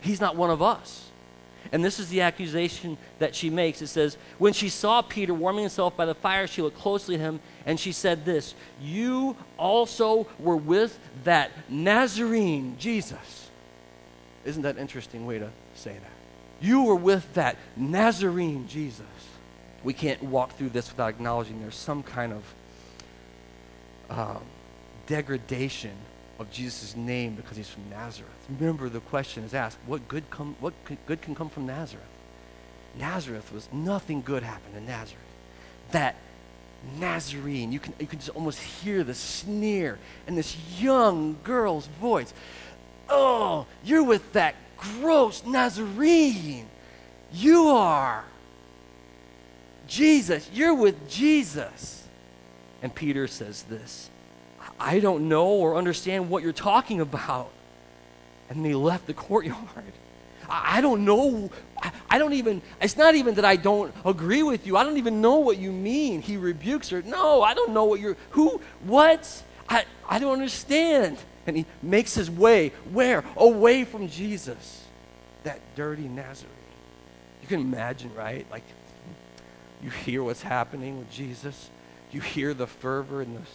He's 0.01 0.21
not 0.21 0.35
one 0.35 0.49
of 0.49 0.61
us. 0.61 1.08
And 1.71 1.83
this 1.83 1.99
is 1.99 2.09
the 2.09 2.21
accusation 2.21 2.97
that 3.19 3.35
she 3.35 3.49
makes. 3.49 3.81
It 3.81 3.87
says, 3.87 4.17
When 4.37 4.53
she 4.53 4.69
saw 4.69 5.01
Peter 5.01 5.33
warming 5.33 5.63
himself 5.63 5.95
by 5.95 6.05
the 6.05 6.15
fire, 6.15 6.47
she 6.47 6.61
looked 6.61 6.77
closely 6.77 7.15
at 7.15 7.21
him 7.21 7.39
and 7.65 7.79
she 7.79 7.91
said 7.91 8.25
this 8.25 8.55
You 8.81 9.35
also 9.57 10.27
were 10.39 10.57
with 10.57 10.97
that 11.23 11.51
Nazarene, 11.69 12.75
Jesus. 12.79 13.49
Isn't 14.45 14.63
that 14.63 14.75
an 14.75 14.81
interesting 14.81 15.25
way 15.25 15.39
to 15.39 15.49
say 15.75 15.93
that? 15.93 16.11
You 16.61 16.83
were 16.83 16.95
with 16.95 17.33
that 17.35 17.57
Nazarene, 17.77 18.67
Jesus. 18.67 19.05
We 19.83 19.93
can't 19.93 20.21
walk 20.23 20.57
through 20.57 20.69
this 20.69 20.89
without 20.91 21.09
acknowledging 21.09 21.61
there's 21.61 21.75
some 21.75 22.03
kind 22.03 22.33
of 22.33 22.53
uh, 24.09 24.39
degradation 25.07 25.95
of 26.39 26.49
Jesus' 26.52 26.95
name 26.95 27.36
because 27.36 27.58
he's 27.58 27.69
from 27.69 27.89
Nazareth. 27.89 28.32
Remember, 28.60 28.89
the 28.89 29.02
question 29.02 29.43
is 29.43 29.54
asked 29.54 29.78
what 29.86 30.08
good, 30.08 30.30
come, 30.30 30.56
what 30.60 30.73
good 31.06 31.21
can 31.21 31.36
come 31.36 31.49
from 31.49 31.67
Nazareth? 31.67 32.06
Nazareth 32.97 33.52
was 33.54 33.67
nothing 33.71 34.21
good 34.21 34.41
happened 34.41 34.75
in 34.75 34.86
Nazareth. 34.86 35.21
That 35.91 36.15
Nazarene, 36.97 37.71
you 37.71 37.80
can, 37.80 37.93
you 37.99 38.08
can 38.08 38.19
just 38.19 38.30
almost 38.30 38.60
hear 38.60 39.04
the 39.04 39.13
sneer 39.13 39.99
in 40.28 40.36
this 40.36 40.56
young 40.80 41.38
girl's 41.43 41.88
voice. 41.99 42.34
Oh, 43.10 43.67
you're 43.84 44.04
with 44.04 44.34
that 44.34 44.56
gross 44.78 45.45
Nazarene. 45.45 46.67
You 47.34 47.67
are. 47.67 48.23
Jesus, 49.88 50.49
you're 50.54 50.75
with 50.75 51.10
Jesus. 51.10 52.08
And 52.82 52.95
Peter 52.95 53.28
says 53.28 53.63
this 53.63 54.10
I 54.79 54.99
don't 54.99 55.27
know 55.27 55.47
or 55.47 55.75
understand 55.75 56.29
what 56.29 56.43
you're 56.43 56.53
talking 56.53 57.01
about. 57.01 57.51
And 58.49 58.65
they 58.65 58.73
left 58.73 59.07
the 59.07 59.13
courtyard. 59.13 59.93
I 60.49 60.81
don't 60.81 61.05
know. 61.05 61.51
I 62.09 62.17
don't 62.17 62.33
even, 62.33 62.61
it's 62.81 62.97
not 62.97 63.15
even 63.15 63.35
that 63.35 63.45
I 63.45 63.55
don't 63.55 63.93
agree 64.03 64.41
with 64.41 64.65
you. 64.65 64.77
I 64.77 64.83
don't 64.83 64.97
even 64.97 65.21
know 65.21 65.35
what 65.35 65.57
you 65.57 65.71
mean. 65.71 66.21
He 66.21 66.37
rebukes 66.37 66.89
her. 66.89 67.01
No, 67.03 67.43
I 67.43 67.53
don't 67.53 67.73
know 67.73 67.85
what 67.85 67.99
you're, 67.99 68.17
who, 68.31 68.59
what? 68.83 69.43
I, 69.67 69.85
I 70.07 70.17
don't 70.17 70.33
understand. 70.33 71.17
And 71.45 71.55
he 71.55 71.65
makes 71.81 72.15
his 72.15 72.31
way, 72.31 72.69
where? 72.91 73.23
Away 73.37 73.85
from 73.85 74.09
Jesus. 74.09 74.85
That 75.43 75.59
dirty 75.75 76.07
Nazarene. 76.07 76.53
You 77.41 77.47
can 77.47 77.61
imagine, 77.61 78.13
right? 78.15 78.45
Like, 78.51 78.63
you 79.83 79.89
hear 79.89 80.23
what's 80.23 80.41
happening 80.41 80.99
with 80.99 81.12
Jesus. 81.12 81.69
You 82.12 82.21
hear 82.21 82.54
the 82.54 82.67
fervor 82.67 83.21
and 83.21 83.37
the 83.37 83.45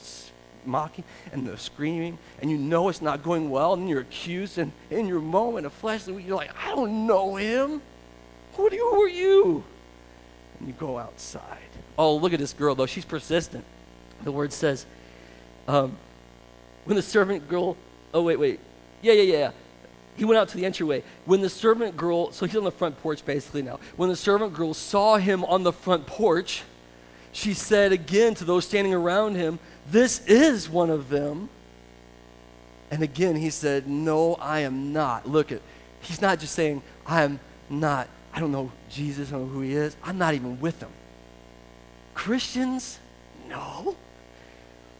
mocking 0.66 1.04
and 1.32 1.46
the 1.46 1.56
screaming, 1.56 2.18
and 2.40 2.50
you 2.50 2.58
know 2.58 2.88
it's 2.88 3.02
not 3.02 3.22
going 3.22 3.50
well, 3.50 3.74
and 3.74 3.88
you're 3.88 4.00
accused, 4.00 4.58
and 4.58 4.72
in 4.90 5.06
your 5.06 5.20
moment 5.20 5.66
of 5.66 5.72
flesh, 5.72 6.06
you're 6.06 6.36
like, 6.36 6.50
I 6.64 6.74
don't 6.74 7.06
know 7.06 7.36
him. 7.36 7.82
Who, 8.54 8.72
you, 8.72 8.90
who 8.90 9.02
are 9.02 9.08
you? 9.08 9.64
And 10.58 10.68
you 10.68 10.74
go 10.74 10.98
outside. 10.98 11.58
Oh, 11.98 12.16
look 12.16 12.32
at 12.32 12.38
this 12.38 12.52
girl, 12.52 12.74
though. 12.74 12.86
She's 12.86 13.04
persistent. 13.04 13.64
The 14.22 14.32
word 14.32 14.52
says, 14.52 14.86
um, 15.68 15.96
when 16.84 16.96
the 16.96 17.02
servant 17.02 17.48
girl, 17.48 17.76
oh, 18.12 18.22
wait, 18.22 18.38
wait. 18.38 18.60
Yeah, 19.02 19.12
yeah, 19.14 19.22
yeah. 19.22 19.50
He 20.16 20.24
went 20.24 20.38
out 20.38 20.48
to 20.50 20.56
the 20.56 20.64
entryway. 20.64 21.02
When 21.24 21.40
the 21.40 21.50
servant 21.50 21.96
girl, 21.96 22.30
so 22.30 22.46
he's 22.46 22.56
on 22.56 22.64
the 22.64 22.70
front 22.70 23.00
porch 23.02 23.24
basically 23.24 23.62
now. 23.62 23.80
When 23.96 24.08
the 24.08 24.16
servant 24.16 24.54
girl 24.54 24.72
saw 24.72 25.16
him 25.16 25.44
on 25.44 25.64
the 25.64 25.72
front 25.72 26.06
porch, 26.06 26.62
she 27.32 27.52
said 27.52 27.90
again 27.90 28.34
to 28.36 28.44
those 28.44 28.64
standing 28.64 28.94
around 28.94 29.34
him, 29.34 29.58
this 29.90 30.24
is 30.26 30.68
one 30.68 30.90
of 30.90 31.08
them. 31.08 31.48
And 32.90 33.02
again, 33.02 33.36
he 33.36 33.50
said, 33.50 33.88
No, 33.88 34.34
I 34.34 34.60
am 34.60 34.92
not. 34.92 35.28
Look 35.28 35.52
at, 35.52 35.60
he's 36.00 36.20
not 36.20 36.38
just 36.38 36.54
saying, 36.54 36.82
I 37.06 37.22
am 37.22 37.40
not, 37.68 38.08
I 38.32 38.40
don't 38.40 38.52
know 38.52 38.70
Jesus, 38.90 39.28
I 39.28 39.32
don't 39.32 39.48
know 39.48 39.52
who 39.52 39.60
he 39.60 39.74
is. 39.74 39.96
I'm 40.02 40.18
not 40.18 40.34
even 40.34 40.60
with 40.60 40.80
him. 40.80 40.90
Christians, 42.14 42.98
no. 43.48 43.96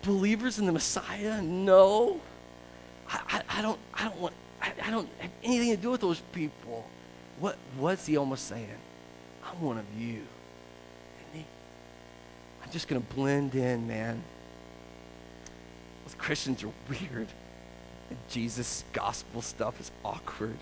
Believers 0.03 0.59
in 0.59 0.67
the 0.67 0.73
Messiah, 0.73 1.41
no. 1.41 2.21
I, 3.09 3.21
I, 3.29 3.59
I 3.59 3.63
don't, 3.63 3.79
I 3.95 4.05
don't 4.05 4.19
want, 4.19 4.35
I, 4.61 4.73
I, 4.83 4.91
don't 4.91 5.09
have 5.19 5.31
anything 5.43 5.71
to 5.71 5.77
do 5.77 5.91
with 5.91 6.01
those 6.01 6.21
people. 6.33 6.87
What, 7.39 7.57
what's 7.79 8.07
he 8.07 8.17
almost 8.17 8.49
saying? 8.49 8.69
I'm 9.45 9.61
one 9.61 9.79
of 9.79 9.85
you. 9.97 10.23
I'm 12.65 12.71
just 12.71 12.89
going 12.89 13.01
to 13.01 13.15
blend 13.15 13.55
in, 13.55 13.87
man. 13.87 14.23
Christians 16.25 16.65
are 16.65 16.73
weird. 16.89 17.29
And 18.09 18.19
Jesus 18.31 18.83
gospel 18.95 19.43
stuff 19.43 19.79
is 19.79 19.91
awkward. 20.03 20.57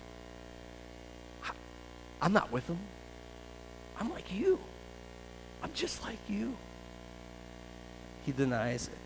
I'm 2.21 2.33
not 2.33 2.51
with 2.51 2.67
them. 2.67 2.79
I'm 3.97 4.11
like 4.11 4.33
you. 4.33 4.59
I'm 5.63 5.71
just 5.73 6.03
like 6.03 6.17
you. 6.27 6.57
He 8.25 8.33
denies 8.33 8.87
it. 8.87 8.97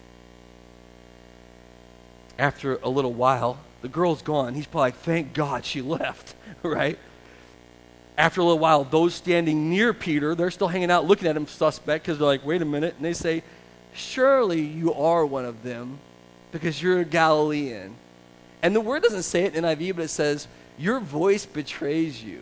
After 2.40 2.78
a 2.78 2.90
little 2.90 3.14
while, 3.14 3.60
the 3.84 3.88
girl's 3.88 4.24
gone. 4.24 4.56
He's 4.56 4.66
probably 4.66 4.88
like, 4.88 4.98
thank 4.98 5.36
God 5.36 5.64
she 5.64 5.84
left, 5.84 6.34
right? 6.64 6.98
After 8.18 8.42
a 8.42 8.44
little 8.44 8.58
while, 8.58 8.84
those 8.84 9.14
standing 9.14 9.70
near 9.70 9.94
Peter, 9.94 10.34
they're 10.34 10.50
still 10.50 10.70
hanging 10.70 10.90
out 10.90 11.06
looking 11.06 11.28
at 11.28 11.38
him 11.38 11.46
suspect 11.46 12.04
because 12.04 12.18
they're 12.18 12.26
like, 12.26 12.44
wait 12.44 12.64
a 12.64 12.66
minute. 12.66 12.96
And 12.96 13.06
they 13.06 13.14
say, 13.14 13.44
surely 13.94 14.62
you 14.62 14.92
are 14.96 15.24
one 15.24 15.46
of 15.46 15.62
them 15.62 16.00
because 16.52 16.82
you're 16.82 17.00
a 17.00 17.06
Galilean. 17.06 17.96
And 18.62 18.76
the 18.76 18.82
word 18.82 19.04
doesn't 19.04 19.24
say 19.24 19.44
it 19.44 19.56
in 19.56 19.64
NIV, 19.64 19.96
but 19.96 20.06
it 20.06 20.10
says, 20.10 20.48
your 20.78 21.00
voice 21.00 21.46
betrays 21.46 22.24
you. 22.24 22.42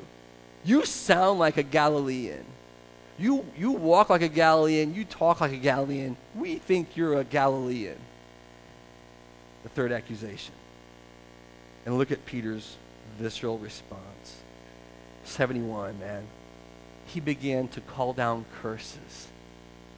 You 0.63 0.85
sound 0.85 1.39
like 1.39 1.57
a 1.57 1.63
Galilean. 1.63 2.45
You, 3.17 3.45
you 3.57 3.71
walk 3.71 4.09
like 4.09 4.21
a 4.21 4.27
Galilean. 4.27 4.93
You 4.93 5.05
talk 5.05 5.41
like 5.41 5.53
a 5.53 5.57
Galilean. 5.57 6.17
We 6.35 6.55
think 6.55 6.97
you're 6.97 7.19
a 7.19 7.23
Galilean. 7.23 7.97
The 9.63 9.69
third 9.69 9.91
accusation. 9.91 10.53
And 11.85 11.97
look 11.97 12.11
at 12.11 12.25
Peter's 12.25 12.77
visceral 13.17 13.57
response. 13.57 14.41
71, 15.23 15.99
man. 15.99 16.23
He 17.05 17.19
began 17.19 17.67
to 17.69 17.81
call 17.81 18.13
down 18.13 18.45
curses. 18.61 19.27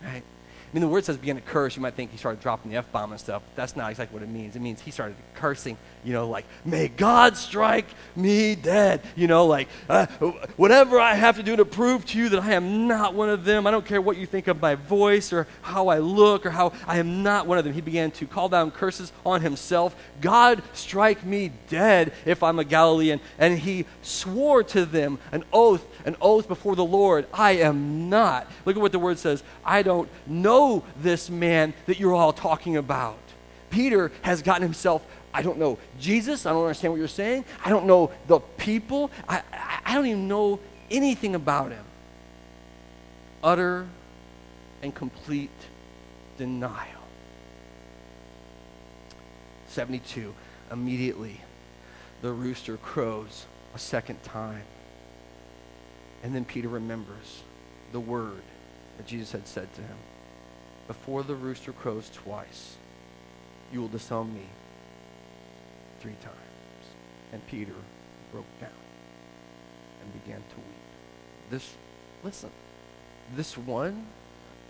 Right? 0.03 0.23
I 0.69 0.75
mean, 0.75 0.81
the 0.81 0.89
word 0.89 1.05
says 1.05 1.15
began 1.15 1.37
to 1.37 1.41
curse. 1.41 1.77
You 1.77 1.81
might 1.81 1.93
think 1.93 2.11
he 2.11 2.17
started 2.17 2.41
dropping 2.41 2.71
the 2.71 2.77
F 2.77 2.91
bomb 2.91 3.11
and 3.11 3.19
stuff. 3.19 3.41
That's 3.55 3.77
not 3.77 3.89
exactly 3.89 4.19
what 4.19 4.23
it 4.23 4.29
means. 4.29 4.57
It 4.57 4.61
means 4.61 4.81
he 4.81 4.91
started 4.91 5.15
cursing, 5.35 5.77
you 6.03 6.11
know, 6.11 6.27
like, 6.27 6.43
may 6.65 6.89
God 6.89 7.37
strike 7.37 7.87
me 8.17 8.55
dead. 8.55 9.01
You 9.15 9.27
know, 9.27 9.45
like, 9.45 9.69
uh, 9.87 10.07
whatever 10.57 10.99
I 10.99 11.13
have 11.13 11.37
to 11.37 11.43
do 11.43 11.55
to 11.55 11.63
prove 11.63 12.05
to 12.07 12.17
you 12.17 12.27
that 12.29 12.43
I 12.43 12.53
am 12.53 12.85
not 12.85 13.13
one 13.13 13.29
of 13.29 13.45
them. 13.45 13.65
I 13.65 13.71
don't 13.71 13.85
care 13.85 14.01
what 14.01 14.17
you 14.17 14.25
think 14.25 14.47
of 14.47 14.61
my 14.61 14.75
voice 14.75 15.31
or 15.31 15.47
how 15.61 15.87
I 15.87 15.99
look 15.99 16.45
or 16.45 16.49
how 16.49 16.73
I 16.85 16.97
am 16.97 17.23
not 17.23 17.47
one 17.47 17.57
of 17.57 17.63
them. 17.63 17.71
He 17.71 17.81
began 17.81 18.11
to 18.11 18.27
call 18.27 18.49
down 18.49 18.71
curses 18.71 19.13
on 19.25 19.39
himself. 19.41 19.95
God 20.19 20.61
strike 20.73 21.23
me 21.25 21.53
dead 21.69 22.11
if 22.25 22.43
I'm 22.43 22.59
a 22.59 22.65
Galilean. 22.65 23.21
And 23.39 23.57
he 23.57 23.85
swore 24.01 24.63
to 24.63 24.85
them 24.85 25.17
an 25.31 25.45
oath, 25.53 25.87
an 26.05 26.17
oath 26.19 26.49
before 26.49 26.75
the 26.75 26.83
Lord. 26.83 27.25
I 27.33 27.51
am 27.51 28.09
not. 28.09 28.51
Look 28.65 28.75
at 28.75 28.81
what 28.81 28.91
the 28.91 28.99
word 28.99 29.17
says. 29.17 29.43
I 29.63 29.81
don't 29.81 30.09
know 30.25 30.56
know 30.57 30.83
this 31.01 31.29
man 31.29 31.73
that 31.85 31.99
you're 31.99 32.15
all 32.15 32.33
talking 32.33 32.77
about. 32.77 33.19
Peter 33.69 34.11
has 34.23 34.41
gotten 34.41 34.63
himself, 34.63 35.05
I 35.33 35.41
don't 35.41 35.59
know 35.59 35.77
Jesus. 35.99 36.45
I 36.45 36.51
don't 36.51 36.63
understand 36.63 36.93
what 36.93 36.97
you're 36.97 37.07
saying. 37.07 37.45
I 37.63 37.69
don't 37.69 37.85
know 37.85 38.11
the 38.27 38.39
people. 38.39 39.11
I, 39.27 39.43
I, 39.53 39.79
I 39.85 39.93
don't 39.93 40.07
even 40.07 40.27
know 40.27 40.59
anything 40.89 41.35
about 41.35 41.71
him. 41.71 41.83
Utter 43.43 43.87
and 44.81 44.95
complete 44.95 45.51
denial. 46.37 47.03
72. 49.67 50.33
Immediately, 50.71 51.39
the 52.21 52.31
rooster 52.31 52.77
crows 52.77 53.45
a 53.75 53.79
second 53.79 54.23
time. 54.23 54.63
And 56.23 56.33
then 56.33 56.45
Peter 56.45 56.67
remembers 56.67 57.43
the 57.91 57.99
word 57.99 58.41
that 58.97 59.05
Jesus 59.05 59.31
had 59.31 59.47
said 59.47 59.71
to 59.75 59.81
him 59.81 59.97
before 60.87 61.23
the 61.23 61.35
rooster 61.35 61.71
crows 61.73 62.09
twice, 62.13 62.77
you 63.71 63.81
will 63.81 63.87
disown 63.87 64.33
me 64.33 64.45
three 65.99 66.15
times. 66.21 66.35
And 67.33 67.45
Peter 67.47 67.73
broke 68.31 68.45
down 68.61 68.69
and 70.01 70.23
began 70.23 70.39
to 70.39 70.55
weep. 70.55 70.65
This, 71.49 71.73
listen, 72.23 72.49
this 73.35 73.57
one 73.57 74.05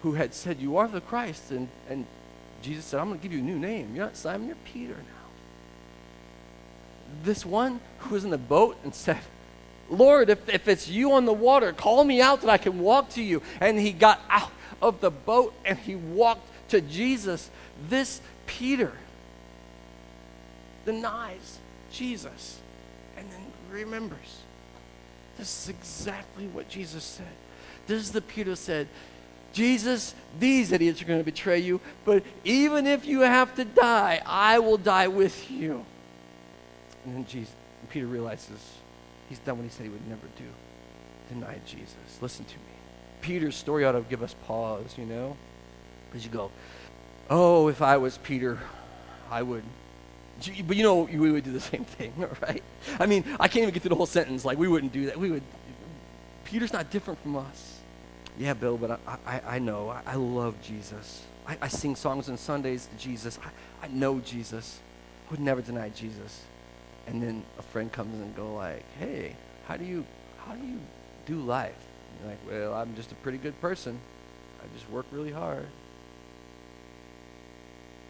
who 0.01 0.13
had 0.13 0.34
said, 0.34 0.59
You 0.59 0.78
are 0.78 0.88
the 0.88 1.01
Christ, 1.01 1.51
and, 1.51 1.70
and 1.89 2.05
Jesus 2.61 2.86
said, 2.86 2.99
I'm 2.99 3.07
going 3.07 3.20
to 3.20 3.24
give 3.24 3.34
you 3.34 3.39
a 3.39 3.43
new 3.43 3.59
name. 3.59 3.95
You're 3.95 4.05
not 4.05 4.18
Simon, 4.18 4.47
you're 4.47 4.57
Peter 4.65 4.95
now. 4.95 5.03
This 7.24 7.45
one 7.45 7.80
who 7.99 8.15
was 8.15 8.24
in 8.24 8.32
the 8.32 8.38
boat 8.38 8.78
and 8.84 8.93
said, 8.93 9.20
Lord, 9.89 10.29
if, 10.29 10.49
if 10.49 10.67
it's 10.67 10.89
you 10.89 11.13
on 11.13 11.25
the 11.25 11.33
water, 11.33 11.71
call 11.73 12.03
me 12.03 12.21
out 12.21 12.41
that 12.41 12.49
I 12.49 12.57
can 12.57 12.79
walk 12.79 13.09
to 13.11 13.23
you. 13.23 13.41
And 13.61 13.79
he 13.79 13.91
got 13.91 14.21
out 14.29 14.51
of 14.81 15.01
the 15.01 15.11
boat 15.11 15.53
and 15.65 15.77
he 15.77 15.95
walked 15.95 16.47
to 16.69 16.81
Jesus. 16.81 17.49
This 17.89 18.21
Peter 18.45 18.91
denies 20.85 21.59
Jesus 21.91 22.59
and 23.15 23.29
then 23.31 23.45
remembers. 23.71 24.41
This 25.38 25.63
is 25.63 25.69
exactly 25.69 26.47
what 26.47 26.67
Jesus 26.69 27.03
said. 27.03 27.27
This 27.85 28.01
is 28.01 28.11
the 28.11 28.21
Peter 28.21 28.55
said, 28.55 28.88
Jesus, 29.53 30.13
these 30.39 30.71
idiots 30.71 31.01
are 31.01 31.05
going 31.05 31.19
to 31.19 31.25
betray 31.25 31.59
you, 31.59 31.79
but 32.05 32.23
even 32.43 32.85
if 32.85 33.05
you 33.05 33.21
have 33.21 33.55
to 33.55 33.65
die, 33.65 34.21
I 34.25 34.59
will 34.59 34.77
die 34.77 35.07
with 35.07 35.49
you. 35.49 35.85
And 37.05 37.15
then 37.15 37.25
Jesus, 37.25 37.53
Peter 37.89 38.05
realizes 38.05 38.59
he's 39.30 39.39
done 39.39 39.57
what 39.57 39.63
he 39.63 39.69
said 39.69 39.84
he 39.84 39.89
would 39.89 40.07
never 40.07 40.28
do. 40.38 40.45
Denied 41.30 41.65
Jesus. 41.65 41.95
Listen 42.21 42.45
to 42.45 42.55
me. 42.55 42.61
Peter's 43.21 43.55
story 43.55 43.84
ought 43.86 43.93
to 43.93 44.01
give 44.01 44.23
us 44.23 44.36
pause, 44.45 44.97
you 44.97 45.05
know? 45.05 45.36
As 46.13 46.23
you 46.23 46.32
go, 46.32 46.51
oh, 47.30 47.67
if 47.67 47.82
I 47.82 47.97
was 47.97 48.17
Peter, 48.17 48.59
I 49.30 49.41
would. 49.41 49.63
But 50.65 50.78
you 50.78 50.84
know, 50.84 51.01
we 51.01 51.32
would 51.32 51.43
do 51.43 51.51
the 51.51 51.59
same 51.59 51.84
thing, 51.84 52.13
right? 52.41 52.63
I 52.99 53.05
mean, 53.05 53.23
I 53.39 53.47
can't 53.47 53.63
even 53.63 53.73
get 53.73 53.82
through 53.82 53.89
the 53.89 53.95
whole 53.95 54.05
sentence. 54.05 54.45
Like, 54.45 54.57
we 54.57 54.67
wouldn't 54.67 54.93
do 54.93 55.07
that. 55.07 55.17
We 55.17 55.32
would. 55.32 55.43
Peter's 56.45 56.71
not 56.71 56.91
different 56.91 57.21
from 57.21 57.36
us. 57.36 57.80
Yeah, 58.38 58.53
Bill, 58.53 58.78
but 58.78 58.99
I, 59.07 59.17
I, 59.25 59.41
I 59.55 59.59
know. 59.59 59.89
I, 59.89 60.01
I 60.05 60.15
love 60.15 60.55
Jesus. 60.61 61.23
I, 61.47 61.57
I 61.61 61.67
sing 61.67 61.95
songs 61.95 62.30
on 62.30 62.38
Sundays 62.38 62.86
to 62.86 63.03
Jesus. 63.03 63.39
I, 63.43 63.86
I 63.86 63.89
know 63.89 64.19
Jesus. 64.19 64.80
I 65.28 65.32
would 65.32 65.39
never 65.39 65.61
deny 65.61 65.89
Jesus. 65.89 66.43
And 67.08 67.24
then 67.24 67.43
a 67.58 67.62
friend 67.62 67.91
comes 67.91 68.20
and 68.22 68.36
go 68.36 68.53
like, 68.53 68.84
hey, 68.99 69.36
how 69.68 69.78
do 69.78 69.86
you, 69.86 70.05
how 70.45 70.53
do 70.53 70.66
you 70.66 70.80
do 71.26 71.39
life? 71.39 71.88
You're 72.20 72.30
like, 72.32 72.39
well, 72.47 72.74
I'm 72.74 72.95
just 72.95 73.12
a 73.12 73.16
pretty 73.16 73.38
good 73.38 73.60
person. 73.62 73.99
I 74.60 74.66
just 74.78 74.89
work 74.89 75.05
really 75.12 75.32
hard. 75.32 75.66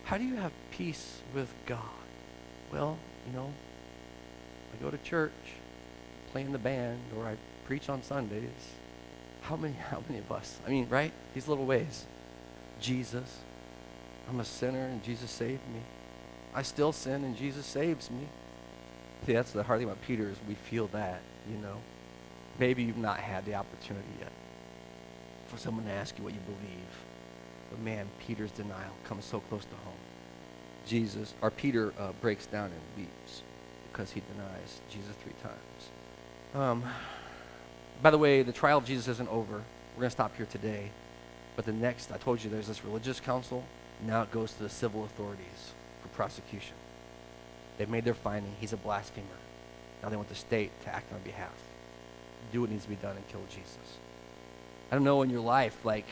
How 0.05 0.17
do 0.17 0.23
you 0.23 0.35
have 0.35 0.51
peace 0.71 1.21
with 1.35 1.53
God? 1.65 1.81
Well, 2.71 2.97
you 3.27 3.33
know, 3.33 3.53
I 4.73 4.83
go 4.83 4.89
to 4.89 4.97
church, 4.99 5.31
play 6.31 6.41
in 6.41 6.51
the 6.51 6.57
band, 6.57 6.99
or 7.17 7.25
I 7.25 7.35
preach 7.65 7.89
on 7.89 8.01
Sundays. 8.03 8.49
How 9.41 9.55
many, 9.57 9.73
how 9.91 10.01
many 10.07 10.19
of 10.19 10.31
us? 10.31 10.59
I 10.65 10.69
mean, 10.69 10.87
right? 10.89 11.11
These 11.33 11.47
little 11.47 11.65
ways. 11.65 12.05
Jesus. 12.79 13.39
I'm 14.29 14.39
a 14.39 14.45
sinner 14.45 14.85
and 14.85 15.03
Jesus 15.03 15.31
saved 15.31 15.67
me. 15.73 15.81
I 16.53 16.61
still 16.61 16.91
sin 16.91 17.23
and 17.23 17.37
Jesus 17.37 17.65
saves 17.65 18.09
me. 18.09 18.27
See, 19.25 19.33
that's 19.33 19.51
the 19.51 19.63
hard 19.63 19.79
thing 19.79 19.87
about 19.87 20.01
Peter 20.03 20.29
is 20.29 20.37
we 20.47 20.55
feel 20.55 20.87
that, 20.87 21.21
you 21.51 21.57
know. 21.57 21.77
Maybe 22.59 22.83
you've 22.83 22.97
not 22.97 23.19
had 23.19 23.45
the 23.45 23.55
opportunity 23.55 24.07
yet 24.19 24.31
for 25.47 25.57
someone 25.57 25.85
to 25.85 25.91
ask 25.91 26.17
you 26.17 26.23
what 26.23 26.33
you 26.33 26.39
believe. 26.41 26.87
But 27.69 27.79
man, 27.79 28.07
Peter's 28.19 28.51
denial 28.51 28.93
comes 29.03 29.25
so 29.25 29.39
close 29.41 29.63
to 29.65 29.75
home. 29.83 29.93
Jesus, 30.87 31.33
or 31.41 31.51
Peter 31.51 31.93
uh, 31.99 32.13
breaks 32.21 32.45
down 32.45 32.65
and 32.65 32.81
weeps 32.97 33.43
because 33.91 34.11
he 34.11 34.21
denies 34.33 34.79
Jesus 34.89 35.13
three 35.21 35.33
times. 35.43 35.89
Um, 36.55 36.83
by 38.01 38.09
the 38.09 38.17
way, 38.17 38.41
the 38.41 38.53
trial 38.53 38.77
of 38.77 38.85
Jesus 38.85 39.07
isn't 39.07 39.29
over. 39.29 39.55
We're 39.95 40.01
going 40.01 40.07
to 40.07 40.11
stop 40.11 40.35
here 40.37 40.45
today. 40.45 40.91
But 41.55 41.65
the 41.65 41.73
next, 41.73 42.11
I 42.11 42.17
told 42.17 42.43
you 42.43 42.49
there's 42.49 42.67
this 42.67 42.85
religious 42.85 43.19
council. 43.19 43.63
Now 44.05 44.21
it 44.21 44.31
goes 44.31 44.53
to 44.53 44.63
the 44.63 44.69
civil 44.69 45.03
authorities 45.03 45.73
for 46.01 46.07
prosecution. 46.09 46.75
They've 47.77 47.89
made 47.89 48.05
their 48.05 48.13
finding. 48.13 48.53
He's 48.59 48.73
a 48.73 48.77
blasphemer. 48.77 49.27
Now 50.01 50.09
they 50.09 50.15
want 50.15 50.29
the 50.29 50.35
state 50.35 50.71
to 50.83 50.95
act 50.95 51.11
on 51.13 51.19
behalf 51.21 51.53
do 52.51 52.61
what 52.61 52.69
needs 52.69 52.83
to 52.83 52.89
be 52.89 52.95
done 52.95 53.15
and 53.15 53.27
kill 53.27 53.41
Jesus. 53.49 53.97
I 54.89 54.95
don't 54.95 55.03
know 55.03 55.21
in 55.21 55.29
your 55.29 55.41
life, 55.41 55.83
like, 55.83 56.05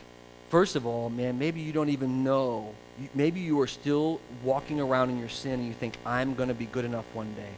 first 0.50 0.76
of 0.76 0.84
all, 0.84 1.08
man, 1.08 1.38
maybe 1.38 1.60
you 1.62 1.72
don't 1.72 1.88
even 1.88 2.24
know. 2.24 2.74
Maybe 3.14 3.40
you 3.40 3.58
are 3.60 3.66
still 3.66 4.20
walking 4.42 4.78
around 4.78 5.08
in 5.08 5.18
your 5.18 5.30
sin 5.30 5.60
and 5.60 5.66
you 5.66 5.72
think, 5.72 5.96
I'm 6.04 6.34
going 6.34 6.50
to 6.50 6.54
be 6.54 6.66
good 6.66 6.84
enough 6.84 7.06
one 7.14 7.32
day. 7.32 7.54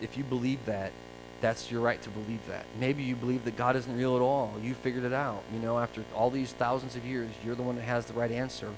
If 0.00 0.18
you 0.18 0.24
believe 0.24 0.66
that, 0.66 0.90
That's 1.44 1.70
your 1.70 1.82
right 1.82 2.00
to 2.00 2.08
believe 2.08 2.40
that. 2.48 2.64
Maybe 2.80 3.02
you 3.02 3.14
believe 3.14 3.44
that 3.44 3.54
God 3.54 3.76
isn't 3.76 3.94
real 3.94 4.16
at 4.16 4.22
all. 4.22 4.54
You 4.62 4.72
figured 4.72 5.04
it 5.04 5.12
out. 5.12 5.42
You 5.52 5.60
know, 5.60 5.78
after 5.78 6.02
all 6.14 6.30
these 6.30 6.52
thousands 6.52 6.96
of 6.96 7.04
years, 7.04 7.28
you're 7.44 7.54
the 7.54 7.62
one 7.62 7.76
that 7.76 7.82
has 7.82 8.06
the 8.06 8.14
right 8.14 8.30
answer. 8.30 8.70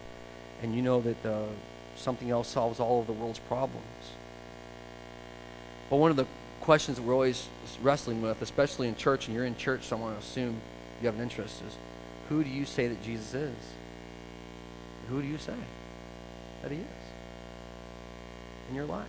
And 0.62 0.74
you 0.74 0.82
know 0.82 1.00
that 1.00 1.24
uh, 1.24 1.44
something 1.96 2.30
else 2.30 2.48
solves 2.48 2.80
all 2.80 3.00
of 3.00 3.06
the 3.06 3.12
world's 3.12 3.38
problems. 3.38 3.84
But 5.90 5.96
one 5.96 6.10
of 6.10 6.16
the 6.16 6.26
questions 6.60 6.96
that 6.96 7.04
we're 7.04 7.14
always 7.14 7.48
wrestling 7.82 8.22
with, 8.22 8.42
especially 8.42 8.88
in 8.88 8.96
church, 8.96 9.26
and 9.26 9.36
you're 9.36 9.44
in 9.44 9.56
church, 9.56 9.84
so 9.84 9.96
I 9.96 10.00
want 10.00 10.20
to 10.20 10.26
assume 10.26 10.60
you 11.00 11.06
have 11.06 11.16
an 11.16 11.22
interest, 11.22 11.62
is 11.66 11.76
who 12.28 12.42
do 12.42 12.50
you 12.50 12.64
say 12.64 12.88
that 12.88 13.02
Jesus 13.02 13.34
is? 13.34 13.56
Who 15.08 15.22
do 15.22 15.28
you 15.28 15.38
say 15.38 15.54
that 16.62 16.72
he 16.72 16.78
is 16.78 16.86
in 18.68 18.74
your 18.74 18.86
life? 18.86 19.06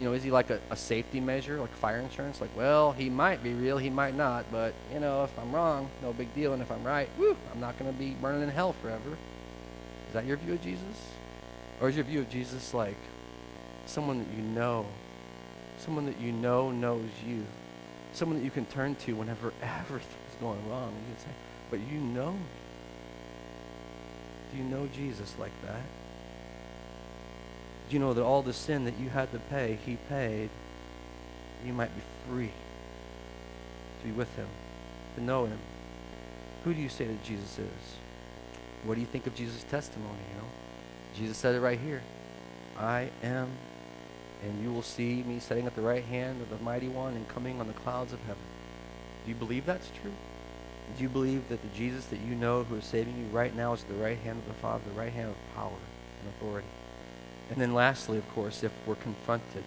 You 0.00 0.08
know, 0.08 0.14
is 0.14 0.24
he 0.24 0.32
like 0.32 0.50
a, 0.50 0.58
a 0.70 0.76
safety 0.76 1.20
measure, 1.20 1.60
like 1.60 1.72
fire 1.74 1.98
insurance? 1.98 2.40
Like, 2.40 2.50
well, 2.56 2.90
he 2.90 3.08
might 3.08 3.44
be 3.44 3.52
real, 3.52 3.78
he 3.78 3.90
might 3.90 4.16
not, 4.16 4.46
but, 4.50 4.74
you 4.92 4.98
know, 4.98 5.22
if 5.22 5.38
I'm 5.38 5.52
wrong, 5.52 5.88
no 6.02 6.12
big 6.12 6.34
deal. 6.34 6.54
And 6.54 6.60
if 6.60 6.72
I'm 6.72 6.82
right, 6.82 7.08
woo, 7.18 7.36
I'm 7.52 7.60
not 7.60 7.78
going 7.78 7.92
to 7.92 7.96
be 7.96 8.10
burning 8.20 8.42
in 8.42 8.48
hell 8.48 8.72
forever. 8.72 9.16
Is 10.12 10.14
that 10.14 10.26
your 10.26 10.36
view 10.36 10.52
of 10.52 10.60
Jesus? 10.60 11.08
Or 11.80 11.88
is 11.88 11.96
your 11.96 12.04
view 12.04 12.20
of 12.20 12.28
Jesus 12.28 12.74
like 12.74 12.98
someone 13.86 14.18
that 14.18 14.28
you 14.36 14.42
know, 14.42 14.84
someone 15.78 16.04
that 16.04 16.20
you 16.20 16.32
know 16.32 16.70
knows 16.70 17.08
you, 17.26 17.46
someone 18.12 18.38
that 18.38 18.44
you 18.44 18.50
can 18.50 18.66
turn 18.66 18.94
to 18.96 19.14
whenever 19.14 19.54
everything's 19.62 20.34
going 20.38 20.68
wrong? 20.68 20.92
You 21.08 21.14
can 21.14 21.24
say, 21.24 21.30
but 21.70 21.80
you 21.90 21.98
know. 21.98 22.36
Do 24.52 24.58
you 24.58 24.64
know 24.64 24.86
Jesus 24.94 25.34
like 25.40 25.52
that? 25.64 25.80
Do 27.88 27.94
you 27.94 27.98
know 27.98 28.12
that 28.12 28.22
all 28.22 28.42
the 28.42 28.52
sin 28.52 28.84
that 28.84 28.98
you 29.00 29.08
had 29.08 29.32
to 29.32 29.38
pay, 29.38 29.78
he 29.86 29.96
paid? 30.10 30.50
You 31.64 31.72
might 31.72 31.96
be 31.96 32.02
free 32.28 32.52
to 34.02 34.04
be 34.04 34.12
with 34.12 34.36
him, 34.36 34.48
to 35.14 35.22
know 35.22 35.46
him. 35.46 35.58
Who 36.64 36.74
do 36.74 36.82
you 36.82 36.90
say 36.90 37.06
that 37.06 37.24
Jesus 37.24 37.58
is? 37.58 38.01
What 38.84 38.94
do 38.94 39.00
you 39.00 39.06
think 39.06 39.26
of 39.26 39.34
Jesus' 39.34 39.64
testimony? 39.64 40.18
You 40.30 40.40
know, 40.40 40.48
Jesus 41.16 41.36
said 41.36 41.54
it 41.54 41.60
right 41.60 41.78
here. 41.78 42.02
I 42.78 43.10
am, 43.22 43.48
and 44.42 44.62
you 44.62 44.72
will 44.72 44.82
see 44.82 45.22
me 45.22 45.38
sitting 45.38 45.66
at 45.66 45.76
the 45.76 45.82
right 45.82 46.04
hand 46.04 46.42
of 46.42 46.50
the 46.50 46.64
mighty 46.64 46.88
one 46.88 47.14
and 47.14 47.28
coming 47.28 47.60
on 47.60 47.68
the 47.68 47.74
clouds 47.74 48.12
of 48.12 48.20
heaven. 48.20 48.42
Do 49.24 49.30
you 49.30 49.36
believe 49.36 49.66
that's 49.66 49.90
true? 50.02 50.12
Do 50.96 51.02
you 51.02 51.08
believe 51.08 51.48
that 51.48 51.62
the 51.62 51.68
Jesus 51.76 52.06
that 52.06 52.20
you 52.20 52.34
know 52.34 52.64
who 52.64 52.76
is 52.76 52.84
saving 52.84 53.16
you 53.16 53.26
right 53.26 53.54
now 53.54 53.72
is 53.72 53.82
at 53.82 53.88
the 53.88 53.94
right 53.94 54.18
hand 54.18 54.38
of 54.38 54.46
the 54.46 54.60
Father, 54.60 54.82
the 54.92 54.98
right 54.98 55.12
hand 55.12 55.30
of 55.30 55.54
power 55.54 55.70
and 55.70 56.28
authority? 56.34 56.68
And 57.50 57.60
then 57.60 57.74
lastly, 57.74 58.18
of 58.18 58.28
course, 58.34 58.62
if 58.62 58.72
we're 58.86 58.96
confronted, 58.96 59.64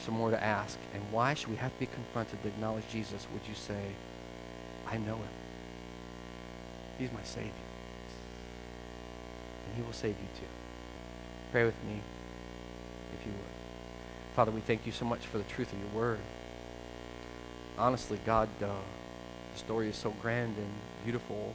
some 0.00 0.14
more 0.14 0.30
to 0.30 0.42
ask. 0.42 0.78
And 0.92 1.02
why 1.10 1.34
should 1.34 1.48
we 1.48 1.56
have 1.56 1.72
to 1.72 1.80
be 1.80 1.86
confronted 1.86 2.42
to 2.42 2.48
acknowledge 2.48 2.84
Jesus? 2.90 3.26
Would 3.32 3.48
you 3.48 3.54
say, 3.54 3.92
I 4.86 4.98
know 4.98 5.16
him. 5.16 5.28
He's 6.98 7.12
my 7.12 7.22
Savior. 7.24 7.50
Save 9.94 10.16
you 10.20 10.28
too. 10.40 10.46
Pray 11.52 11.64
with 11.64 11.84
me, 11.84 12.00
if 13.18 13.24
you 13.24 13.32
would. 13.32 14.34
Father, 14.34 14.50
we 14.50 14.60
thank 14.60 14.84
you 14.86 14.92
so 14.92 15.04
much 15.04 15.24
for 15.26 15.38
the 15.38 15.44
truth 15.44 15.72
of 15.72 15.78
your 15.78 15.88
word. 15.90 16.18
Honestly, 17.78 18.18
God, 18.26 18.48
uh, 18.60 18.66
the 19.52 19.58
story 19.58 19.88
is 19.88 19.96
so 19.96 20.10
grand 20.20 20.56
and 20.56 20.72
beautiful. 21.04 21.54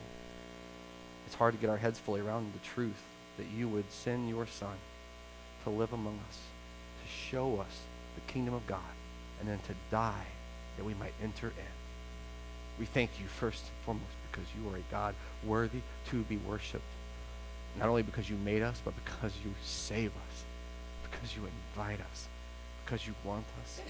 It's 1.28 1.36
hard 1.36 1.54
to 1.54 1.60
get 1.60 1.70
our 1.70 1.78
heads 1.78 2.00
fully 2.00 2.22
around 2.22 2.54
the 2.54 2.66
truth 2.66 3.04
that 3.38 3.48
you 3.48 3.68
would 3.68 3.92
send 3.92 4.30
your 4.30 4.48
son 4.48 4.78
to 5.66 5.70
live 5.70 5.92
among 5.92 6.18
us, 6.30 6.38
to 7.04 7.12
show 7.12 7.60
us 7.60 7.82
the 8.16 8.22
kingdom 8.32 8.54
of 8.54 8.66
God, 8.68 8.80
and 9.42 9.50
then 9.50 9.60
to 9.68 9.76
die 9.92 10.28
that 10.78 10.86
we 10.86 10.94
might 10.94 11.14
enter 11.22 11.48
in. 11.48 12.80
We 12.80 12.86
thank 12.86 13.12
you 13.20 13.28
first 13.28 13.64
and 13.64 13.86
foremost 13.86 14.16
because 14.32 14.48
you 14.58 14.70
are 14.70 14.78
a 14.78 14.92
God 14.92 15.14
worthy 15.46 15.82
to 16.12 16.22
be 16.24 16.38
worshiped. 16.38 16.84
Not 17.80 17.88
only 17.88 18.04
because 18.04 18.30
you 18.30 18.36
made 18.36 18.62
us, 18.62 18.82
but 18.84 18.94
because 19.06 19.32
you 19.44 19.54
save 19.64 20.12
us, 20.12 20.44
because 21.10 21.36
you 21.36 21.44
invite 21.46 22.00
us, 22.12 22.28
because 22.84 23.08
you 23.08 23.14
want 23.24 23.46
us. 23.64 23.82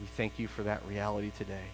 We 0.00 0.06
thank 0.16 0.38
you 0.38 0.46
for 0.46 0.62
that 0.62 0.82
reality 0.88 1.32
today. 1.36 1.64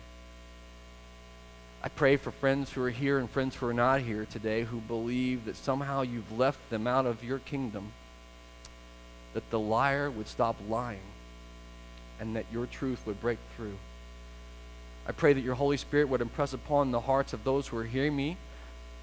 I 1.83 1.89
pray 1.89 2.17
for 2.17 2.31
friends 2.31 2.73
who 2.73 2.83
are 2.85 2.91
here 2.91 3.19
and 3.19 3.29
friends 3.29 3.57
who 3.57 3.67
are 3.67 3.75
not 3.75 4.01
here 4.01 4.25
today 4.25 4.63
who 4.63 4.79
believe 4.79 5.45
that 5.47 5.57
somehow 5.57 6.03
you've 6.03 6.39
left 6.39 6.71
them 6.71 6.87
out 6.87 7.07
of 7.07 7.25
your 7.25 7.41
kingdom, 7.41 7.93
that 9.35 9.51
the 9.51 9.59
liar 9.59 10.11
would 10.11 10.29
stop 10.29 10.57
lying, 10.69 11.01
and 12.21 12.37
that 12.37 12.47
your 12.53 12.67
truth 12.67 13.05
would 13.05 13.21
break 13.21 13.39
through. 13.57 13.77
I 15.07 15.13
pray 15.13 15.33
that 15.33 15.41
your 15.41 15.57
Holy 15.57 15.77
Spirit 15.77 16.09
would 16.09 16.21
impress 16.21 16.53
upon 16.53 16.93
the 16.93 17.01
hearts 17.01 17.33
of 17.33 17.43
those 17.43 17.67
who 17.67 17.77
are 17.77 17.85
hearing 17.85 18.15
me 18.15 18.37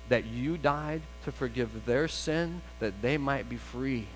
that 0.10 0.26
you 0.26 0.58
died 0.58 1.02
to 1.24 1.32
forgive 1.32 1.86
their 1.86 2.08
sin, 2.08 2.62
that 2.80 3.02
they 3.02 3.18
might 3.18 3.48
be 3.48 3.58
free, 3.58 4.08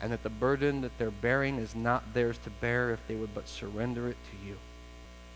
and 0.00 0.12
that 0.12 0.22
the 0.22 0.30
burden 0.30 0.82
that 0.82 0.96
they're 0.98 1.10
bearing 1.10 1.56
is 1.56 1.74
not 1.74 2.14
theirs 2.14 2.38
to 2.44 2.50
bear 2.50 2.92
if 2.92 3.00
they 3.08 3.14
would 3.14 3.34
but 3.34 3.48
surrender 3.48 4.08
it 4.08 4.16
to 4.30 4.46
you. 4.46 4.56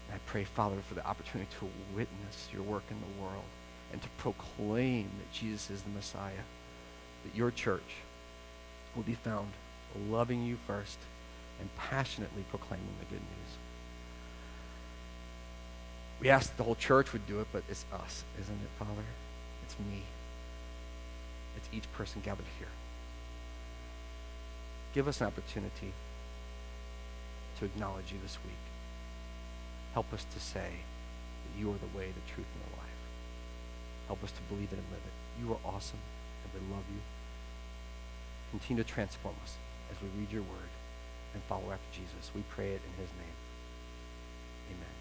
And 0.06 0.14
I 0.14 0.18
pray, 0.26 0.44
Father, 0.44 0.76
for 0.86 0.94
the 0.94 1.06
opportunity 1.06 1.50
to 1.58 1.68
witness 1.96 2.48
your 2.52 2.62
work 2.62 2.84
in 2.90 2.96
the 3.00 3.22
world 3.22 3.44
and 3.92 4.02
to 4.02 4.08
proclaim 4.18 5.10
that 5.18 5.32
Jesus 5.32 5.70
is 5.70 5.82
the 5.82 5.90
Messiah, 5.90 6.44
that 7.24 7.34
your 7.34 7.50
church 7.50 7.96
will 8.94 9.02
be 9.02 9.14
found 9.14 9.48
loving 10.08 10.44
you 10.44 10.58
first 10.66 10.98
and 11.60 11.74
passionately 11.76 12.44
proclaiming 12.50 12.86
the 13.00 13.06
good 13.06 13.22
news. 13.22 13.56
We 16.20 16.28
ask 16.28 16.50
that 16.50 16.56
the 16.56 16.64
whole 16.64 16.74
church 16.74 17.12
would 17.12 17.26
do 17.26 17.40
it, 17.40 17.46
but 17.52 17.62
it's 17.70 17.84
us, 17.92 18.24
isn't 18.40 18.54
it, 18.54 18.70
Father? 18.78 19.04
Me. 19.78 20.02
It's 21.56 21.68
each 21.72 21.90
person 21.92 22.22
gathered 22.24 22.46
here. 22.58 22.68
Give 24.94 25.06
us 25.06 25.20
an 25.20 25.26
opportunity 25.26 25.92
to 27.58 27.64
acknowledge 27.64 28.12
you 28.12 28.18
this 28.22 28.38
week. 28.44 28.64
Help 29.94 30.12
us 30.12 30.24
to 30.32 30.40
say 30.40 30.70
that 30.70 31.58
you 31.58 31.70
are 31.70 31.78
the 31.78 31.98
way, 31.98 32.06
the 32.10 32.32
truth, 32.32 32.46
and 32.54 32.72
the 32.72 32.76
life. 32.76 33.00
Help 34.06 34.22
us 34.24 34.32
to 34.32 34.42
believe 34.48 34.72
it 34.72 34.78
and 34.78 34.88
live 34.90 35.02
it. 35.04 35.42
You 35.42 35.52
are 35.52 35.60
awesome, 35.64 36.00
and 36.44 36.52
we 36.54 36.74
love 36.74 36.84
you. 36.92 37.00
Continue 38.50 38.82
to 38.82 38.88
transform 38.88 39.34
us 39.44 39.56
as 39.90 39.96
we 40.00 40.08
read 40.18 40.32
your 40.32 40.42
word 40.42 40.72
and 41.34 41.42
follow 41.44 41.70
after 41.70 41.90
Jesus. 41.92 42.30
We 42.34 42.42
pray 42.48 42.70
it 42.70 42.80
in 42.82 42.94
his 43.02 43.10
name. 43.18 43.36
Amen. 44.72 44.97